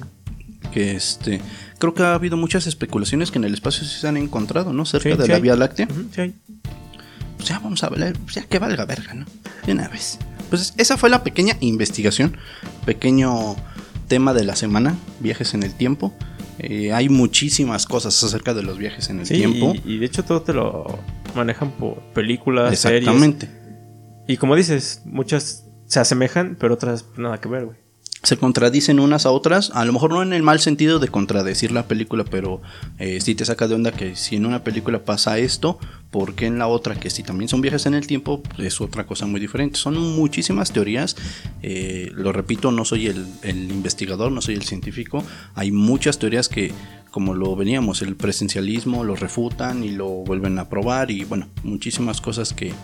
Que 0.70 0.92
este. 0.92 1.40
Creo 1.80 1.94
que 1.94 2.04
ha 2.04 2.14
habido 2.14 2.36
muchas 2.36 2.68
especulaciones 2.68 3.32
que 3.32 3.38
en 3.38 3.44
el 3.44 3.54
espacio 3.54 3.84
sí 3.84 3.98
se 3.98 4.06
han 4.06 4.16
encontrado, 4.16 4.72
¿no? 4.72 4.84
Cerca 4.84 5.10
Sí, 5.10 5.16
de 5.16 5.22
sí 5.24 5.28
la 5.30 5.34
hay. 5.36 5.42
Vía 5.42 5.56
Láctea. 5.56 5.88
Ujú, 5.90 6.04
sí 6.14 6.20
hay. 6.20 6.34
Pues 7.36 7.48
ya 7.48 7.58
vamos 7.58 7.82
a 7.82 7.88
ver, 7.88 8.16
ya 8.32 8.44
que 8.44 8.58
valga 8.58 8.84
verga, 8.84 9.14
¿no? 9.14 9.24
De 9.66 9.72
una 9.72 9.88
vez. 9.88 10.18
Pues 10.50 10.74
esa 10.76 10.96
fue 10.96 11.10
la 11.10 11.24
pequeña 11.24 11.56
investigación, 11.60 12.36
pequeño 12.84 13.56
tema 14.08 14.34
de 14.34 14.44
la 14.44 14.56
semana, 14.56 14.94
viajes 15.20 15.54
en 15.54 15.62
el 15.62 15.74
tiempo. 15.74 16.12
Eh, 16.58 16.92
hay 16.92 17.08
muchísimas 17.08 17.86
cosas 17.86 18.22
acerca 18.22 18.52
de 18.52 18.62
los 18.62 18.76
viajes 18.76 19.08
en 19.08 19.20
el 19.20 19.26
Sí, 19.26 19.34
tiempo. 19.36 19.74
Y, 19.84 19.94
y 19.94 19.98
de 19.98 20.06
hecho 20.06 20.22
todo 20.24 20.42
te 20.42 20.52
lo 20.52 20.98
manejan 21.34 21.70
por 21.72 22.00
películas, 22.12 22.78
series. 22.78 23.00
Exactamente. 23.08 23.48
Y 24.28 24.36
como 24.36 24.54
dices, 24.54 25.00
muchas 25.06 25.64
se 25.86 25.98
asemejan, 26.00 26.56
pero 26.60 26.74
otras 26.74 27.06
nada 27.16 27.40
que 27.40 27.48
ver, 27.48 27.64
güey. 27.64 27.78
Se 28.22 28.36
contradicen 28.36 29.00
unas 29.00 29.24
a 29.24 29.30
otras, 29.30 29.70
a 29.74 29.84
lo 29.86 29.94
mejor 29.94 30.12
no 30.12 30.22
en 30.22 30.34
el 30.34 30.42
mal 30.42 30.60
sentido 30.60 30.98
de 30.98 31.08
contradecir 31.08 31.72
la 31.72 31.88
película, 31.88 32.24
pero 32.24 32.60
eh, 32.98 33.18
sí 33.22 33.34
te 33.34 33.46
saca 33.46 33.66
de 33.66 33.74
onda 33.74 33.92
que 33.92 34.14
si 34.14 34.36
en 34.36 34.44
una 34.44 34.62
película 34.62 35.04
pasa 35.06 35.38
esto, 35.38 35.78
¿por 36.10 36.34
qué 36.34 36.44
en 36.44 36.58
la 36.58 36.66
otra, 36.66 37.00
que 37.00 37.08
si 37.08 37.22
también 37.22 37.48
son 37.48 37.62
viajes 37.62 37.86
en 37.86 37.94
el 37.94 38.06
tiempo, 38.06 38.42
pues, 38.42 38.66
es 38.66 38.80
otra 38.82 39.06
cosa 39.06 39.24
muy 39.24 39.40
diferente? 39.40 39.78
Son 39.78 39.96
muchísimas 39.96 40.70
teorías, 40.70 41.16
eh, 41.62 42.10
lo 42.14 42.32
repito, 42.32 42.70
no 42.72 42.84
soy 42.84 43.06
el, 43.06 43.26
investigador, 43.70 44.30
no 44.32 44.42
soy 44.42 44.54
el 44.54 44.64
científico, 44.64 45.24
hay 45.54 45.70
muchas 45.70 46.18
teorías 46.18 46.50
que, 46.50 46.74
como 47.10 47.32
lo 47.32 47.56
veníamos, 47.56 48.02
el 48.02 48.16
presencialismo 48.16 49.02
lo 49.02 49.16
refutan 49.16 49.82
y 49.82 49.92
lo 49.92 50.08
vuelven 50.08 50.58
a 50.58 50.68
probar 50.68 51.10
y 51.10 51.24
bueno, 51.24 51.48
muchísimas 51.62 52.20
cosas 52.20 52.52
que, 52.52 52.74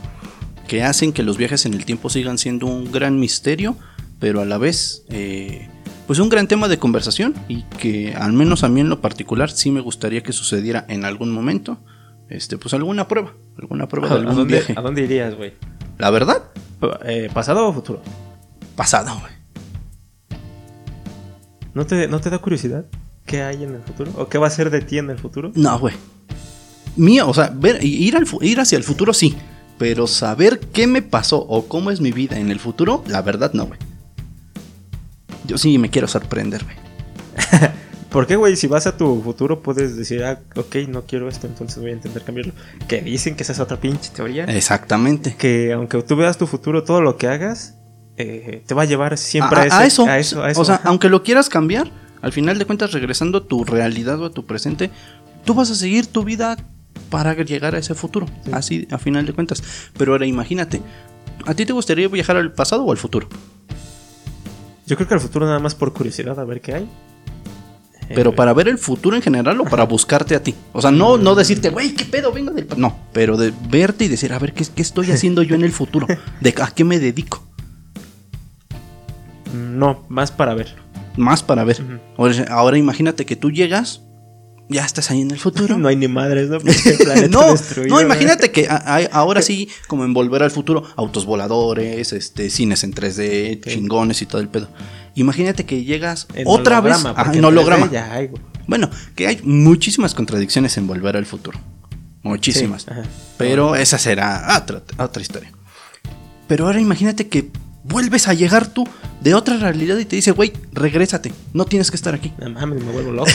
que 0.67 0.83
hacen 0.83 1.13
que 1.13 1.23
los 1.23 1.37
viajes 1.37 1.67
en 1.67 1.75
el 1.75 1.85
tiempo 1.85 2.09
sigan 2.09 2.39
siendo 2.39 2.67
un 2.67 2.91
gran 2.91 3.21
misterio, 3.21 3.77
pero 4.19 4.41
a 4.41 4.45
la 4.45 4.59
vez, 4.59 5.05
eh, 5.09 5.69
pues 6.07 6.19
un 6.19 6.29
gran 6.29 6.47
tema 6.49 6.69
de 6.69 6.79
conversación 6.79 7.35
y 7.49 7.63
que 7.63 8.15
al 8.15 8.33
menos 8.33 8.65
a 8.65 8.69
mí 8.69 8.81
en 8.81 8.89
lo 8.89 9.01
particular 9.01 9.51
sí 9.51 9.71
me 9.71 9.81
gustaría 9.81 10.23
que 10.23 10.33
sucediera 10.33 10.85
en 10.89 11.05
algún 11.05 11.31
momento, 11.33 11.79
este, 12.29 12.59
pues 12.59 12.75
alguna 12.75 13.09
prueba, 13.09 13.35
alguna 13.59 13.89
prueba 13.89 14.09
de 14.09 14.15
¿A, 14.15 14.19
algún 14.19 14.37
dónde, 14.37 14.55
viaje. 14.55 14.75
¿A 14.77 14.81
dónde 14.83 15.03
irías, 15.03 15.35
güey? 15.35 15.55
La 15.99 16.11
verdad, 16.11 16.43
eh, 17.05 17.31
¿Pasado 17.33 17.67
o 17.67 17.73
futuro? 17.73 18.03
pasado, 18.75 19.19
güey. 19.21 19.33
¿No 21.75 21.87
te, 21.87 22.09
¿No 22.09 22.21
te 22.21 22.31
da 22.31 22.39
curiosidad 22.39 22.87
qué 23.27 23.43
hay 23.43 23.63
en 23.65 23.75
el 23.75 23.83
futuro? 23.83 24.13
¿O 24.17 24.29
qué 24.29 24.39
va 24.39 24.47
a 24.47 24.51
ser 24.51 24.71
de 24.71 24.81
ti 24.81 24.99
en 24.99 25.11
el 25.11 25.19
futuro? 25.19 25.53
No, 25.55 25.79
güey. 25.79 25.95
Mía, 26.97 27.27
o 27.27 27.35
sea, 27.35 27.53
ver, 27.55 27.85
ir, 27.85 28.17
al, 28.17 28.27
ir 28.41 28.61
hacia 28.61 28.79
el 28.79 28.85
futuro 28.85 29.13
sí, 29.13 29.37
pero 29.79 30.07
saber 30.07 30.61
qué 30.73 30.87
me 30.87 31.03
pasó 31.03 31.39
o 31.39 31.69
cómo 31.69 31.91
es 31.91 32.01
mi 32.01 32.13
vida 32.13 32.39
en 32.39 32.51
el 32.51 32.59
futuro, 32.61 33.05
la 33.07 33.21
verdad 33.21 33.53
no, 33.53 33.67
güey. 33.67 33.79
Yo 35.47 35.59
sí 35.59 35.79
me 35.79 35.91
quiero 35.91 36.09
sorprender, 36.09 36.65
güey. 36.65 36.77
¿Por 38.11 38.27
qué, 38.27 38.37
güey? 38.37 38.57
Si 38.57 38.67
vas 38.67 38.87
a 38.87 38.97
tu 38.97 39.21
futuro 39.23 39.61
puedes 39.63 39.97
decir, 39.97 40.25
ah, 40.25 40.41
ok, 40.55 40.77
no 40.89 41.03
quiero 41.03 41.29
esto, 41.29 41.47
entonces 41.47 41.79
voy 41.83 41.91
a 41.91 41.95
intentar 41.95 42.23
cambiarlo. 42.23 42.55
Que 42.89 43.03
dicen 43.03 43.37
que 43.37 43.43
esa 43.43 43.53
es 43.53 43.61
otra 43.61 43.79
pinche 43.79 44.11
teoría. 44.15 44.45
Exactamente. 44.45 45.35
Que 45.37 45.73
aunque 45.73 46.01
tú 46.03 46.17
veas 46.17 46.39
tu 46.39 46.47
futuro, 46.47 46.83
todo 46.85 47.01
lo 47.03 47.17
que 47.19 47.27
hagas 47.27 47.75
eh, 48.17 48.63
te 48.67 48.75
va 48.75 48.83
a 48.83 48.85
llevar 48.87 49.19
siempre 49.19 49.59
a, 49.59 49.63
a, 49.63 49.67
ese- 49.67 49.77
a 49.77 49.87
eso, 49.87 50.07
a 50.07 50.19
eso, 50.19 50.43
a 50.45 50.51
eso, 50.51 50.61
O 50.61 50.65
sea, 50.65 50.77
ajá. 50.77 50.89
aunque 50.89 51.11
lo 51.11 51.23
quieras 51.23 51.49
cambiar, 51.51 51.91
al 52.23 52.33
final 52.33 52.59
de 52.59 52.65
cuentas, 52.65 52.93
regresando 52.93 53.39
a 53.39 53.47
tu 53.47 53.65
realidad 53.65 54.19
o 54.23 54.25
a 54.27 54.31
tu 54.31 54.47
presente, 54.47 54.91
tú 55.45 55.53
vas 55.55 55.71
a 55.71 55.75
seguir 55.75 56.07
tu 56.07 56.25
vida 56.25 56.57
para 57.11 57.35
llegar 57.35 57.75
a 57.75 57.79
ese 57.79 57.95
futuro. 57.95 58.27
Sí. 58.45 58.51
Así, 58.55 58.89
a 58.91 58.97
final 58.99 59.27
de 59.27 59.35
cuentas. 59.35 59.63
Pero 59.99 60.13
ahora 60.13 60.25
imagínate, 60.27 60.81
¿a 61.45 61.53
ti 61.55 61.67
te 61.67 61.75
gustaría 61.75 62.09
viajar 62.09 62.37
al 62.39 62.53
pasado 62.53 62.85
o 62.85 62.93
al 62.93 62.97
futuro? 62.99 63.29
Yo 64.87 64.97
creo 64.97 65.09
que 65.09 65.15
al 65.15 65.21
futuro 65.21 65.47
nada 65.47 65.59
más 65.59 65.75
por 65.75 65.93
curiosidad 65.93 66.39
a 66.39 66.45
ver 66.45 66.61
qué 66.61 66.75
hay. 66.75 66.89
Pero 68.15 68.31
Eh, 68.31 68.33
para 68.35 68.53
ver 68.53 68.69
el 68.69 68.79
futuro 68.79 69.17
en 69.17 69.23
general 69.23 69.61
o 69.61 69.65
para 69.65 69.85
buscarte 69.85 70.37
a 70.37 70.43
ti. 70.43 70.55
O 70.73 70.81
sea, 70.81 70.93
no, 70.93 71.19
no 71.19 71.35
decirte, 71.35 71.71
güey, 71.71 71.93
¿qué 71.95 72.05
pedo? 72.05 72.31
Vengo 72.33 72.53
del... 72.53 72.65
pa-". 72.67 72.77
No, 72.77 72.97
pero 73.13 73.37
de 73.37 73.53
verte 73.69 74.05
y 74.05 74.09
decir, 74.09 74.33
a 74.33 74.39
ver, 74.39 74.53
¿qué, 74.53 74.65
qué 74.75 74.83
estoy 74.83 75.11
haciendo 75.11 75.43
yo 75.43 75.57
en 75.57 75.65
el 75.65 75.73
futuro? 75.73 76.07
¿De 76.41 76.55
¿A 76.63 76.69
qué 76.69 76.85
me 76.85 77.01
dedico? 77.01 77.43
No, 79.53 80.05
más 80.09 80.31
para 80.31 80.55
ver. 80.55 80.75
Más 81.17 81.43
para 81.43 81.65
ver. 81.65 82.01
Ahora 82.49 82.79
imagínate 82.79 83.25
que 83.27 83.37
tú 83.37 83.51
llegas, 83.51 84.03
ya 84.69 84.85
estás 84.85 85.11
ahí 85.11 85.21
en 85.21 85.31
el 85.31 85.39
futuro. 85.39 85.77
No 85.79 85.89
hay 85.89 85.97
ni 85.97 86.09
madres, 86.09 86.49
¿no? 86.49 86.59
No, 87.31 87.55
no, 87.55 87.57
¿no? 87.89 88.01
imagínate 88.01 88.51
que 88.51 88.67
a- 88.69 88.77
a- 88.77 89.07
ahora 89.13 89.43
sí, 89.43 89.69
como 89.89 90.05
en 90.05 90.13
volver 90.15 90.43
al 90.43 90.51
futuro, 90.51 90.83
autos 90.97 91.25
voladores, 91.27 92.13
este, 92.13 92.51
cines 92.51 92.83
en 92.85 92.93
3D, 92.95 93.59
Ok. 93.59 93.69
chingones 93.69 94.23
y 94.23 94.27
todo 94.27 94.41
el 94.41 94.49
pedo. 94.49 94.69
Imagínate 95.15 95.65
que 95.65 95.85
llegas 95.85 96.27
En 96.35 96.45
otra 96.47 96.81
vez 96.81 96.99
porque 96.99 97.21
en 97.31 97.37
en 97.37 97.43
3D 97.43 97.47
holograma. 97.47 97.91
Ya 97.91 98.13
hay, 98.13 98.27
güey. 98.29 98.43
Bueno, 98.67 98.91
que 99.15 99.29
hay 99.29 99.41
muchísimas 99.45 100.15
contradicciones 100.15 100.77
en 100.77 100.87
volver 100.87 101.17
al 101.17 101.25
futuro. 101.27 101.59
Muchísimas. 102.23 102.83
Sí. 102.83 102.91
Pero 103.39 103.77
esa 103.77 103.99
será 103.99 104.59
otra, 104.61 104.83
otra 104.99 105.23
historia. 105.23 105.53
Pero 106.49 106.67
ahora 106.67 106.81
imagínate 106.81 107.29
que 107.29 107.51
vuelves 107.89 108.29
a 108.29 108.35
llegar 108.35 108.67
tú 108.67 108.87
de 109.21 109.35
otra 109.35 109.57
realidad 109.57 109.99
y 109.99 110.05
te 110.05 110.17
dice, 110.17 110.31
güey, 110.33 110.53
regrésate, 110.73 111.33
no 111.53 111.65
tienes 111.65 111.91
que 111.91 111.97
estar 111.97 112.15
aquí. 112.15 112.33
No 112.39 112.51
mames, 112.51 112.83
me 112.83 112.93
vuelvo 112.93 113.13
loco. 113.13 113.31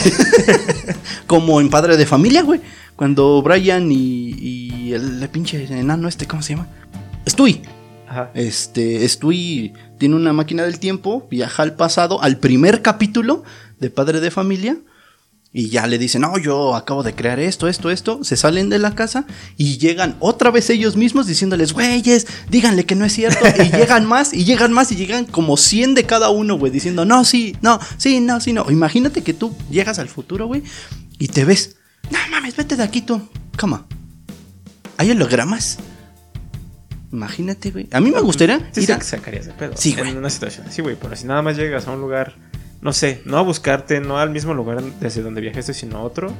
Como 1.28 1.60
en 1.62 1.70
Padre 1.70 1.98
de 1.98 2.06
Familia, 2.06 2.44
güey. 2.44 2.62
Cuando 2.96 3.42
Brian 3.42 3.92
y, 3.92 4.36
y 4.38 4.94
el, 4.94 5.28
pinche 5.30 5.64
enano 5.64 6.08
este, 6.08 6.28
¿cómo 6.28 6.42
se 6.42 6.54
llama? 6.54 6.68
Stewie. 7.28 7.62
Ajá. 8.08 8.32
Este, 8.34 9.08
Stewie 9.08 9.74
tiene 9.98 10.16
una 10.16 10.34
máquina 10.34 10.64
del 10.64 10.80
tiempo, 10.80 11.28
viaja 11.30 11.64
al 11.64 11.76
pasado, 11.76 12.22
al 12.22 12.38
primer 12.38 12.82
capítulo 12.82 13.44
de 13.80 13.90
Padre 13.90 14.20
de 14.20 14.32
Familia. 14.32 14.78
Y 15.54 15.68
ya 15.68 15.86
le 15.86 15.98
dicen, 15.98 16.22
no, 16.22 16.38
yo 16.38 16.76
acabo 16.76 17.04
de 17.04 17.14
crear 17.14 17.38
esto, 17.40 17.68
esto, 17.68 17.92
esto. 17.92 18.24
Se 18.24 18.38
salen 18.38 18.70
de 18.70 18.80
la 18.80 18.96
casa 18.96 19.26
y 19.58 19.78
llegan 19.80 20.16
otra 20.22 20.50
vez 20.50 20.70
ellos 20.70 20.96
mismos 20.96 21.28
diciéndoles, 21.28 21.74
güeyes, 21.74 22.26
díganle 22.50 22.86
que 22.86 22.96
no 22.96 23.04
es 23.04 23.12
cierto. 23.12 23.46
Y 23.62 23.70
llegan 23.78 24.06
más, 24.06 24.34
y 24.34 24.46
llegan 24.46 24.72
más, 24.72 24.94
y 24.94 24.96
llegan 24.96 25.26
como 25.26 25.58
100 25.58 25.94
de 25.96 26.06
cada 26.06 26.30
uno, 26.30 26.58
güey, 26.58 26.72
diciendo, 26.72 27.04
no, 27.04 27.26
sí, 27.26 27.58
no, 27.62 27.80
sí, 27.98 28.22
no, 28.22 28.40
sí, 28.40 28.54
no. 28.54 28.72
Imagínate 28.72 29.24
que 29.24 29.34
tú 29.34 29.54
llegas 29.70 30.00
al 30.00 30.08
futuro, 30.08 30.48
güey, 30.48 30.64
y 31.20 31.28
te 31.28 31.44
ves, 31.44 31.76
no 32.10 32.18
mames, 32.32 32.56
vete 32.56 32.78
de 32.78 32.84
aquí 32.84 33.02
tú. 33.02 33.22
Cama. 33.58 33.86
¿Hay 34.98 35.12
hologramas? 35.12 35.80
Imagínate, 37.12 37.72
güey. 37.72 37.88
A 37.92 38.00
mí 38.00 38.10
me 38.10 38.22
gustaría 38.22 38.58
Sí, 38.72 38.82
ir 38.82 38.86
sí, 38.86 38.92
a- 38.94 38.98
que 39.00 39.04
sacarías 39.04 39.46
de 39.48 39.52
pedo. 39.52 39.74
Sí, 39.76 39.94
güey. 39.98 40.12
En 40.12 40.18
una 40.18 40.30
situación 40.30 40.68
así, 40.68 40.82
güey. 40.82 40.96
Pero 40.96 41.16
si 41.18 41.26
nada 41.26 41.42
más 41.42 41.58
llegas 41.58 41.88
a 41.88 41.92
un 41.92 42.00
lugar, 42.00 42.36
no 42.82 42.94
sé, 42.94 43.22
no 43.26 43.38
a 43.38 43.42
buscarte, 43.42 44.00
no 44.02 44.18
al 44.18 44.30
mismo 44.32 44.54
lugar 44.54 44.82
desde 45.00 45.22
donde 45.22 45.42
viajaste, 45.42 45.74
sino 45.74 45.98
a 45.98 46.04
otro, 46.04 46.34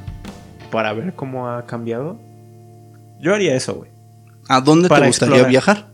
para 0.72 0.94
ver 0.94 1.14
cómo 1.16 1.50
ha 1.50 1.66
cambiado. 1.66 2.20
Yo 3.20 3.34
haría 3.34 3.56
eso, 3.56 3.76
güey. 3.76 3.92
¿A 4.50 4.62
dónde 4.62 4.88
te 4.90 4.94
gustaría 4.96 5.08
explorar. 5.10 5.50
viajar? 5.50 5.92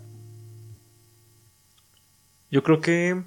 Yo 2.49 2.63
creo 2.63 2.79
que. 2.81 3.23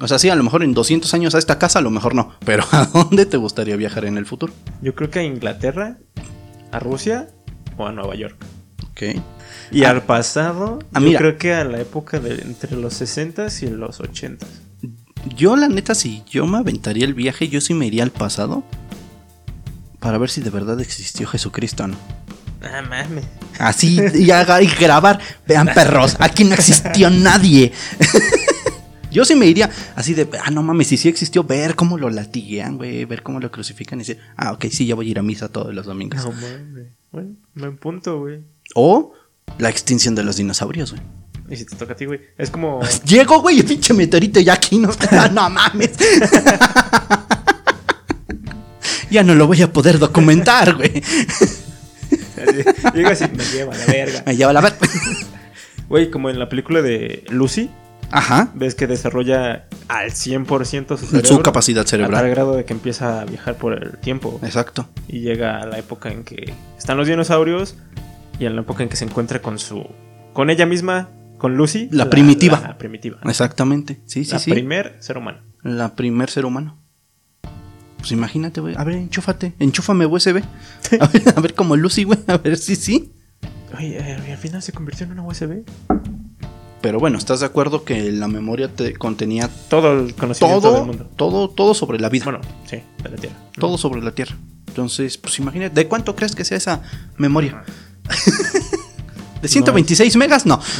O 0.00 0.08
sea, 0.08 0.18
sí, 0.18 0.28
a 0.28 0.34
lo 0.34 0.42
mejor 0.42 0.62
en 0.62 0.74
200 0.74 1.12
años 1.14 1.34
a 1.34 1.38
esta 1.38 1.58
casa, 1.58 1.78
a 1.78 1.82
lo 1.82 1.90
mejor 1.90 2.14
no. 2.14 2.32
Pero 2.44 2.64
¿a 2.72 2.86
dónde 2.86 3.26
te 3.26 3.36
gustaría 3.36 3.76
viajar 3.76 4.04
en 4.04 4.18
el 4.18 4.26
futuro? 4.26 4.52
Yo 4.82 4.94
creo 4.94 5.10
que 5.10 5.20
a 5.20 5.22
Inglaterra, 5.24 5.98
a 6.72 6.78
Rusia 6.78 7.28
o 7.76 7.86
a 7.86 7.92
Nueva 7.92 8.14
York. 8.14 8.36
Ok. 8.90 9.02
Y 9.72 9.84
Ah. 9.84 9.90
al 9.90 10.02
pasado, 10.02 10.78
Ah, 10.92 11.00
yo 11.00 11.06
mira. 11.06 11.18
creo 11.18 11.38
que 11.38 11.52
a 11.54 11.64
la 11.64 11.80
época 11.80 12.18
de 12.18 12.40
entre 12.42 12.76
los 12.76 12.94
60s 13.00 13.62
y 13.62 13.68
los 13.70 14.00
80s. 14.00 14.46
Yo, 15.34 15.56
la 15.56 15.68
neta, 15.68 15.94
si 15.94 16.22
yo 16.30 16.46
me 16.46 16.58
aventaría 16.58 17.04
el 17.04 17.14
viaje, 17.14 17.48
yo 17.48 17.60
sí 17.60 17.74
me 17.74 17.86
iría 17.86 18.02
al 18.02 18.10
pasado. 18.10 18.62
Para 20.00 20.18
ver 20.18 20.30
si 20.30 20.40
de 20.40 20.50
verdad 20.50 20.80
existió 20.80 21.26
Jesucristo, 21.26 21.86
¿no? 21.86 21.96
Ah, 22.62 22.82
mames. 22.82 23.24
Así, 23.58 23.98
y, 24.14 24.30
haga- 24.30 24.62
y 24.62 24.66
grabar. 24.66 25.18
Vean, 25.46 25.68
perros, 25.74 26.16
aquí 26.18 26.44
no 26.44 26.54
existió 26.54 27.10
nadie. 27.10 27.72
Yo 29.10 29.24
sí 29.24 29.34
me 29.34 29.46
iría 29.46 29.70
así 29.94 30.12
de, 30.12 30.28
ah, 30.44 30.50
no 30.50 30.62
mames, 30.62 30.88
si 30.88 30.98
sí 30.98 31.08
existió, 31.08 31.42
ver 31.42 31.74
cómo 31.74 31.96
lo 31.96 32.10
latiguean, 32.10 32.76
güey, 32.76 33.06
ver 33.06 33.22
cómo 33.22 33.40
lo 33.40 33.50
crucifican 33.50 33.98
y 33.98 34.02
decir, 34.02 34.18
ah, 34.36 34.52
ok, 34.52 34.66
sí, 34.70 34.84
ya 34.84 34.94
voy 34.94 35.08
a 35.08 35.10
ir 35.12 35.18
a 35.18 35.22
misa 35.22 35.48
todos 35.48 35.72
los 35.74 35.86
domingos. 35.86 36.22
No 36.22 36.32
mames. 36.32 36.88
Bueno, 37.12 37.30
me 37.54 37.70
punto, 37.72 38.18
güey. 38.20 38.40
O 38.74 39.14
la 39.58 39.70
extinción 39.70 40.14
de 40.14 40.22
los 40.22 40.36
dinosaurios, 40.36 40.90
güey. 40.90 41.02
Y 41.48 41.56
si 41.56 41.64
te 41.64 41.76
toca 41.76 41.92
a 41.92 41.96
ti, 41.96 42.04
güey. 42.06 42.20
Es 42.36 42.50
como. 42.50 42.80
Llego, 43.04 43.40
güey, 43.40 43.58
el 43.60 43.64
pinche 43.64 43.94
meteorito 43.94 44.40
ya 44.40 44.54
aquí 44.54 44.78
no. 44.78 44.90
No 45.32 45.50
mames. 45.50 45.92
ya 49.10 49.22
no 49.22 49.34
lo 49.34 49.46
voy 49.46 49.62
a 49.62 49.72
poder 49.72 49.98
documentar, 49.98 50.74
güey. 50.74 51.02
Digo 52.94 53.08
así, 53.10 53.24
me 53.34 53.44
lleva 53.44 53.76
la 53.76 53.86
verga. 53.86 54.22
Me 54.26 54.36
lleva 54.36 54.52
la 54.52 54.60
ver. 54.60 54.74
Güey, 55.88 56.10
como 56.10 56.28
en 56.30 56.40
la 56.40 56.48
película 56.48 56.82
de 56.82 57.22
Lucy, 57.30 57.70
Ajá. 58.10 58.50
ves 58.54 58.74
que 58.74 58.88
desarrolla 58.88 59.66
al 59.86 60.10
100% 60.10 60.98
su 60.98 61.06
cerebro. 61.06 61.28
Su 61.28 61.42
capacidad 61.42 61.82
A 61.82 61.84
tal 61.84 61.90
cerebral. 61.90 62.28
grado 62.28 62.56
de 62.56 62.64
que 62.64 62.72
empieza 62.72 63.20
a 63.20 63.24
viajar 63.24 63.56
por 63.56 63.72
el 63.72 63.96
tiempo. 63.98 64.40
Exacto. 64.42 64.88
Y 65.06 65.20
llega 65.20 65.60
a 65.62 65.66
la 65.66 65.78
época 65.78 66.10
en 66.10 66.24
que 66.24 66.52
están 66.76 66.96
los 66.96 67.06
dinosaurios 67.06 67.76
y 68.40 68.46
en 68.46 68.56
la 68.56 68.62
época 68.62 68.82
en 68.82 68.88
que 68.88 68.96
se 68.96 69.04
encuentra 69.04 69.40
con 69.40 69.60
su... 69.60 69.86
Con 70.32 70.50
ella 70.50 70.66
misma, 70.66 71.08
con 71.38 71.56
Lucy. 71.56 71.88
La 71.92 72.08
primitiva. 72.10 72.60
La 72.60 72.78
primitiva. 72.78 73.18
Exactamente. 73.24 74.00
Sí, 74.06 74.24
sí, 74.24 74.32
la 74.32 74.38
sí. 74.38 74.50
primer 74.50 74.96
ser 75.00 75.18
humano. 75.18 75.38
La 75.62 75.94
primer 75.94 76.30
ser 76.30 76.44
humano. 76.44 76.78
Pues 77.98 78.12
imagínate, 78.12 78.60
güey. 78.60 78.74
A 78.76 78.84
ver, 78.84 78.96
enchúfate. 78.96 79.54
Enchúfame 79.58 80.06
USB. 80.06 80.42
A 81.00 81.06
ver, 81.08 81.22
a 81.34 81.40
ver 81.40 81.54
como 81.54 81.74
Lucy, 81.76 82.04
güey. 82.04 82.18
A 82.28 82.36
ver 82.36 82.56
si 82.56 82.76
sí. 82.76 83.12
Oye, 83.76 83.98
eh, 83.98 84.32
al 84.32 84.38
final 84.38 84.62
se 84.62 84.72
convirtió 84.72 85.06
en 85.06 85.12
una 85.12 85.22
USB. 85.22 85.64
Pero 86.82 87.00
bueno, 87.00 87.18
¿estás 87.18 87.40
de 87.40 87.46
acuerdo 87.46 87.82
que 87.84 88.12
la 88.12 88.28
memoria 88.28 88.68
te 88.68 88.94
contenía 88.94 89.50
Todo 89.68 89.98
el 89.98 90.14
conocimiento 90.14 90.60
del 90.60 90.72
todo, 90.76 90.84
mundo. 90.86 91.10
todo, 91.16 91.48
todo 91.50 91.74
sobre 91.74 91.98
la 91.98 92.08
vida? 92.08 92.24
Bueno, 92.24 92.40
sí, 92.66 92.80
de 93.02 93.08
la 93.10 93.16
Tierra. 93.16 93.36
todo 93.58 93.76
sobre 93.76 94.02
la 94.02 94.12
Tierra. 94.12 94.36
Entonces, 94.68 95.18
pues 95.18 95.36
imagínate, 95.40 95.74
¿de 95.74 95.88
cuánto 95.88 96.14
crees 96.14 96.36
que 96.36 96.44
sea 96.44 96.58
esa 96.58 96.82
memoria? 97.16 97.64
¿De 99.42 99.48
126 99.48 100.16
megas? 100.16 100.46
No. 100.46 100.60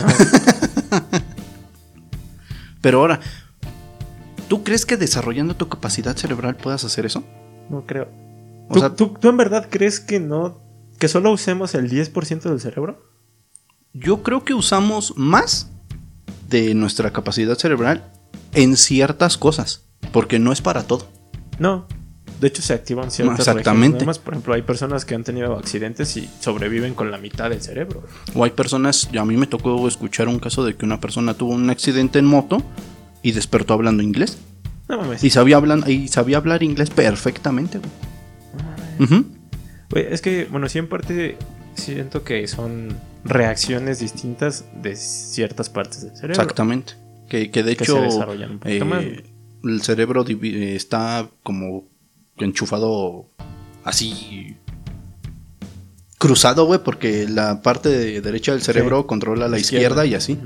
Pero 2.81 3.01
ahora, 3.01 3.21
¿tú 4.49 4.63
crees 4.63 4.87
que 4.87 4.97
desarrollando 4.97 5.57
tu 5.57 5.69
capacidad 5.69 6.17
cerebral 6.17 6.57
puedas 6.57 6.85
hacer 6.85 7.07
eso? 7.07 7.25
No 7.69 7.85
creo. 7.87 8.09
O 8.69 8.75
¿Tú, 8.75 8.81
sea- 8.81 8.95
tú- 8.95 9.15
tú 9.21 9.29
en 9.29 9.37
verdad 9.37 9.67
crees 9.71 10.01
que 10.01 10.21
no... 10.21 10.61
que 10.99 11.09
solo 11.09 11.33
usemos 11.33 11.75
el 11.75 11.91
10% 11.91 12.43
del 12.43 12.61
cerebro? 12.61 13.03
Yo 13.93 14.23
creo 14.23 14.45
que 14.45 14.55
usamos 14.55 15.15
más 15.17 15.71
de 16.49 16.75
nuestra 16.75 17.13
capacidad 17.13 17.57
cerebral 17.57 18.13
en 18.53 18.77
ciertas 18.77 19.37
cosas, 19.37 19.87
porque 20.13 20.39
no 20.39 20.53
es 20.53 20.61
para 20.63 20.83
todo. 20.85 21.09
No. 21.59 21.87
De 22.41 22.49
hecho, 22.49 22.61
se 22.61 22.74
activan 22.74 23.11
ciertas 23.11 23.39
Exactamente. 23.41 23.72
regiones. 23.80 23.97
Además, 23.97 24.18
por 24.18 24.34
ejemplo, 24.34 24.55
hay 24.55 24.62
personas 24.62 25.05
que 25.07 25.14
han 25.14 25.24
tenido 25.24 25.57
accidentes 25.57 26.16
y 26.18 26.28
sobreviven 26.41 26.95
con 26.95 27.11
la 27.11 27.16
mitad 27.18 27.49
del 27.51 27.62
cerebro. 27.62 28.03
O 28.34 28.45
hay 28.45 28.51
personas, 28.51 29.09
a 29.18 29.24
mí 29.24 29.37
me 29.37 29.47
tocó 29.47 29.89
escuchar 29.89 30.28
un 30.28 30.39
caso 30.39 30.64
de 30.64 30.74
que 30.76 30.84
una 30.84 31.01
persona 31.01 31.32
tuvo 31.34 31.53
un 31.55 31.70
accidente 31.70 32.18
en 32.18 32.26
moto 32.26 32.62
y 33.22 33.32
despertó 33.32 33.72
hablando 33.74 34.03
inglés. 34.03 34.39
No 34.89 34.99
mames. 34.99 35.24
Y 35.24 35.30
sabía, 35.30 35.57
hablan- 35.59 35.89
y 35.89 36.09
sabía 36.09 36.37
hablar 36.37 36.62
inglés 36.62 36.91
perfectamente. 36.91 37.78
güey. 38.99 39.11
No 39.11 39.24
es 39.97 40.20
que, 40.20 40.47
bueno, 40.51 40.68
sí, 40.68 40.78
en 40.78 40.89
parte 40.89 41.37
siento 41.74 42.22
que 42.24 42.47
son 42.49 42.97
reacciones 43.24 43.99
distintas 44.01 44.64
de 44.82 44.97
ciertas 44.97 45.70
partes 45.70 46.03
del 46.03 46.14
cerebro. 46.16 46.32
Exactamente. 46.43 46.95
Que, 47.28 47.51
que 47.51 47.62
de 47.62 47.76
Que 47.76 47.84
hecho 47.84 47.97
se 47.97 48.03
desarrollan 48.03 48.53
un 48.53 48.61
eh, 48.64 48.84
más. 48.84 49.05
el 49.64 49.82
cerebro 49.82 50.24
eh, 50.28 50.74
está 50.76 51.28
como 51.43 51.84
enchufado 52.39 53.28
así 53.84 54.57
cruzado, 56.18 56.64
güey, 56.66 56.80
porque 56.82 57.26
la 57.28 57.62
parte 57.62 57.89
de 57.89 58.20
derecha 58.20 58.53
del 58.53 58.62
cerebro 58.62 59.03
Sí. 59.03 59.07
controla 59.07 59.49
la 59.49 59.59
izquierda, 59.59 60.07
y 60.07 60.14
así. 60.14 60.39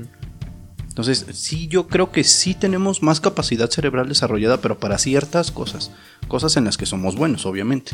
Entonces, 0.89 1.25
sí, 1.31 1.67
yo 1.67 1.87
creo 1.87 2.11
que 2.11 2.23
sí 2.25 2.53
tenemos 2.53 3.01
más 3.01 3.21
capacidad 3.21 3.69
cerebral 3.69 4.09
desarrollada, 4.09 4.57
pero 4.57 4.77
para 4.77 4.97
ciertas 4.97 5.49
cosas. 5.51 5.91
Cosas 6.27 6.57
en 6.57 6.65
las 6.65 6.77
que 6.77 6.85
somos 6.85 7.15
buenos, 7.15 7.45
obviamente. 7.45 7.93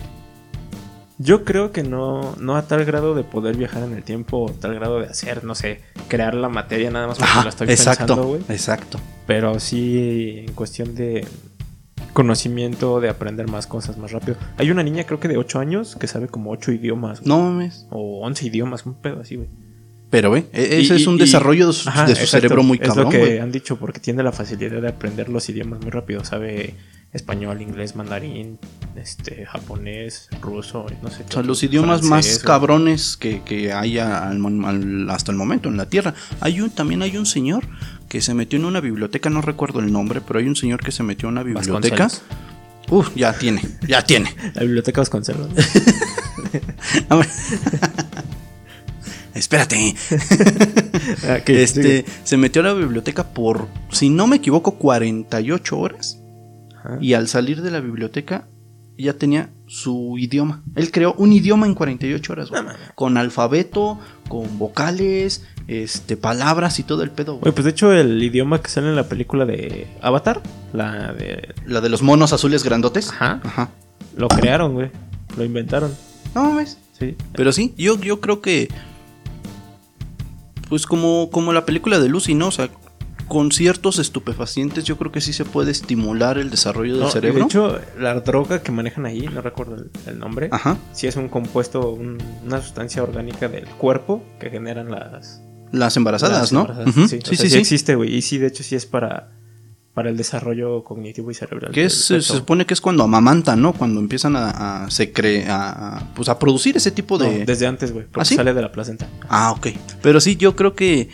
Yo 1.19 1.43
creo 1.45 1.71
que 1.71 1.83
no, 1.83 2.35
no 2.39 2.55
a 2.57 2.63
tal 2.67 2.85
grado 2.85 3.13
de 3.15 3.23
poder 3.23 3.55
viajar 3.55 3.83
en 3.83 3.93
el 3.93 4.03
tiempo, 4.03 4.45
o 4.45 4.51
tal 4.51 4.73
grado 4.73 4.99
de 4.99 5.05
hacer, 5.07 5.43
no 5.43 5.53
sé, 5.55 5.81
crear 6.07 6.33
la 6.33 6.49
materia 6.49 6.89
nada 6.91 7.07
más 7.07 7.17
porque 7.19 7.33
lo 7.43 7.49
estoy 7.49 7.69
exacto, 7.69 8.05
pensando, 8.07 8.27
güey. 8.27 8.41
exacto. 8.49 8.99
Pero 9.27 9.59
sí 9.59 10.43
en 10.47 10.53
cuestión 10.53 10.95
de 10.95 11.27
conocimiento, 12.17 12.99
de 12.99 13.09
aprender 13.09 13.47
más 13.47 13.67
cosas 13.67 13.97
más 13.99 14.11
rápido. 14.11 14.37
Hay 14.57 14.71
una 14.71 14.81
niña, 14.81 15.03
creo 15.05 15.19
que 15.19 15.27
de 15.27 15.37
8 15.37 15.59
años, 15.59 15.95
que 15.99 16.07
sabe 16.07 16.27
como 16.27 16.49
8 16.51 16.71
idiomas. 16.71 17.19
güey. 17.21 17.29
No 17.29 17.39
mames. 17.41 17.85
O 17.91 18.25
11 18.25 18.47
idiomas, 18.47 18.85
un 18.87 18.95
pedo 18.99 19.21
así, 19.21 19.35
güey. 19.35 19.49
Pero, 20.09 20.31
ve, 20.31 20.45
e- 20.51 20.79
ese 20.79 20.93
Y- 20.95 20.97
es 21.01 21.05
un 21.07 21.15
y- 21.15 21.19
desarrollo 21.19 21.67
de 21.67 21.73
su, 21.73 21.87
Ajá, 21.89 22.05
de 22.07 22.15
su 22.15 22.21
exacto, 22.23 22.41
cerebro 22.47 22.63
muy 22.63 22.79
Es 22.81 22.87
cabrón, 22.87 23.05
lo 23.05 23.09
que 23.11 23.19
güey. 23.19 23.37
han 23.39 23.51
dicho, 23.51 23.77
porque 23.77 23.99
tiene 23.99 24.23
la 24.23 24.31
facilidad 24.31 24.81
de 24.81 24.87
aprender 24.87 25.29
los 25.29 25.47
idiomas 25.49 25.79
muy 25.81 25.91
rápido. 25.91 26.23
Sabe 26.23 26.73
español, 27.13 27.61
inglés, 27.61 27.95
mandarín, 27.95 28.57
este, 28.95 29.45
japonés, 29.45 30.29
ruso, 30.41 30.85
no 31.01 31.09
sé. 31.09 31.23
O 31.27 31.31
sea, 31.31 31.43
los 31.43 31.61
idiomas 31.63 32.01
más 32.01 32.09
francés, 32.25 32.35
güey. 32.43 32.45
cabrones 32.47 33.17
que, 33.17 33.41
que 33.43 33.71
hay 33.73 33.97
al 33.99 34.43
al- 34.65 35.09
hasta 35.09 35.31
el 35.31 35.37
momento 35.37 35.69
en 35.69 35.77
la 35.77 35.87
Tierra. 35.87 36.13
Hay 36.41 36.61
un, 36.61 36.69
también 36.69 37.01
hay 37.01 37.15
un 37.17 37.25
señor 37.25 37.63
que 38.07 38.21
se 38.21 38.33
metió 38.33 38.57
en 38.57 38.65
una 38.65 38.79
biblioteca, 38.81 39.29
no 39.29 39.41
recuerdo 39.41 39.79
el 39.79 39.91
nombre, 39.91 40.21
pero 40.21 40.39
hay 40.39 40.47
un 40.47 40.55
señor 40.55 40.81
que 40.81 40.91
se 40.91 41.03
metió 41.03 41.27
en 41.29 41.33
una 41.33 41.43
biblioteca. 41.43 42.09
Uf, 42.89 43.13
ya 43.15 43.33
tiene, 43.33 43.61
ya 43.87 44.01
tiene. 44.03 44.33
La 44.53 44.61
biblioteca 44.61 45.01
Vasconcelos. 45.01 45.49
Espérate. 49.33 49.95
Ah. 51.23 51.39
Este, 51.45 52.05
se 52.25 52.37
metió 52.37 52.61
a 52.61 52.65
la 52.65 52.73
biblioteca 52.73 53.29
por, 53.29 53.69
si 53.91 54.09
no 54.09 54.27
me 54.27 54.35
equivoco, 54.37 54.77
48 54.77 55.77
horas. 55.77 56.19
Ajá. 56.75 56.97
Y 56.99 57.13
al 57.13 57.29
salir 57.29 57.61
de 57.61 57.71
la 57.71 57.79
biblioteca 57.79 58.47
ya 58.97 59.13
tenía 59.13 59.49
su 59.67 60.17
idioma. 60.17 60.63
Él 60.75 60.91
creó 60.91 61.13
un 61.13 61.31
idioma 61.31 61.65
en 61.65 61.75
48 61.75 62.33
horas, 62.33 62.49
güey. 62.49 62.63
Con 62.95 63.17
alfabeto, 63.17 63.99
con 64.27 64.57
vocales, 64.57 65.45
este, 65.67 66.15
palabras 66.17 66.79
y 66.79 66.83
todo 66.83 67.03
el 67.03 67.11
pedo, 67.11 67.33
güey. 67.33 67.41
Güey, 67.43 67.53
pues 67.53 67.65
de 67.65 67.71
hecho 67.71 67.91
el 67.91 68.21
idioma 68.23 68.61
que 68.61 68.69
sale 68.69 68.87
en 68.89 68.95
la 68.95 69.07
película 69.09 69.45
de 69.45 69.87
Avatar, 70.01 70.41
la 70.73 71.13
de... 71.13 71.53
La 71.65 71.81
de 71.81 71.89
los 71.89 72.01
monos 72.01 72.31
azules 72.33 72.63
grandotes. 72.63 73.09
Ajá. 73.11 73.41
Ajá. 73.43 73.69
Lo 74.15 74.27
crearon, 74.29 74.73
güey. 74.73 74.89
Lo 75.37 75.43
inventaron. 75.43 75.93
No 76.33 76.43
mames. 76.45 76.77
Sí. 76.97 77.15
Pero 77.33 77.51
sí, 77.51 77.73
yo, 77.77 77.99
yo 77.99 78.19
creo 78.21 78.41
que. 78.41 78.69
Pues 80.69 80.85
como, 80.85 81.29
como 81.31 81.53
la 81.53 81.65
película 81.65 81.99
de 81.99 82.09
Lucy, 82.09 82.33
¿no? 82.33 82.47
O 82.47 82.51
sea, 82.51 82.69
con 83.27 83.51
ciertos 83.51 83.99
estupefacientes, 83.99 84.83
yo 84.85 84.97
creo 84.97 85.11
que 85.11 85.21
sí 85.21 85.31
se 85.33 85.45
puede 85.45 85.71
estimular 85.71 86.37
el 86.37 86.49
desarrollo 86.49 86.93
del 86.93 87.03
No, 87.03 87.09
cerebro. 87.11 87.39
De 87.39 87.45
hecho, 87.45 87.79
la 87.99 88.15
droga 88.21 88.61
que 88.63 88.71
manejan 88.71 89.05
ahí, 89.05 89.27
no 89.31 89.41
recuerdo 89.41 89.75
el, 89.75 89.91
el 90.07 90.19
nombre, 90.19 90.49
Ajá. 90.51 90.77
sí 90.93 91.07
es 91.07 91.15
un 91.15 91.29
compuesto, 91.29 91.91
un- 91.91 92.17
una 92.45 92.61
sustancia 92.61 93.03
orgánica 93.03 93.47
del 93.47 93.65
cuerpo 93.65 94.23
que 94.39 94.49
generan 94.49 94.89
las... 94.91 95.41
Las 95.71 95.97
embarazadas, 95.97 96.39
las 96.39 96.53
¿no? 96.53 96.61
embarazadas. 96.61 96.93
Sí, 96.95 97.07
Sí, 97.09 97.17
o 97.17 97.21
sea, 97.35 97.37
sí, 97.37 97.49
sí. 97.49 97.57
existe, 97.57 97.95
güey. 97.95 98.15
Y 98.15 98.21
sí, 98.21 98.37
de 98.37 98.47
hecho, 98.47 98.63
sí 98.63 98.75
es 98.75 98.85
para, 98.85 99.31
para 99.93 100.09
el 100.09 100.17
desarrollo 100.17 100.83
cognitivo 100.83 101.31
y 101.31 101.33
cerebral. 101.33 101.71
Que 101.71 101.85
es, 101.85 102.05
se 102.05 102.21
supone 102.21 102.65
que 102.65 102.73
es 102.73 102.81
cuando 102.81 103.03
amamantan, 103.03 103.61
¿no? 103.61 103.73
Cuando 103.73 103.99
empiezan 103.99 104.35
a, 104.35 104.83
a 104.83 104.87
secre- 104.87 105.47
a- 105.47 105.97
a, 105.97 106.13
pues 106.13 106.29
a 106.29 106.37
producir 106.39 106.77
ese 106.77 106.91
tipo 106.91 107.17
No, 107.17 107.25
de. 107.25 107.45
desde 107.45 107.67
antes, 107.67 107.91
güey. 107.91 108.05
Porque 108.05 108.21
¿Ah, 108.21 108.25
sí? 108.25 108.35
sale 108.35 108.53
de 108.53 108.61
la 108.61 108.71
placenta. 108.71 109.07
Ah, 109.29 109.51
ok. 109.51 109.67
Pero 110.01 110.19
sí, 110.21 110.35
yo 110.37 110.55
creo 110.55 110.75
que 110.75 111.09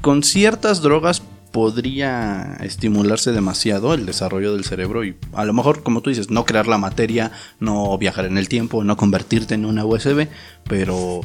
con 0.00 0.22
ciertas 0.22 0.80
drogas 0.82 1.22
podría 1.52 2.56
estimularse 2.62 3.30
demasiado 3.32 3.92
el 3.92 4.06
desarrollo 4.06 4.54
del 4.54 4.64
cerebro 4.64 5.04
y 5.04 5.16
a 5.34 5.44
lo 5.44 5.52
mejor, 5.52 5.82
como 5.82 6.00
tú 6.00 6.08
dices, 6.08 6.30
no 6.30 6.46
crear 6.46 6.66
la 6.66 6.78
materia, 6.78 7.30
no 7.60 7.96
viajar 7.98 8.24
en 8.24 8.38
el 8.38 8.48
tiempo, 8.48 8.82
no 8.84 8.96
convertirte 8.96 9.54
en 9.54 9.66
una 9.66 9.84
USB, 9.84 10.28
pero... 10.68 11.20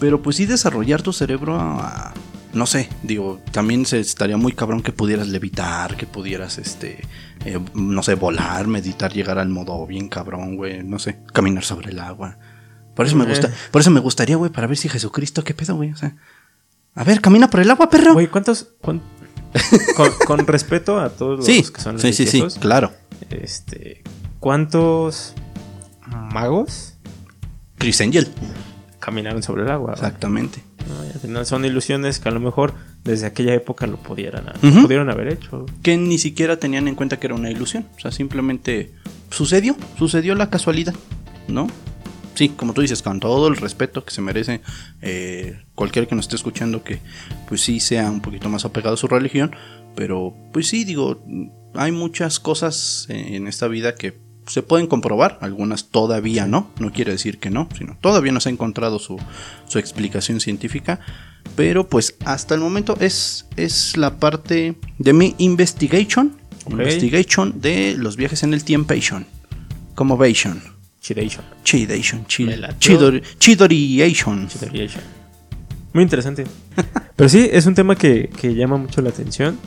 Pero 0.00 0.22
pues 0.22 0.36
sí 0.36 0.46
desarrollar 0.46 1.02
tu 1.02 1.12
cerebro 1.12 1.58
a- 1.58 2.14
no 2.52 2.66
sé, 2.66 2.88
digo, 3.02 3.40
también 3.52 3.84
se 3.84 4.00
estaría 4.00 4.36
muy 4.38 4.52
cabrón 4.52 4.82
que 4.82 4.92
pudieras 4.92 5.28
levitar, 5.28 5.96
que 5.96 6.06
pudieras, 6.06 6.56
este, 6.58 7.04
eh, 7.44 7.58
no 7.74 8.02
sé, 8.02 8.14
volar, 8.14 8.66
meditar, 8.68 9.12
llegar 9.12 9.38
al 9.38 9.48
modo 9.50 9.86
bien 9.86 10.08
cabrón, 10.08 10.56
güey, 10.56 10.82
no 10.82 10.98
sé, 10.98 11.18
caminar 11.32 11.62
sobre 11.64 11.90
el 11.90 11.98
agua. 11.98 12.38
Por 12.94 13.06
eso 13.06 13.16
me 13.16 13.24
Eh. 13.24 13.28
gusta, 13.28 13.52
por 13.70 13.80
eso 13.82 13.90
me 13.90 14.00
gustaría, 14.00 14.36
güey, 14.36 14.50
para 14.50 14.66
ver 14.66 14.76
si 14.78 14.88
Jesucristo, 14.88 15.44
qué 15.44 15.52
pedo, 15.52 15.76
güey, 15.76 15.92
o 15.92 15.96
sea, 15.96 16.16
a 16.94 17.04
ver, 17.04 17.20
camina 17.20 17.50
por 17.50 17.60
el 17.60 17.70
agua, 17.70 17.90
perro. 17.90 18.14
Güey, 18.14 18.28
¿cuántos...? 18.28 18.68
cuán- 18.80 19.02
con, 19.96 20.10
con 20.26 20.46
respeto 20.46 20.98
a 21.00 21.10
todos 21.10 21.38
los 21.38 21.46
sí, 21.46 21.62
que 21.72 21.80
son 21.80 21.98
sí, 21.98 22.12
sí, 22.12 22.26
sí, 22.26 22.42
claro. 22.60 22.92
Este, 23.30 24.02
¿Cuántos 24.40 25.34
magos 26.06 26.94
Chris 27.78 28.00
Angel, 28.00 28.28
caminaron 28.98 29.42
sobre 29.42 29.62
el 29.62 29.70
agua? 29.70 29.92
exactamente. 29.94 30.62
No, 30.88 31.04
y 31.04 31.08
al 31.08 31.20
final 31.20 31.44
son 31.44 31.64
ilusiones 31.64 32.18
que 32.18 32.28
a 32.28 32.32
lo 32.32 32.40
mejor 32.40 32.74
desde 33.04 33.26
aquella 33.26 33.54
época 33.54 33.86
lo 33.86 33.98
pudieran 33.98 34.44
pudieron 34.60 35.10
haber 35.10 35.28
hecho. 35.28 35.66
Que 35.82 35.96
ni 35.96 36.18
siquiera 36.18 36.58
tenían 36.58 36.88
en 36.88 36.94
cuenta 36.94 37.18
que 37.18 37.26
era 37.26 37.34
una 37.34 37.50
ilusión, 37.50 37.86
o 37.96 38.00
sea, 38.00 38.10
simplemente 38.10 38.92
sucedió, 39.30 39.76
sucedió 39.98 40.34
la 40.34 40.50
casualidad, 40.50 40.94
¿no? 41.46 41.68
Sí, 42.34 42.50
como 42.50 42.72
tú 42.72 42.82
dices, 42.82 43.02
con 43.02 43.18
todo 43.18 43.48
el 43.48 43.56
respeto 43.56 44.04
que 44.04 44.12
se 44.12 44.22
merece 44.22 44.60
eh, 45.02 45.60
cualquiera 45.74 46.06
que 46.06 46.14
nos 46.14 46.26
esté 46.26 46.36
escuchando, 46.36 46.84
que 46.84 47.00
pues 47.48 47.62
sí 47.62 47.80
sea 47.80 48.08
un 48.10 48.20
poquito 48.20 48.48
más 48.48 48.64
apegado 48.64 48.94
a 48.94 48.96
su 48.96 49.08
religión, 49.08 49.56
pero 49.96 50.34
pues 50.52 50.68
sí, 50.68 50.84
digo, 50.84 51.20
hay 51.74 51.90
muchas 51.90 52.38
cosas 52.38 53.06
en 53.08 53.48
esta 53.48 53.66
vida 53.66 53.96
que 53.96 54.27
se 54.48 54.62
pueden 54.62 54.86
comprobar, 54.86 55.38
algunas 55.42 55.88
todavía 55.90 56.46
no, 56.46 56.70
no 56.78 56.92
quiere 56.92 57.12
decir 57.12 57.38
que 57.38 57.50
no, 57.50 57.68
sino 57.76 57.96
todavía 58.00 58.32
no 58.32 58.40
se 58.40 58.48
ha 58.48 58.52
encontrado 58.52 58.98
su, 58.98 59.18
su 59.66 59.78
explicación 59.78 60.40
científica, 60.40 61.00
pero 61.56 61.88
pues 61.88 62.16
hasta 62.24 62.54
el 62.54 62.60
momento 62.60 62.96
es, 63.00 63.46
es 63.56 63.96
la 63.96 64.16
parte 64.16 64.76
de 64.98 65.12
mi 65.12 65.34
investigation, 65.38 66.36
Ok. 66.64 66.72
investigation 66.72 67.60
de 67.60 67.94
los 67.96 68.16
viajes 68.16 68.42
en 68.42 68.54
el 68.54 68.64
tiempo, 68.64 68.94
como 69.94 70.16
Vation, 70.16 70.62
Chidation. 71.00 71.44
chidation, 71.64 72.26
chidoriation. 72.26 74.48
Chidation. 74.48 75.02
Muy 75.92 76.02
interesante. 76.02 76.44
Pero 77.16 77.28
sí, 77.28 77.48
es 77.50 77.66
un 77.66 77.74
tema 77.74 77.96
que, 77.96 78.28
que 78.28 78.54
llama 78.54 78.76
mucho 78.76 79.00
la 79.00 79.08
atención. 79.08 79.58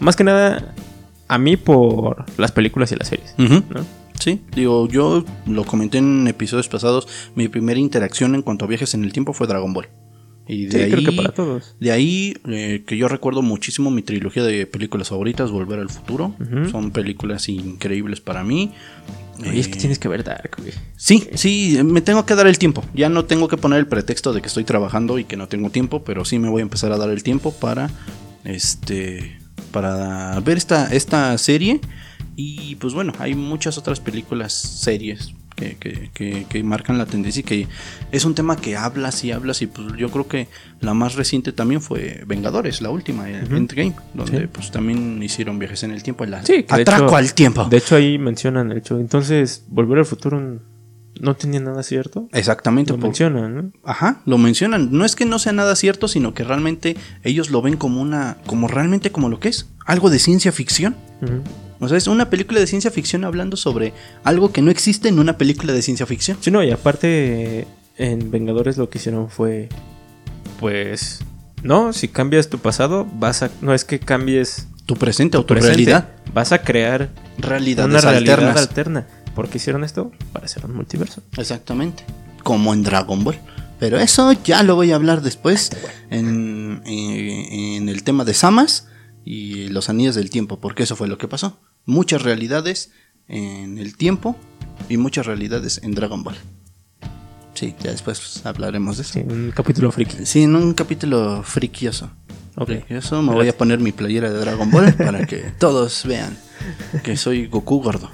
Más 0.00 0.16
que 0.16 0.24
nada 0.24 0.74
a 1.28 1.38
mí 1.38 1.56
por 1.56 2.24
las 2.38 2.50
películas 2.50 2.90
y 2.92 2.96
las 2.96 3.08
series. 3.08 3.34
¿no? 3.38 3.62
Sí, 4.20 4.40
digo, 4.54 4.86
yo 4.88 5.24
lo 5.46 5.64
comenté 5.64 5.98
en 5.98 6.28
episodios 6.28 6.68
pasados, 6.68 7.08
mi 7.34 7.48
primera 7.48 7.80
interacción 7.80 8.34
en 8.36 8.42
cuanto 8.42 8.64
a 8.66 8.68
viajes 8.68 8.94
en 8.94 9.02
el 9.02 9.12
tiempo 9.12 9.32
fue 9.32 9.46
Dragon 9.48 9.72
Ball. 9.72 9.88
Y 10.46 10.66
de 10.66 10.70
Sí, 10.72 10.78
ahí, 10.84 10.90
creo 10.90 11.04
que 11.10 11.16
para 11.16 11.32
todos. 11.32 11.76
de 11.78 11.92
ahí 11.92 12.34
eh, 12.48 12.82
que 12.86 12.96
yo 12.96 13.06
recuerdo 13.08 13.40
muchísimo 13.40 13.90
mi 13.92 14.02
trilogía 14.02 14.42
de 14.42 14.66
películas 14.66 15.08
favoritas, 15.08 15.50
Volver 15.52 15.78
al 15.78 15.90
Futuro. 15.90 16.34
Son 16.72 16.90
películas 16.90 17.48
increíbles 17.48 18.20
para 18.20 18.42
mí. 18.42 18.72
Oye, 19.48 19.60
es 19.60 19.68
que 19.68 19.74
Eh, 19.76 19.80
tienes 19.80 19.98
que 20.00 20.08
ver 20.08 20.24
Dark, 20.24 20.56
güey. 20.58 20.72
Sí, 20.96 21.28
sí, 21.34 21.78
me 21.84 22.00
tengo 22.00 22.26
que 22.26 22.34
dar 22.34 22.46
el 22.48 22.58
tiempo. 22.58 22.82
Ya 22.94 23.08
no 23.08 23.26
tengo 23.26 23.46
que 23.48 23.56
poner 23.58 23.78
el 23.78 23.86
pretexto 23.86 24.32
de 24.32 24.40
que 24.42 24.48
estoy 24.48 24.64
trabajando 24.64 25.18
y 25.20 25.24
que 25.24 25.36
no 25.36 25.46
tengo 25.46 25.70
tiempo, 25.70 26.02
pero 26.02 26.24
sí 26.24 26.38
me 26.40 26.48
voy 26.48 26.60
a 26.60 26.64
empezar 26.64 26.90
a 26.92 26.96
dar 26.98 27.10
el 27.10 27.22
tiempo 27.22 27.52
para 27.52 27.88
este 28.44 29.38
para 29.70 30.40
ver 30.40 30.56
esta, 30.56 30.92
esta 30.92 31.36
serie. 31.38 31.80
Y 32.36 32.76
pues 32.76 32.94
bueno, 32.94 33.12
hay 33.18 33.34
muchas 33.34 33.76
otras 33.78 34.00
películas, 34.00 34.52
series 34.52 35.34
que, 35.56 35.76
que- 35.76 36.10
que- 36.14 36.46
que 36.48 36.62
marcan 36.62 36.96
la 36.96 37.04
tendencia 37.04 37.40
y 37.40 37.42
que 37.42 37.68
es 38.12 38.24
un 38.24 38.34
tema 38.34 38.56
que 38.56 38.76
hablas 38.76 39.22
y 39.24 39.32
hablas. 39.32 39.60
Y 39.60 39.66
pues 39.66 39.88
yo 39.98 40.10
creo 40.10 40.26
que 40.26 40.48
la 40.80 40.94
más 40.94 41.16
reciente 41.16 41.52
también 41.52 41.82
fue 41.82 42.22
Vengadores, 42.26 42.80
la 42.80 42.88
última, 42.90 43.28
eh, 43.30 43.42
Ujú. 43.44 43.56
Endgame, 43.56 43.94
donde 44.14 44.40
Sí. 44.42 44.46
pues 44.50 44.70
también 44.70 45.22
hicieron 45.22 45.58
viajes 45.58 45.82
en 45.82 45.90
el 45.90 46.02
tiempo. 46.02 46.24
el 46.24 46.34
Sí, 46.44 46.64
atraco 46.68 47.06
hecho- 47.06 47.16
al 47.16 47.34
tiempo. 47.34 47.64
De 47.64 47.76
hecho, 47.76 47.96
ahí 47.96 48.16
mencionan 48.18 48.70
el 48.72 48.78
hecho. 48.78 48.98
Entonces, 48.98 49.64
volver 49.68 49.98
al 49.98 50.06
futuro 50.06 50.60
no 51.20 51.36
tenía 51.36 51.60
nada 51.60 51.82
cierto. 51.82 52.28
Exactamente. 52.32 52.92
Lo 52.92 52.96
por- 52.98 53.08
mencionan, 53.08 53.54
¿no? 53.54 53.72
Ajá, 53.84 54.22
lo 54.24 54.38
mencionan. 54.38 54.88
No 54.92 55.04
es 55.04 55.14
que 55.14 55.26
no 55.26 55.38
sea 55.38 55.52
nada 55.52 55.76
cierto, 55.76 56.08
sino 56.08 56.32
que 56.32 56.44
realmente 56.44 56.96
ellos 57.22 57.50
lo 57.50 57.60
ven 57.60 57.76
como 57.76 58.00
una, 58.00 58.38
como 58.46 58.66
realmente 58.66 59.10
como 59.12 59.28
lo 59.28 59.40
que 59.40 59.48
es, 59.50 59.68
algo 59.84 60.08
de 60.08 60.18
ciencia 60.20 60.52
ficción. 60.52 60.96
Ujú. 61.20 61.42
O 61.80 61.88
sea, 61.88 61.96
es 61.98 62.06
una 62.06 62.28
película 62.30 62.60
de 62.60 62.66
ciencia 62.66 62.90
ficción 62.90 63.24
hablando 63.24 63.56
sobre 63.56 63.92
algo 64.22 64.52
que 64.52 64.60
no 64.62 64.70
existe 64.70 65.08
en 65.08 65.18
una 65.18 65.38
película 65.38 65.72
de 65.72 65.80
ciencia 65.82 66.06
ficción. 66.06 66.36
Sí, 66.40 66.50
no, 66.50 66.62
y 66.62 66.70
aparte 66.70 67.66
en 67.96 68.30
Vengadores 68.30 68.76
lo 68.76 68.90
que 68.90 68.98
hicieron 68.98 69.30
fue, 69.30 69.68
pues, 70.58 71.20
no, 71.62 71.92
si 71.92 72.08
cambias 72.08 72.48
tu 72.48 72.58
pasado, 72.58 73.06
vas 73.14 73.42
a, 73.42 73.50
no 73.60 73.74
es 73.74 73.84
que 73.84 73.98
cambies 73.98 74.66
Tu 74.86 74.94
presente 74.96 75.36
o 75.38 75.40
tu 75.42 75.48
presente, 75.54 75.76
realidad. 75.76 76.08
vas 76.34 76.52
a 76.52 76.62
crear 76.62 77.10
Realidades 77.38 77.90
una 77.90 78.00
realidad 78.00 78.34
alternas. 78.40 78.56
alterna. 78.68 79.06
¿Por 79.34 79.48
qué 79.48 79.58
hicieron 79.58 79.84
esto? 79.84 80.10
Para 80.32 80.46
hacer 80.46 80.64
un 80.66 80.74
multiverso. 80.74 81.22
Exactamente. 81.38 82.04
Como 82.42 82.74
en 82.74 82.82
Dragon 82.82 83.22
Ball. 83.24 83.38
Pero 83.78 83.98
eso 83.98 84.32
ya 84.44 84.62
lo 84.62 84.74
voy 84.74 84.92
a 84.92 84.96
hablar 84.96 85.22
después 85.22 85.70
en, 86.10 86.82
en- 86.84 87.82
en 87.82 87.88
el 87.88 88.02
tema 88.02 88.24
de 88.24 88.34
Samas 88.34 88.88
y 89.24 89.68
los 89.68 89.88
anillos 89.88 90.14
del 90.14 90.28
tiempo, 90.28 90.60
porque 90.60 90.82
eso 90.82 90.96
fue 90.96 91.08
lo 91.08 91.16
que 91.16 91.28
pasó. 91.28 91.58
Muchas 91.86 92.22
realidades 92.22 92.90
en 93.28 93.78
el 93.78 93.96
tiempo 93.96 94.36
y 94.88 94.96
muchas 94.96 95.26
realidades 95.26 95.80
en 95.82 95.94
Dragon 95.94 96.22
Ball. 96.22 96.36
Sí, 97.54 97.74
ya 97.82 97.90
después 97.90 98.40
hablaremos 98.44 98.96
de 98.96 99.02
eso. 99.02 99.12
Sí, 99.14 99.20
un 99.20 99.50
capítulo 99.54 99.90
friki. 99.92 100.24
Sí, 100.24 100.42
en 100.44 100.56
un 100.56 100.72
capítulo 100.74 101.42
frikioso. 101.42 102.10
Ok. 102.56 102.66
Frikioso, 102.68 103.22
me 103.22 103.32
voy 103.32 103.48
a 103.48 103.56
poner 103.56 103.78
mi 103.80 103.92
playera 103.92 104.30
de 104.30 104.38
Dragon 104.38 104.70
Ball 104.70 104.94
para 104.98 105.26
que 105.26 105.38
todos 105.58 106.04
vean 106.06 106.36
que 107.02 107.16
soy 107.16 107.46
Goku 107.46 107.80
gordo 107.82 108.10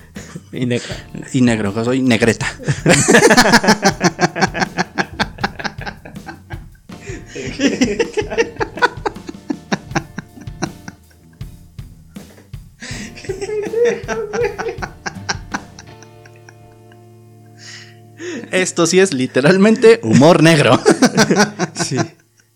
Y 0.53 0.67
negra. 0.67 0.95
y 1.33 1.41
negro, 1.41 1.75
que 1.75 1.85
soy 1.85 2.03
negreta. 2.03 2.47
Esto 18.51 18.87
sí 18.87 19.01
es 19.01 19.13
literalmente 19.13 20.01
humor 20.03 20.43
negro. 20.43 20.81
Sí, 21.85 21.97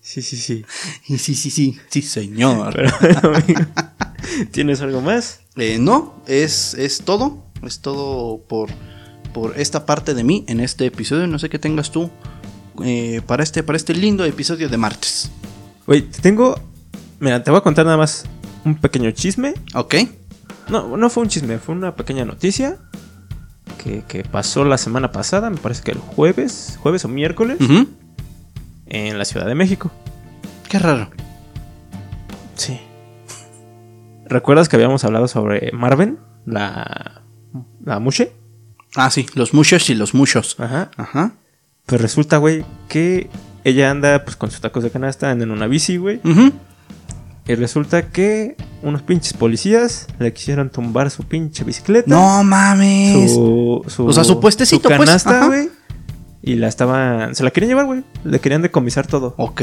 sí, 0.01 0.23
sí, 0.23 0.37
sí. 0.37 0.65
Y 1.07 1.19
sí, 1.19 1.35
sí, 1.35 1.51
sí, 1.51 1.79
sí, 1.89 2.03
señor. 2.03 2.75
Pero, 3.01 3.35
amigo, 3.35 3.61
¿tienes 4.51 4.81
algo 4.81 5.01
más? 5.01 5.41
Eh, 5.57 5.79
no, 5.79 6.23
es, 6.27 6.75
es 6.75 7.03
todo. 7.03 7.45
Es 7.63 7.81
todo 7.81 8.39
por, 8.49 8.71
por 9.33 9.59
esta 9.59 9.85
parte 9.85 10.15
de 10.15 10.25
mí 10.25 10.45
en 10.49 10.61
este 10.61 10.87
episodio. 10.87 11.27
No 11.27 11.39
sé 11.39 11.51
qué 11.51 11.59
tengas 11.59 11.91
tú 11.91 12.11
eh, 12.85 13.21
para, 13.27 13.43
este, 13.43 13.63
para 13.63 13.77
este 13.77 13.95
lindo 13.95 14.25
episodio 14.25 14.69
de 14.69 14.77
martes. 14.77 15.31
Oye, 15.87 16.03
te 16.03 16.21
tengo. 16.21 16.59
Mira, 17.19 17.43
te 17.43 17.51
voy 17.51 17.59
a 17.59 17.63
contar 17.63 17.85
nada 17.85 17.99
más 17.99 18.25
un 18.65 18.77
pequeño 18.77 19.11
chisme. 19.11 19.55
¿Ok? 19.75 19.95
No, 20.71 20.97
no 20.97 21.11
fue 21.11 21.23
un 21.25 21.29
chisme, 21.29 21.59
fue 21.59 21.75
una 21.75 21.95
pequeña 21.97 22.25
noticia 22.25 22.79
que, 23.83 24.03
que 24.07 24.23
pasó 24.25 24.65
la 24.65 24.79
semana 24.79 25.11
pasada, 25.11 25.51
me 25.51 25.57
parece 25.57 25.83
que 25.83 25.91
el 25.93 25.99
jueves, 25.99 26.79
jueves 26.83 27.05
o 27.05 27.09
miércoles, 27.09 27.59
en 28.87 29.19
la 29.19 29.25
Ciudad 29.25 29.47
de 29.47 29.55
México. 29.55 29.91
Qué 30.69 30.79
raro. 30.79 31.11
Sí. 32.55 32.79
¿Recuerdas 34.27 34.69
que 34.69 34.77
habíamos 34.77 35.05
hablado 35.05 35.27
sobre 35.27 35.73
Marven? 35.73 36.19
La. 36.47 37.23
La 37.85 37.99
Mushe. 37.99 38.33
Ah, 38.95 39.11
sí, 39.11 39.27
los 39.35 39.55
muchos 39.55 39.89
y 39.91 39.95
los 39.95 40.15
muchos. 40.15 40.57
Ajá. 40.59 40.91
Ajá. 40.97 41.33
Pues 41.87 42.01
resulta, 42.01 42.37
güey, 42.37 42.65
que 42.89 43.29
ella 43.65 43.91
anda 43.91 44.25
pues 44.25 44.37
con 44.37 44.51
sus 44.51 44.61
tacos 44.61 44.85
de 44.85 44.91
canasta, 44.91 45.31
anda 45.31 45.45
en 45.45 45.51
una 45.51 45.67
bici, 45.67 45.97
güey. 45.97 46.21
Ujú. 46.25 46.53
Y 47.51 47.55
resulta 47.57 48.03
que 48.11 48.57
unos 48.83 49.03
pinches 49.03 49.33
policías 49.33 50.07
le 50.21 50.33
quisieron 50.33 50.71
tumbar 50.71 51.11
su 51.11 51.25
pinche 51.25 51.65
bicicleta. 51.65 52.09
No 52.09 52.45
mames. 52.45 53.33
Su, 53.33 53.83
su, 53.89 54.07
O 54.07 54.13
sea, 54.13 54.23
su 54.25 54.39
puestecito, 54.39 54.89
su 54.89 54.97
pues, 54.97 54.99
canasta, 55.01 55.47
güey. 55.47 55.69
Y 56.43 56.55
la 56.55 56.69
estaban. 56.69 57.35
Se 57.35 57.43
la 57.43 57.51
querían 57.51 57.71
llevar, 57.71 57.87
güey. 57.87 58.05
Le 58.25 58.39
querían 58.39 58.63
decomisar 58.63 59.07
todo. 59.07 59.35
Ok. 59.37 59.63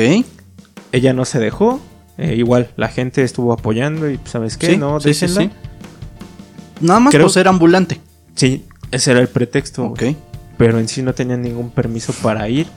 Ella 0.92 1.14
no 1.14 1.24
se 1.26 1.40
dejó. 1.40 1.80
eh, 2.18 2.36
igual, 2.36 2.72
la 2.78 2.88
gente 2.90 3.24
estuvo 3.24 3.54
apoyando 3.54 4.10
y, 4.10 4.18
pues, 4.18 4.32
¿sabes 4.32 4.58
qué? 4.58 4.68
Sí, 4.72 4.78
no, 4.78 5.00
sí, 5.00 5.10
déjenla. 5.10 5.42
sí. 5.42 5.50
Nada 6.82 7.00
más 7.00 7.12
Creo- 7.12 7.24
por 7.26 7.32
ser 7.32 7.48
ambulante. 7.48 8.02
Sí, 8.36 8.66
ese 8.92 9.12
era 9.12 9.20
el 9.22 9.28
pretexto. 9.30 9.86
Ok. 9.86 10.04
Pero 10.58 10.80
en 10.80 10.88
sí 10.88 11.04
no 11.04 11.14
tenían 11.14 11.42
ningún 11.42 11.70
permiso 11.70 12.12
para 12.22 12.50
ir 12.50 12.68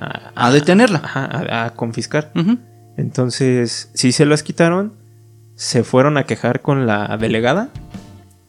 a, 0.00 0.30
A 0.46 0.50
detenerla. 0.52 1.00
ajá, 1.02 1.24
a- 1.24 1.64
a 1.66 1.70
confiscar. 1.74 2.30
Ujú. 2.36 2.58
Entonces, 3.00 3.90
sí 3.94 4.12
se 4.12 4.26
las 4.26 4.42
quitaron. 4.42 4.92
Se 5.54 5.84
fueron 5.84 6.16
a 6.16 6.24
quejar 6.24 6.62
con 6.62 6.86
la 6.86 7.16
delegada. 7.18 7.70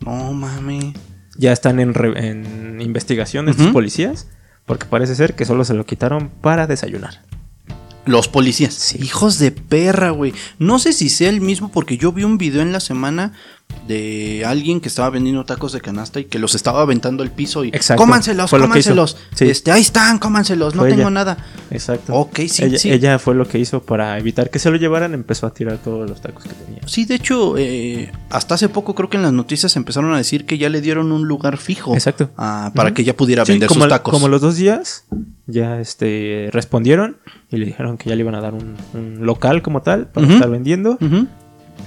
No 0.05 0.33
mames. 0.33 0.93
Ya 1.37 1.51
están 1.51 1.79
en, 1.79 1.93
re- 1.93 2.29
en 2.29 2.79
investigación 2.81 3.49
estos 3.49 3.65
Ujú. 3.67 3.73
policías. 3.73 4.27
Porque 4.65 4.85
parece 4.85 5.15
ser 5.15 5.33
que 5.35 5.45
solo 5.45 5.65
se 5.65 5.73
lo 5.73 5.85
quitaron 5.85 6.29
para 6.41 6.67
desayunar. 6.67 7.21
Los 8.05 8.27
policías. 8.27 8.73
Sí. 8.73 8.99
Hijos 9.01 9.39
de 9.39 9.51
perra, 9.51 10.09
güey. 10.11 10.33
No 10.59 10.79
sé 10.79 10.91
si 10.93 11.09
sea 11.09 11.29
el 11.29 11.39
mismo 11.41 11.71
porque 11.71 11.97
yo 11.97 12.11
vi 12.11 12.23
un 12.23 12.37
video 12.37 12.61
en 12.61 12.71
la 12.71 12.79
semana 12.79 13.33
de 13.87 14.43
alguien 14.45 14.79
que 14.79 14.87
estaba 14.89 15.09
vendiendo 15.09 15.43
tacos 15.43 15.73
de 15.73 15.81
canasta 15.81 16.19
y 16.19 16.25
que 16.25 16.39
los 16.39 16.55
estaba 16.55 16.81
aventando 16.81 17.23
al 17.23 17.31
piso 17.31 17.63
y 17.65 17.69
Exacto. 17.69 18.01
cómanselos, 18.03 18.49
cómanselos. 18.51 19.17
Sí. 19.35 19.49
Este, 19.49 19.71
ahí 19.71 19.81
están, 19.81 20.19
cómanselos, 20.19 20.75
no 20.75 20.83
tengo 20.85 21.09
nada. 21.09 21.37
Exacto. 21.71 22.13
Ok, 22.15 22.39
sí, 22.47 22.63
ella, 22.63 22.77
sí. 22.77 22.91
ella 22.91 23.19
fue 23.19 23.35
lo 23.35 23.47
que 23.47 23.59
hizo 23.59 23.81
para 23.83 24.17
evitar 24.17 24.49
que 24.49 24.59
se 24.59 24.69
lo 24.69 24.77
llevaran. 24.77 25.13
Empezó 25.13 25.47
a 25.47 25.53
tirar 25.53 25.77
todos 25.79 26.09
los 26.09 26.21
tacos 26.21 26.43
que 26.43 26.49
tenía. 26.53 26.81
Sí, 26.87 27.05
de 27.05 27.15
hecho, 27.15 27.57
eh, 27.57 28.11
hasta 28.29 28.55
hace 28.55 28.69
poco 28.69 28.95
creo 28.95 29.09
que 29.09 29.17
en 29.17 29.23
las 29.23 29.33
noticias 29.33 29.75
empezaron 29.75 30.13
a 30.13 30.17
decir 30.17 30.45
que 30.45 30.57
ya 30.57 30.69
le 30.69 30.81
dieron 30.81 31.11
un 31.11 31.27
lugar 31.27 31.57
fijo. 31.57 31.93
Exacto. 31.93 32.29
ah, 32.37 32.71
para 32.75 32.93
que 32.93 33.01
ella 33.01 33.15
pudiera 33.17 33.45
Sí, 33.45 33.53
vender 33.53 33.67
como, 33.67 33.81
sus 33.81 33.89
tacos. 33.89 34.13
como 34.13 34.27
los 34.27 34.41
dos 34.41 34.55
días, 34.55 35.05
ya 35.47 35.79
este 35.81 36.49
respondieron 36.51 37.17
y 37.49 37.57
le 37.57 37.65
dijeron 37.65 37.97
que 37.97 38.09
ya 38.09 38.15
le 38.15 38.21
iban 38.21 38.35
a 38.35 38.41
dar 38.41 38.53
un, 38.53 38.75
un 38.93 39.25
local 39.25 39.61
como 39.61 39.81
tal 39.81 40.07
para 40.07 40.27
estar 40.27 40.49
vendiendo. 40.49 40.97
Ujú. 41.01 41.27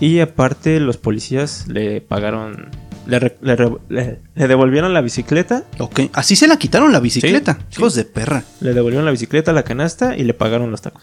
Y 0.00 0.20
aparte, 0.20 0.80
los 0.80 0.96
policías 0.96 1.66
le 1.68 2.00
pagaron. 2.00 2.68
Le, 3.06 3.18
re- 3.18 3.36
le 3.42 3.54
re- 3.56 3.76
le- 3.90 4.20
le 4.34 4.48
devolvieron 4.48 4.94
la 4.94 5.00
bicicleta. 5.02 5.64
Ok, 5.78 6.00
así 6.14 6.36
se 6.36 6.48
la 6.48 6.56
quitaron 6.56 6.90
la 6.92 7.00
bicicleta. 7.00 7.58
Sí, 7.68 7.78
Hijos 7.80 7.94
de 7.94 8.04
perra. 8.04 8.44
Le 8.60 8.72
devolvieron 8.72 9.04
la 9.04 9.10
bicicleta, 9.10 9.52
la 9.52 9.62
canasta 9.62 10.16
y 10.16 10.24
le 10.24 10.32
pagaron 10.34 10.70
los 10.70 10.80
tacos. 10.82 11.02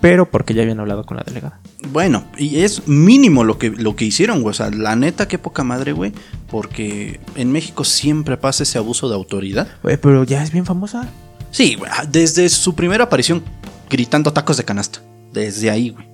pero 0.00 0.30
porque 0.30 0.54
ya 0.54 0.62
habían 0.62 0.80
hablado 0.80 1.04
con 1.04 1.16
la 1.18 1.22
delegada. 1.24 1.60
Bueno, 1.92 2.24
y 2.38 2.60
es 2.60 2.88
mínimo 2.88 3.44
lo 3.44 3.58
que, 3.58 3.70
lo 3.70 3.94
que 3.96 4.04
hicieron, 4.06 4.40
güey. 4.42 4.50
O 4.50 4.54
sea, 4.54 4.70
la 4.70 4.96
neta, 4.96 5.28
qué 5.28 5.38
poca 5.38 5.62
madre, 5.62 5.92
güey. 5.92 6.12
Porque 6.50 7.20
en 7.36 7.52
México 7.52 7.84
siempre 7.84 8.36
pasa 8.36 8.62
ese 8.64 8.78
abuso 8.78 9.08
de 9.08 9.14
autoridad. 9.14 9.68
Güey, 9.82 9.96
pero 9.98 10.24
ya 10.24 10.42
es 10.42 10.50
bien 10.52 10.64
famosa. 10.66 11.08
Sí, 11.50 11.74
güey. 11.76 11.90
Desde 12.10 12.48
su 12.48 12.74
primera 12.74 13.04
aparición 13.04 13.42
gritando 13.88 14.32
tacos 14.32 14.56
de 14.56 14.64
canasta. 14.64 15.00
Desde 15.32 15.70
ahí, 15.70 15.90
güey. 15.90 16.06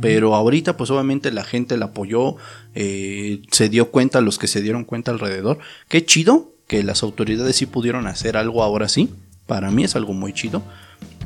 Pero 0.00 0.34
ahorita, 0.34 0.76
pues 0.76 0.90
obviamente 0.90 1.30
la 1.30 1.44
gente 1.44 1.76
la 1.76 1.86
apoyó, 1.86 2.36
eh, 2.74 3.42
se 3.50 3.68
dio 3.68 3.90
cuenta, 3.90 4.20
los 4.20 4.38
que 4.38 4.48
se 4.48 4.60
dieron 4.60 4.84
cuenta 4.84 5.12
alrededor. 5.12 5.58
Qué 5.88 6.04
chido 6.04 6.52
que 6.66 6.82
las 6.82 7.02
autoridades 7.02 7.56
sí 7.56 7.66
pudieron 7.66 8.06
hacer 8.06 8.36
algo 8.36 8.62
ahora 8.62 8.88
sí. 8.88 9.10
Para 9.46 9.70
mí 9.70 9.84
es 9.84 9.94
algo 9.94 10.12
muy 10.12 10.32
chido. 10.32 10.62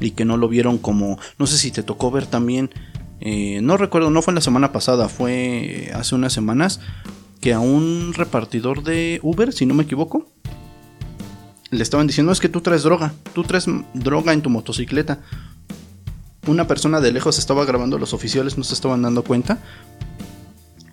Y 0.00 0.12
que 0.12 0.24
no 0.24 0.36
lo 0.36 0.48
vieron 0.48 0.78
como, 0.78 1.18
no 1.38 1.46
sé 1.46 1.56
si 1.56 1.70
te 1.70 1.82
tocó 1.82 2.10
ver 2.10 2.26
también, 2.26 2.70
eh, 3.20 3.60
no 3.62 3.76
recuerdo, 3.76 4.10
no 4.10 4.22
fue 4.22 4.32
en 4.32 4.36
la 4.36 4.40
semana 4.40 4.72
pasada, 4.72 5.08
fue 5.08 5.90
hace 5.94 6.14
unas 6.14 6.32
semanas, 6.32 6.80
que 7.40 7.52
a 7.52 7.60
un 7.60 8.12
repartidor 8.14 8.82
de 8.82 9.20
Uber, 9.22 9.52
si 9.52 9.66
no 9.66 9.74
me 9.74 9.84
equivoco, 9.84 10.28
le 11.70 11.82
estaban 11.82 12.06
diciendo 12.06 12.32
es 12.32 12.40
que 12.40 12.48
tú 12.48 12.60
traes 12.60 12.82
droga, 12.82 13.12
tú 13.34 13.44
traes 13.44 13.66
droga 13.94 14.32
en 14.32 14.42
tu 14.42 14.50
motocicleta. 14.50 15.20
Una 16.48 16.66
persona 16.66 17.00
de 17.00 17.12
lejos 17.12 17.38
estaba 17.38 17.64
grabando, 17.64 17.98
los 17.98 18.12
oficiales 18.12 18.58
no 18.58 18.64
se 18.64 18.74
estaban 18.74 19.02
dando 19.02 19.22
cuenta. 19.22 19.58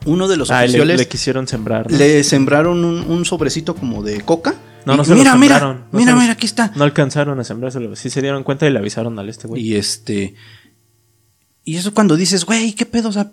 Uno 0.06 0.28
de 0.28 0.38
los 0.38 0.51
Ah, 0.51 0.60
le, 0.62 0.66
oficiales 0.68 0.99
le 0.99 1.08
quisieron 1.08 1.47
sembrar. 1.47 1.89
¿no? 1.89 1.97
le 1.97 2.24
sembraron 2.24 2.86
un, 2.86 2.99
un 3.10 3.26
sobrecito 3.26 3.76
como 3.76 4.03
de 4.03 4.22
coca. 4.22 4.53
No, 4.86 4.93
Y 4.93 4.97
no 4.97 5.03
se 5.03 5.10
lo 5.12 5.16
mira, 5.18 5.36
mira, 5.36 5.56
sembraron, 5.56 5.86
no 5.91 5.97
mira, 5.97 6.12
lo- 6.12 6.20
mira, 6.22 6.34
aquí 6.34 6.45
está. 6.45 6.72
No 6.76 6.84
alcanzaron 6.84 7.39
a 7.39 7.43
sembrárselo. 7.43 7.95
Sí 7.95 8.12
se 8.12 8.22
dieron 8.22 8.43
cuenta 8.43 8.68
y 8.68 8.70
le 8.70 8.78
avisaron 8.78 9.18
al 9.18 9.30
este 9.30 9.47
güey. 9.47 9.64
Y 9.64 9.76
este. 9.76 10.36
Y 11.64 11.78
eso 11.78 11.91
cuando 11.95 12.16
dices, 12.16 12.45
güey, 12.45 12.74
¿qué 12.74 12.86
pedo? 12.86 13.10
O 13.10 13.12
sea, 13.12 13.32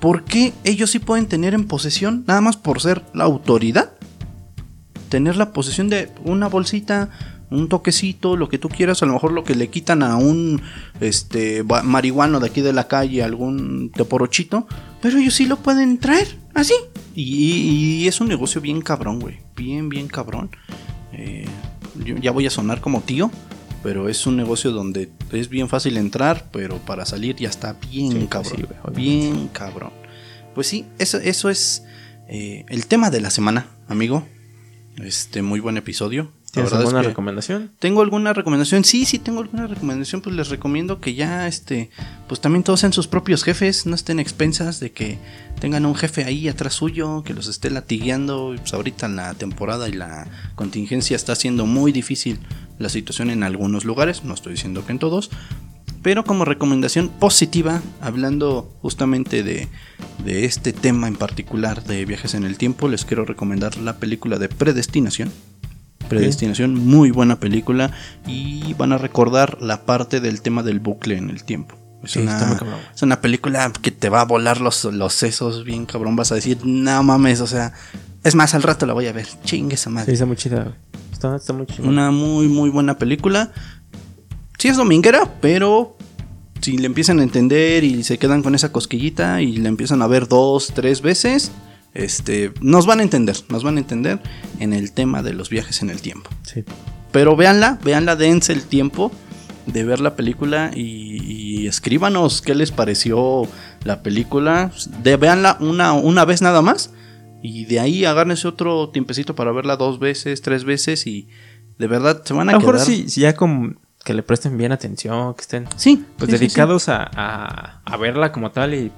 ¿por 0.00 0.24
qué 0.24 0.52
ellos 0.64 0.90
sí 0.90 0.98
pueden 0.98 1.26
tener 1.26 1.54
en 1.54 1.68
posesión, 1.68 2.24
nada 2.26 2.40
más 2.40 2.56
por 2.56 2.80
ser 2.80 3.04
la 3.14 3.22
autoridad? 3.22 3.92
Tener 5.08 5.36
la 5.36 5.52
posesión 5.52 5.88
de 5.88 6.10
una 6.24 6.48
bolsita, 6.48 7.10
un 7.50 7.68
toquecito, 7.68 8.36
lo 8.36 8.48
que 8.48 8.58
tú 8.58 8.68
quieras, 8.68 9.02
a 9.02 9.06
lo 9.06 9.12
mejor 9.12 9.32
lo 9.32 9.44
que 9.44 9.54
le 9.54 9.68
quitan 9.68 10.02
a 10.02 10.16
un 10.16 10.60
este 11.00 11.62
marihuano 11.62 12.40
de 12.40 12.46
aquí 12.48 12.60
de 12.60 12.72
la 12.72 12.88
calle, 12.88 13.22
algún 13.22 13.90
teporochito, 13.94 14.66
pero 15.00 15.18
ellos 15.18 15.34
sí 15.34 15.46
lo 15.46 15.56
pueden 15.58 15.98
traer, 15.98 16.26
así. 16.54 16.74
Y, 17.14 17.22
y- 17.22 17.94
y 18.04 18.08
es 18.08 18.20
un 18.20 18.28
negocio 18.28 18.60
bien 18.60 18.80
cabrón, 18.82 19.20
güey. 19.20 19.38
Bien, 19.56 19.88
bien 19.88 20.08
cabrón. 20.08 20.50
Eh, 21.12 21.46
yo 22.04 22.16
ya 22.16 22.30
voy 22.32 22.46
a 22.46 22.50
sonar 22.50 22.80
como 22.80 23.00
tío, 23.02 23.30
pero 23.82 24.08
es 24.08 24.26
un 24.26 24.36
negocio 24.36 24.72
donde 24.72 25.10
es 25.32 25.48
bien 25.48 25.68
fácil 25.68 25.96
entrar, 25.96 26.48
pero 26.52 26.78
para 26.78 27.06
salir 27.06 27.36
ya 27.36 27.48
está 27.48 27.74
bien 27.90 28.10
Sí, 28.12 28.18
pues 28.18 28.28
cabrón. 28.28 28.52
sí, 28.56 28.62
güey, 28.62 28.78
obviamente. 28.82 29.00
bien 29.34 29.48
cabrón. 29.52 29.90
Pues 30.54 30.66
sí, 30.66 30.84
eso, 30.98 31.18
eso 31.18 31.48
es 31.48 31.84
eh, 32.28 32.64
el 32.68 32.86
tema 32.86 33.10
de 33.10 33.20
la 33.20 33.30
semana, 33.30 33.68
amigo. 33.88 34.26
Este, 35.02 35.42
muy 35.42 35.60
buen 35.60 35.76
episodio. 35.76 36.32
¿Tienes 36.56 36.72
es 36.72 36.78
alguna 36.78 37.02
que- 37.02 37.08
recomendación? 37.08 37.70
¿Tengo 37.78 38.02
alguna 38.02 38.32
recomendación? 38.32 38.82
Sí, 38.84 39.04
sí, 39.04 39.18
tengo 39.18 39.40
alguna 39.40 39.66
recomendación. 39.66 40.20
Pues 40.22 40.34
les 40.34 40.48
recomiendo 40.48 41.00
que 41.00 41.14
ya, 41.14 41.46
este, 41.46 41.90
pues 42.28 42.40
también 42.40 42.62
todos 42.64 42.80
sean 42.80 42.92
sus 42.92 43.06
propios 43.06 43.44
jefes, 43.44 43.86
no 43.86 43.94
estén 43.94 44.18
expensas 44.20 44.80
de 44.80 44.90
que 44.90 45.18
tengan 45.60 45.86
un 45.86 45.94
jefe 45.94 46.24
ahí 46.24 46.48
atrás 46.48 46.74
suyo, 46.74 47.22
que 47.24 47.34
los 47.34 47.46
esté 47.46 47.70
latigueando. 47.70 48.54
Y, 48.54 48.58
Pues 48.58 48.74
ahorita 48.74 49.08
la 49.08 49.34
temporada 49.34 49.88
y 49.88 49.92
la 49.92 50.26
contingencia 50.54 51.14
está 51.14 51.32
haciendo 51.32 51.66
muy 51.66 51.92
difícil 51.92 52.38
la 52.78 52.88
situación 52.88 53.30
en 53.30 53.42
algunos 53.42 53.84
lugares, 53.84 54.24
no 54.24 54.34
estoy 54.34 54.52
diciendo 54.52 54.84
que 54.84 54.92
en 54.92 54.98
todos. 54.98 55.30
Pero 56.02 56.24
como 56.24 56.44
recomendación 56.44 57.08
positiva, 57.08 57.82
hablando 58.00 58.70
justamente 58.80 59.42
de, 59.42 59.68
de 60.24 60.44
este 60.44 60.72
tema 60.72 61.08
en 61.08 61.16
particular 61.16 61.82
de 61.84 62.04
viajes 62.04 62.34
en 62.34 62.44
el 62.44 62.56
tiempo, 62.58 62.88
les 62.88 63.04
quiero 63.04 63.24
recomendar 63.24 63.76
la 63.78 63.96
película 63.96 64.38
de 64.38 64.48
Predestinación. 64.48 65.32
Predestinación, 66.08 66.74
muy 66.74 67.10
buena 67.10 67.38
película 67.40 67.90
y 68.26 68.74
van 68.74 68.92
a 68.92 68.98
recordar 68.98 69.58
la 69.60 69.84
parte 69.84 70.20
del 70.20 70.40
tema 70.42 70.62
del 70.62 70.80
bucle 70.80 71.16
en 71.16 71.30
el 71.30 71.44
tiempo. 71.44 71.76
Es, 72.04 72.12
Sí, 72.12 72.20
una, 72.20 72.34
está 72.34 72.46
muy 72.46 72.56
cabrón. 72.56 72.78
es 72.94 73.02
una 73.02 73.20
película 73.20 73.72
que 73.82 73.90
te 73.90 74.08
va 74.08 74.20
a 74.20 74.24
volar 74.24 74.60
los, 74.60 74.84
los 74.84 75.12
sesos 75.14 75.64
bien 75.64 75.86
cabrón. 75.86 76.14
Vas 76.16 76.30
a 76.32 76.36
decir, 76.36 76.58
no 76.64 77.02
mames, 77.02 77.40
o 77.40 77.46
sea, 77.46 77.72
es 78.22 78.34
más, 78.34 78.54
al 78.54 78.62
rato 78.62 78.86
la 78.86 78.92
voy 78.92 79.06
a 79.06 79.12
ver. 79.12 79.26
Chingue 79.44 79.74
esa 79.74 79.90
Sí, 79.90 79.94
madre. 79.94 80.12
está 80.12 80.26
muy 80.26 80.36
chida. 80.36 80.76
Está, 81.12 81.36
está 81.36 81.52
muy 81.52 81.66
chida. 81.66 81.86
Una 81.88 82.10
muy, 82.10 82.46
muy 82.48 82.70
buena 82.70 82.96
película. 82.98 83.52
Sí 84.58 84.68
es 84.68 84.76
dominguera, 84.76 85.34
pero 85.40 85.96
si 86.60 86.78
le 86.78 86.86
empiezan 86.86 87.18
a 87.20 87.22
entender 87.22 87.84
y 87.84 88.04
se 88.04 88.18
quedan 88.18 88.42
con 88.42 88.54
esa 88.54 88.72
cosquillita 88.72 89.42
y 89.42 89.56
la 89.56 89.68
empiezan 89.68 90.00
a 90.02 90.06
ver 90.06 90.28
dos, 90.28 90.72
tres 90.74 91.02
veces, 91.02 91.50
este, 91.96 92.52
nos 92.60 92.86
van 92.86 93.00
a 93.00 93.02
entender, 93.02 93.36
nos 93.48 93.62
van 93.64 93.76
a 93.76 93.80
entender 93.80 94.20
en 94.60 94.72
el 94.72 94.92
tema 94.92 95.22
de 95.22 95.32
los 95.32 95.48
viajes 95.50 95.82
en 95.82 95.90
el 95.90 96.00
tiempo. 96.00 96.30
Sí. 96.42 96.64
Pero 97.12 97.34
véanla, 97.36 97.78
véanla, 97.84 98.16
dense 98.16 98.52
el 98.52 98.64
tiempo 98.64 99.10
de 99.66 99.84
ver 99.84 100.00
la 100.00 100.14
película 100.14 100.70
y, 100.74 101.18
y 101.62 101.66
escríbanos 101.66 102.42
qué 102.42 102.54
les 102.54 102.70
pareció 102.70 103.42
la 103.84 104.02
película. 104.02 104.70
De, 105.02 105.16
véanla 105.16 105.56
una, 105.60 105.92
una 105.94 106.24
vez 106.24 106.42
nada 106.42 106.62
más 106.62 106.90
y 107.42 107.64
de 107.66 107.80
ahí 107.80 108.04
agárrense 108.04 108.46
otro 108.48 108.90
tiempecito 108.90 109.34
para 109.34 109.52
verla 109.52 109.76
dos 109.76 109.98
veces, 109.98 110.42
tres 110.42 110.64
veces 110.64 111.06
y 111.06 111.28
de 111.78 111.86
verdad 111.86 112.22
se 112.24 112.34
van 112.34 112.48
A 112.50 112.58
mejor 112.58 112.74
quedar. 112.76 112.86
sí, 112.86 113.08
sí, 113.08 113.20
ya 113.22 113.34
como 113.34 113.74
que 114.04 114.14
le 114.14 114.22
presten 114.22 114.56
bien 114.56 114.70
atención, 114.72 115.34
que 115.34 115.40
estén 115.42 115.66
Sí, 115.76 116.04
pues 116.16 116.30
sí, 116.30 116.36
sí, 116.36 116.44
dedicados 116.44 116.88
A, 116.88 117.02
a- 117.12 117.80
a 117.84 117.96
verla 117.96 118.30
como 118.32 118.50
tal 118.52 118.72
y 118.74 118.92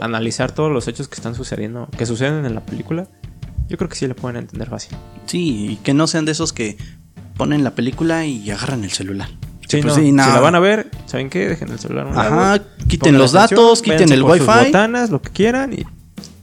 analizar 0.00 0.52
todos 0.52 0.70
los 0.72 0.88
hechos 0.88 1.08
que 1.08 1.14
están 1.16 1.34
sucediendo, 1.34 1.88
que 1.96 2.06
suceden 2.06 2.44
en 2.46 2.54
la 2.54 2.60
película. 2.64 3.08
Yo 3.68 3.76
creo 3.78 3.88
que 3.88 3.96
sí 3.96 4.06
la 4.06 4.14
pueden 4.14 4.36
entender 4.36 4.68
fácil. 4.70 4.96
Sí, 5.26 5.72
y 5.72 5.76
que 5.76 5.92
no 5.94 6.06
sean 6.06 6.24
de 6.24 6.32
esos 6.32 6.52
que 6.52 6.76
ponen 7.36 7.64
la 7.64 7.74
película 7.74 8.24
y 8.24 8.50
agarran 8.50 8.84
el 8.84 8.90
celular. 8.92 9.28
Sí, 9.68 9.82
Pues 9.82 9.84
no, 9.86 9.94
sí, 9.96 10.12
no. 10.12 10.24
Si 10.24 10.30
la 10.30 10.40
van 10.40 10.54
a 10.54 10.60
ver, 10.60 10.88
¿saben 11.06 11.28
qué? 11.28 11.48
Dejen 11.48 11.70
el 11.70 11.78
celular. 11.80 12.06
Ajá, 12.14 12.62
quiten 12.86 13.18
los 13.18 13.34
atención, 13.34 13.58
datos, 13.60 13.82
quiten 13.82 14.12
el 14.12 14.22
por 14.22 14.38
sus 14.38 14.46
wifi. 14.46 14.66
botanas, 14.66 15.10
lo 15.10 15.20
que 15.20 15.30
quieran 15.30 15.72
y 15.72 15.84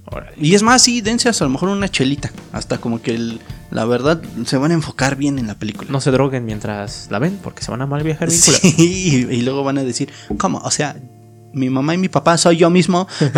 órale. 0.06 0.34
Y 0.38 0.54
es 0.56 0.62
más, 0.64 0.82
sí, 0.82 0.99
dense 0.99 1.30
hasta 1.30 1.45
a 1.45 1.47
lo 1.47 1.54
mejor 1.54 1.70
una 1.70 1.88
chelita. 1.89 2.32
Hasta 2.51 2.80
como 2.80 3.01
que 3.01 3.16
el- 3.16 3.39
la 3.72 3.86
verdad 3.86 4.22
se 4.45 4.58
van 4.58 4.72
a 4.72 4.74
enfocar 4.74 5.16
bien 5.16 5.39
en 5.39 5.47
la 5.47 5.56
película. 5.58 5.89
No 5.89 6.01
se 6.01 6.12
droguen 6.12 6.43
mientras 6.45 7.08
la 7.10 7.18
ven 7.20 7.39
porque 7.41 7.64
se 7.64 7.72
van 7.72 7.82
a 7.82 7.88
mal 7.88 8.04
viajar. 8.04 8.30
Sí, 8.30 9.26
y 9.32 9.41
luego 9.41 9.64
van 9.64 9.78
a 9.78 9.84
decir, 9.84 10.12
¿cómo? 10.38 10.58
O 10.60 10.70
sea, 10.70 10.97
mi 11.54 11.70
mamá 11.70 11.93
y 11.93 11.97
mi 11.97 12.10
papá 12.10 12.38
soy 12.38 12.58
yo 12.58 12.70
mismo. 12.70 13.08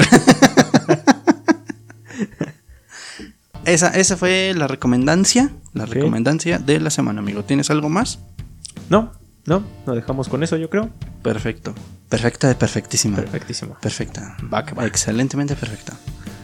esa, 3.65 3.89
esa 3.89 4.17
fue 4.17 4.53
la 4.55 4.67
recomendancia, 4.67 5.51
la 5.73 5.85
Ok. 5.85 5.91
recomendancia 5.93 6.59
de 6.59 6.79
la 6.79 6.89
semana, 6.89 7.19
amigo. 7.21 7.43
¿Tienes 7.43 7.69
algo 7.69 7.89
más? 7.89 8.19
No, 8.89 9.11
no, 9.45 9.63
nos 9.85 9.95
dejamos 9.95 10.29
con 10.29 10.43
eso 10.43 10.57
yo 10.57 10.69
creo. 10.69 10.89
Perfecto. 11.23 11.73
Perfecta 12.09 12.47
de 12.47 12.55
perfectísima. 12.55 13.17
Perfectísimo. 13.17 13.75
Perfecta. 13.81 14.37
Va 14.53 14.61
va. 14.61 14.85
Excelentemente 14.85 15.55
perfecta. 15.55 15.93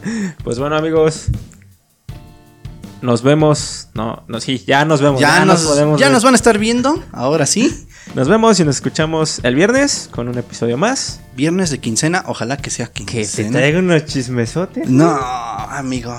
Pues 0.42 0.58
bueno 0.58 0.76
amigos, 0.76 1.26
nos 3.02 3.22
vemos. 3.22 3.88
No, 3.94 4.24
no, 4.26 4.40
sí, 4.40 4.64
ya 4.66 4.84
nos 4.84 5.00
vemos. 5.00 5.20
Ya, 5.20 5.44
nos, 5.44 5.62
podemos 5.62 6.00
ya 6.00 6.06
ver. 6.06 6.14
nos 6.14 6.24
van 6.24 6.34
a 6.34 6.36
estar 6.36 6.58
viendo, 6.58 7.00
ahora 7.12 7.46
sí. 7.46 7.86
Nos 8.14 8.28
vemos 8.28 8.60
y 8.60 8.64
nos 8.64 8.76
escuchamos 8.76 9.40
el 9.42 9.54
viernes 9.54 10.08
con 10.10 10.28
un 10.28 10.36
episodio 10.36 10.76
más. 10.76 11.20
Viernes 11.34 11.70
de 11.70 11.78
quincena, 11.78 12.24
ojalá 12.26 12.58
que 12.58 12.68
sea 12.68 12.88
Que 12.88 13.06
quincena. 13.06 13.48
te 13.48 13.52
traiga 13.58 13.78
unos 13.78 14.04
chismesotes. 14.04 14.88
No, 14.90 15.08
amigo. 15.16 16.14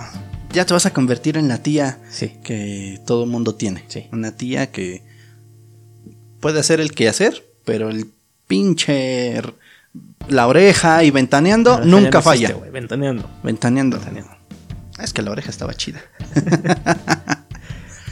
Ya 0.52 0.66
te 0.66 0.74
vas 0.74 0.86
a 0.88 0.94
convertir 0.94 1.38
en 1.38 1.48
la 1.48 1.60
tía 1.60 2.00
Sí. 2.10 2.34
que 2.44 3.00
todo 3.06 3.26
mundo 3.28 3.54
tiene. 3.56 3.86
Sí. 3.90 4.08
Una 4.12 4.32
tía 4.36 4.72
que 4.72 5.04
puede 6.40 6.60
hacer 6.60 6.80
el 6.80 6.92
que 6.94 7.08
hacer, 7.10 7.46
pero 7.64 7.90
el 7.90 8.12
pinche 8.48 9.40
la 10.30 10.48
oreja 10.48 11.04
y 11.04 11.12
ventaneando 11.12 11.80
nunca 11.86 12.20
no 12.20 12.22
falla. 12.24 12.56
ventaneando. 12.72 13.30
Ventaneando. 13.44 13.98
Ventaneando. 13.98 14.38
Es 15.00 15.14
que 15.14 15.22
la 15.22 15.32
oreja 15.32 15.50
estaba 15.52 15.74
chida. 15.76 16.02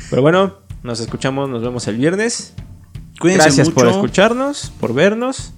Pero 0.10 0.22
bueno, 0.22 0.58
nos 0.84 1.00
escuchamos, 1.00 1.50
nos 1.50 1.62
vemos 1.62 1.88
el 1.88 1.96
viernes. 1.98 2.54
Cuídense 3.22 3.46
Gracias 3.46 3.70
por 3.70 3.88
escucharnos, 3.88 4.72
por 4.80 4.94
vernos. 4.94 5.54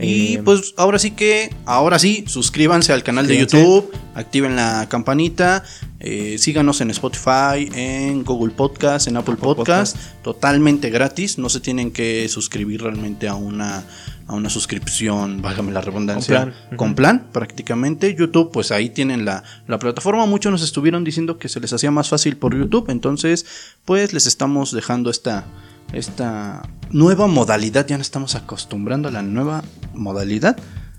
Y 0.00 0.36
Eh, 0.36 0.42
pues 0.44 0.74
ahora 0.76 1.00
sí 1.00 1.10
que, 1.10 1.52
ahora 1.64 1.98
sí, 1.98 2.24
suscríbanse 2.28 2.92
al 2.92 3.02
canal 3.02 3.26
de. 3.26 3.36
YouTube, 3.38 3.90
activen 4.14 4.54
la 4.54 4.86
campanita, 4.88 5.64
eh, 5.98 6.36
síganos 6.38 6.80
en 6.80 6.90
Spotify, 6.92 7.68
en 7.74 8.22
Google 8.22 8.52
Podcast, 8.54 9.08
en 9.08 9.16
Apple, 9.16 9.34
Apple 9.34 9.54
Podcast, 9.56 9.96
totalmente 10.22 10.90
gratis, 10.90 11.36
no 11.38 11.48
se 11.48 11.58
tienen 11.58 11.90
que 11.90 12.28
suscribir 12.28 12.82
realmente 12.82 13.26
a 13.26 13.34
una, 13.34 13.82
a 14.28 14.34
una 14.34 14.48
suscripción, 14.50 15.42
válgame 15.42 15.72
la 15.72 15.80
redundancia, 15.80 16.42
Con 16.44 16.52
plan. 16.52 16.76
con 16.76 16.86
Ujú. 16.90 16.94
plan 16.96 17.26
prácticamente. 17.32 18.14
YouTube, 18.14 18.52
pues 18.52 18.70
ahí 18.70 18.90
tienen 18.90 19.24
la, 19.24 19.42
la 19.66 19.80
plataforma, 19.80 20.26
muchos 20.26 20.52
nos 20.52 20.62
estuvieron 20.62 21.02
diciendo 21.02 21.38
que 21.38 21.48
se 21.48 21.58
les 21.58 21.72
hacía 21.72 21.90
más 21.90 22.08
fácil 22.08 22.36
por 22.36 22.56
YouTube, 22.56 22.88
entonces 22.90 23.46
pues 23.84 24.12
les 24.12 24.26
estamos 24.28 24.70
dejando 24.70 25.10
esta 25.10 25.44
esta 25.92 26.62
nueva 26.90 27.26
modalidad, 27.26 27.86
ya 27.86 27.98
nos 27.98 28.06
estamos 28.06 28.34
acostumbrando 28.34 29.08
a 29.08 29.12
la 29.12 29.22
nueva 29.22 29.62
modalidad 29.94 30.56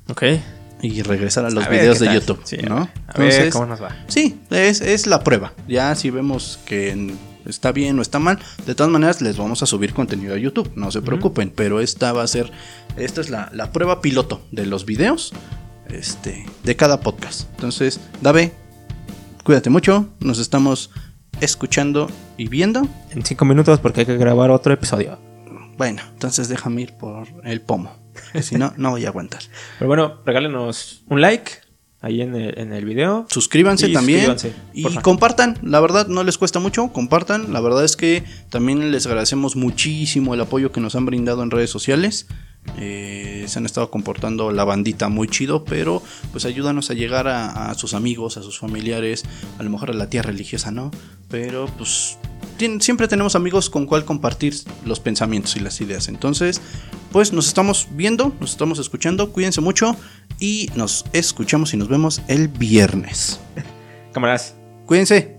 Ok. 0.09 0.23
y 0.81 1.01
regresar 1.01 1.45
a 1.45 1.49
los 1.49 1.65
A 1.65 1.69
videos 1.69 1.99
de. 1.99 2.13
YouTube, 2.13 2.39
Sí, 2.43 2.57
¿no? 2.57 2.89
A 3.07 3.17
ver 3.19 3.49
cómo 3.51 3.65
nos 3.65 3.81
va. 3.81 3.95
Sí, 4.07 4.39
es, 4.49 4.81
es 4.81 5.07
la 5.07 5.23
prueba. 5.23 5.53
Ya 5.67 5.93
si 5.95 6.09
vemos 6.09 6.59
que 6.65 7.13
está 7.45 7.71
bien 7.71 7.97
o 7.99 8.01
está 8.01 8.19
mal, 8.19 8.39
de 8.65 8.75
todas 8.75 8.91
maneras 8.91 9.21
les 9.21 9.37
vamos 9.37 9.63
a 9.63 9.65
subir 9.65 9.93
contenido 9.93 10.35
a 10.35 10.37
YouTube, 10.37 10.71
no 10.75 10.91
se 10.91 11.01
preocupen, 11.01 11.51
pero 11.55 11.79
esta 11.81 12.13
va 12.13 12.23
a 12.23 12.27
ser, 12.27 12.51
esta 12.97 13.21
es 13.21 13.29
la, 13.29 13.49
la 13.53 13.71
prueba 13.71 14.01
piloto 14.01 14.41
de 14.51 14.65
los 14.65 14.85
videos 14.85 15.33
este, 15.89 16.45
de 16.63 16.75
cada 16.75 16.99
podcast. 17.01 17.49
Entonces, 17.55 17.99
Dave, 18.21 18.53
cuídate 19.43 19.69
mucho, 19.71 20.07
nos 20.19 20.37
estamos 20.39 20.91
escuchando 21.41 22.09
y 22.37 22.47
viendo. 22.47 22.87
En 23.11 23.23
cinco 23.23 23.45
minutos 23.45 23.79
porque 23.79 24.01
hay 24.01 24.05
que 24.05 24.17
grabar 24.17 24.51
otro 24.51 24.73
episodio. 24.73 25.19
Bueno, 25.77 26.01
entonces 26.11 26.49
déjame 26.49 26.81
ir 26.81 26.93
por 26.93 27.27
el 27.45 27.61
pomo, 27.61 27.95
si 28.41 28.55
no, 28.55 28.73
no 28.75 28.91
voy 28.91 29.05
a 29.05 29.09
aguantar. 29.09 29.41
Pero 29.77 29.87
bueno, 29.87 30.19
regálenos 30.25 31.03
un 31.07 31.21
like 31.21 31.51
ahí 32.01 32.21
en 32.21 32.35
el, 32.35 32.57
en 32.57 32.73
el 32.73 32.85
video. 32.85 33.25
Suscríbanse 33.29 33.89
Y 33.89 33.93
también. 33.93 34.25
suscríbanse, 34.25 34.53
y 34.73 34.83
compartan. 35.01 35.57
La 35.63 35.79
verdad, 35.79 36.07
no 36.07 36.23
les 36.23 36.37
cuesta 36.37 36.59
mucho. 36.59 36.89
Compartan. 36.93 37.51
La 37.53 37.61
verdad 37.61 37.83
es 37.83 37.95
que 37.95 38.23
también 38.49 38.91
les 38.91 39.05
agradecemos 39.05 39.55
muchísimo 39.55 40.33
el 40.33 40.41
apoyo 40.41 40.71
que 40.71 40.81
nos 40.81 40.95
han 40.95 41.05
brindado 41.05 41.43
en 41.43 41.51
redes 41.51 41.69
sociales. 41.69 42.27
Eh, 42.77 43.45
se 43.47 43.57
han 43.57 43.65
estado 43.65 43.89
comportando 43.89 44.51
la 44.51 44.63
bandita 44.65 45.09
muy 45.09 45.27
chido, 45.27 45.63
pero 45.63 46.03
pues 46.31 46.45
ayúdanos 46.45 46.89
a 46.91 46.93
llegar 46.93 47.27
a, 47.27 47.71
a 47.71 47.73
sus 47.73 47.93
amigos, 47.93 48.37
a 48.37 48.43
sus 48.43 48.59
familiares, 48.59 49.23
a 49.57 49.63
lo 49.63 49.69
mejor 49.69 49.89
a 49.89 49.93
la 49.93 50.09
tía 50.09 50.21
religiosa, 50.21 50.69
¿no? 50.69 50.91
Pero 51.29 51.67
pues 51.77 52.18
siempre 52.79 53.07
tenemos 53.07 53.35
amigos 53.35 53.69
con 53.69 53.85
cual 53.85 54.05
compartir 54.05 54.53
los 54.85 54.99
pensamientos 54.99 55.55
y 55.55 55.59
las 55.59 55.79
ideas. 55.81 56.07
Entonces, 56.07 56.61
pues 57.11 57.33
nos 57.33 57.47
estamos 57.47 57.87
viendo, 57.91 58.33
nos 58.39 58.51
estamos 58.51 58.79
escuchando, 58.79 59.31
cuídense 59.31 59.61
mucho 59.61 59.95
y 60.39 60.69
nos 60.75 61.05
escuchamos 61.13 61.73
y 61.73 61.77
nos 61.77 61.87
vemos 61.87 62.21
el 62.27 62.47
viernes. 62.47 63.39
Cámaras. 64.13 64.55
Cuídense. 64.85 65.38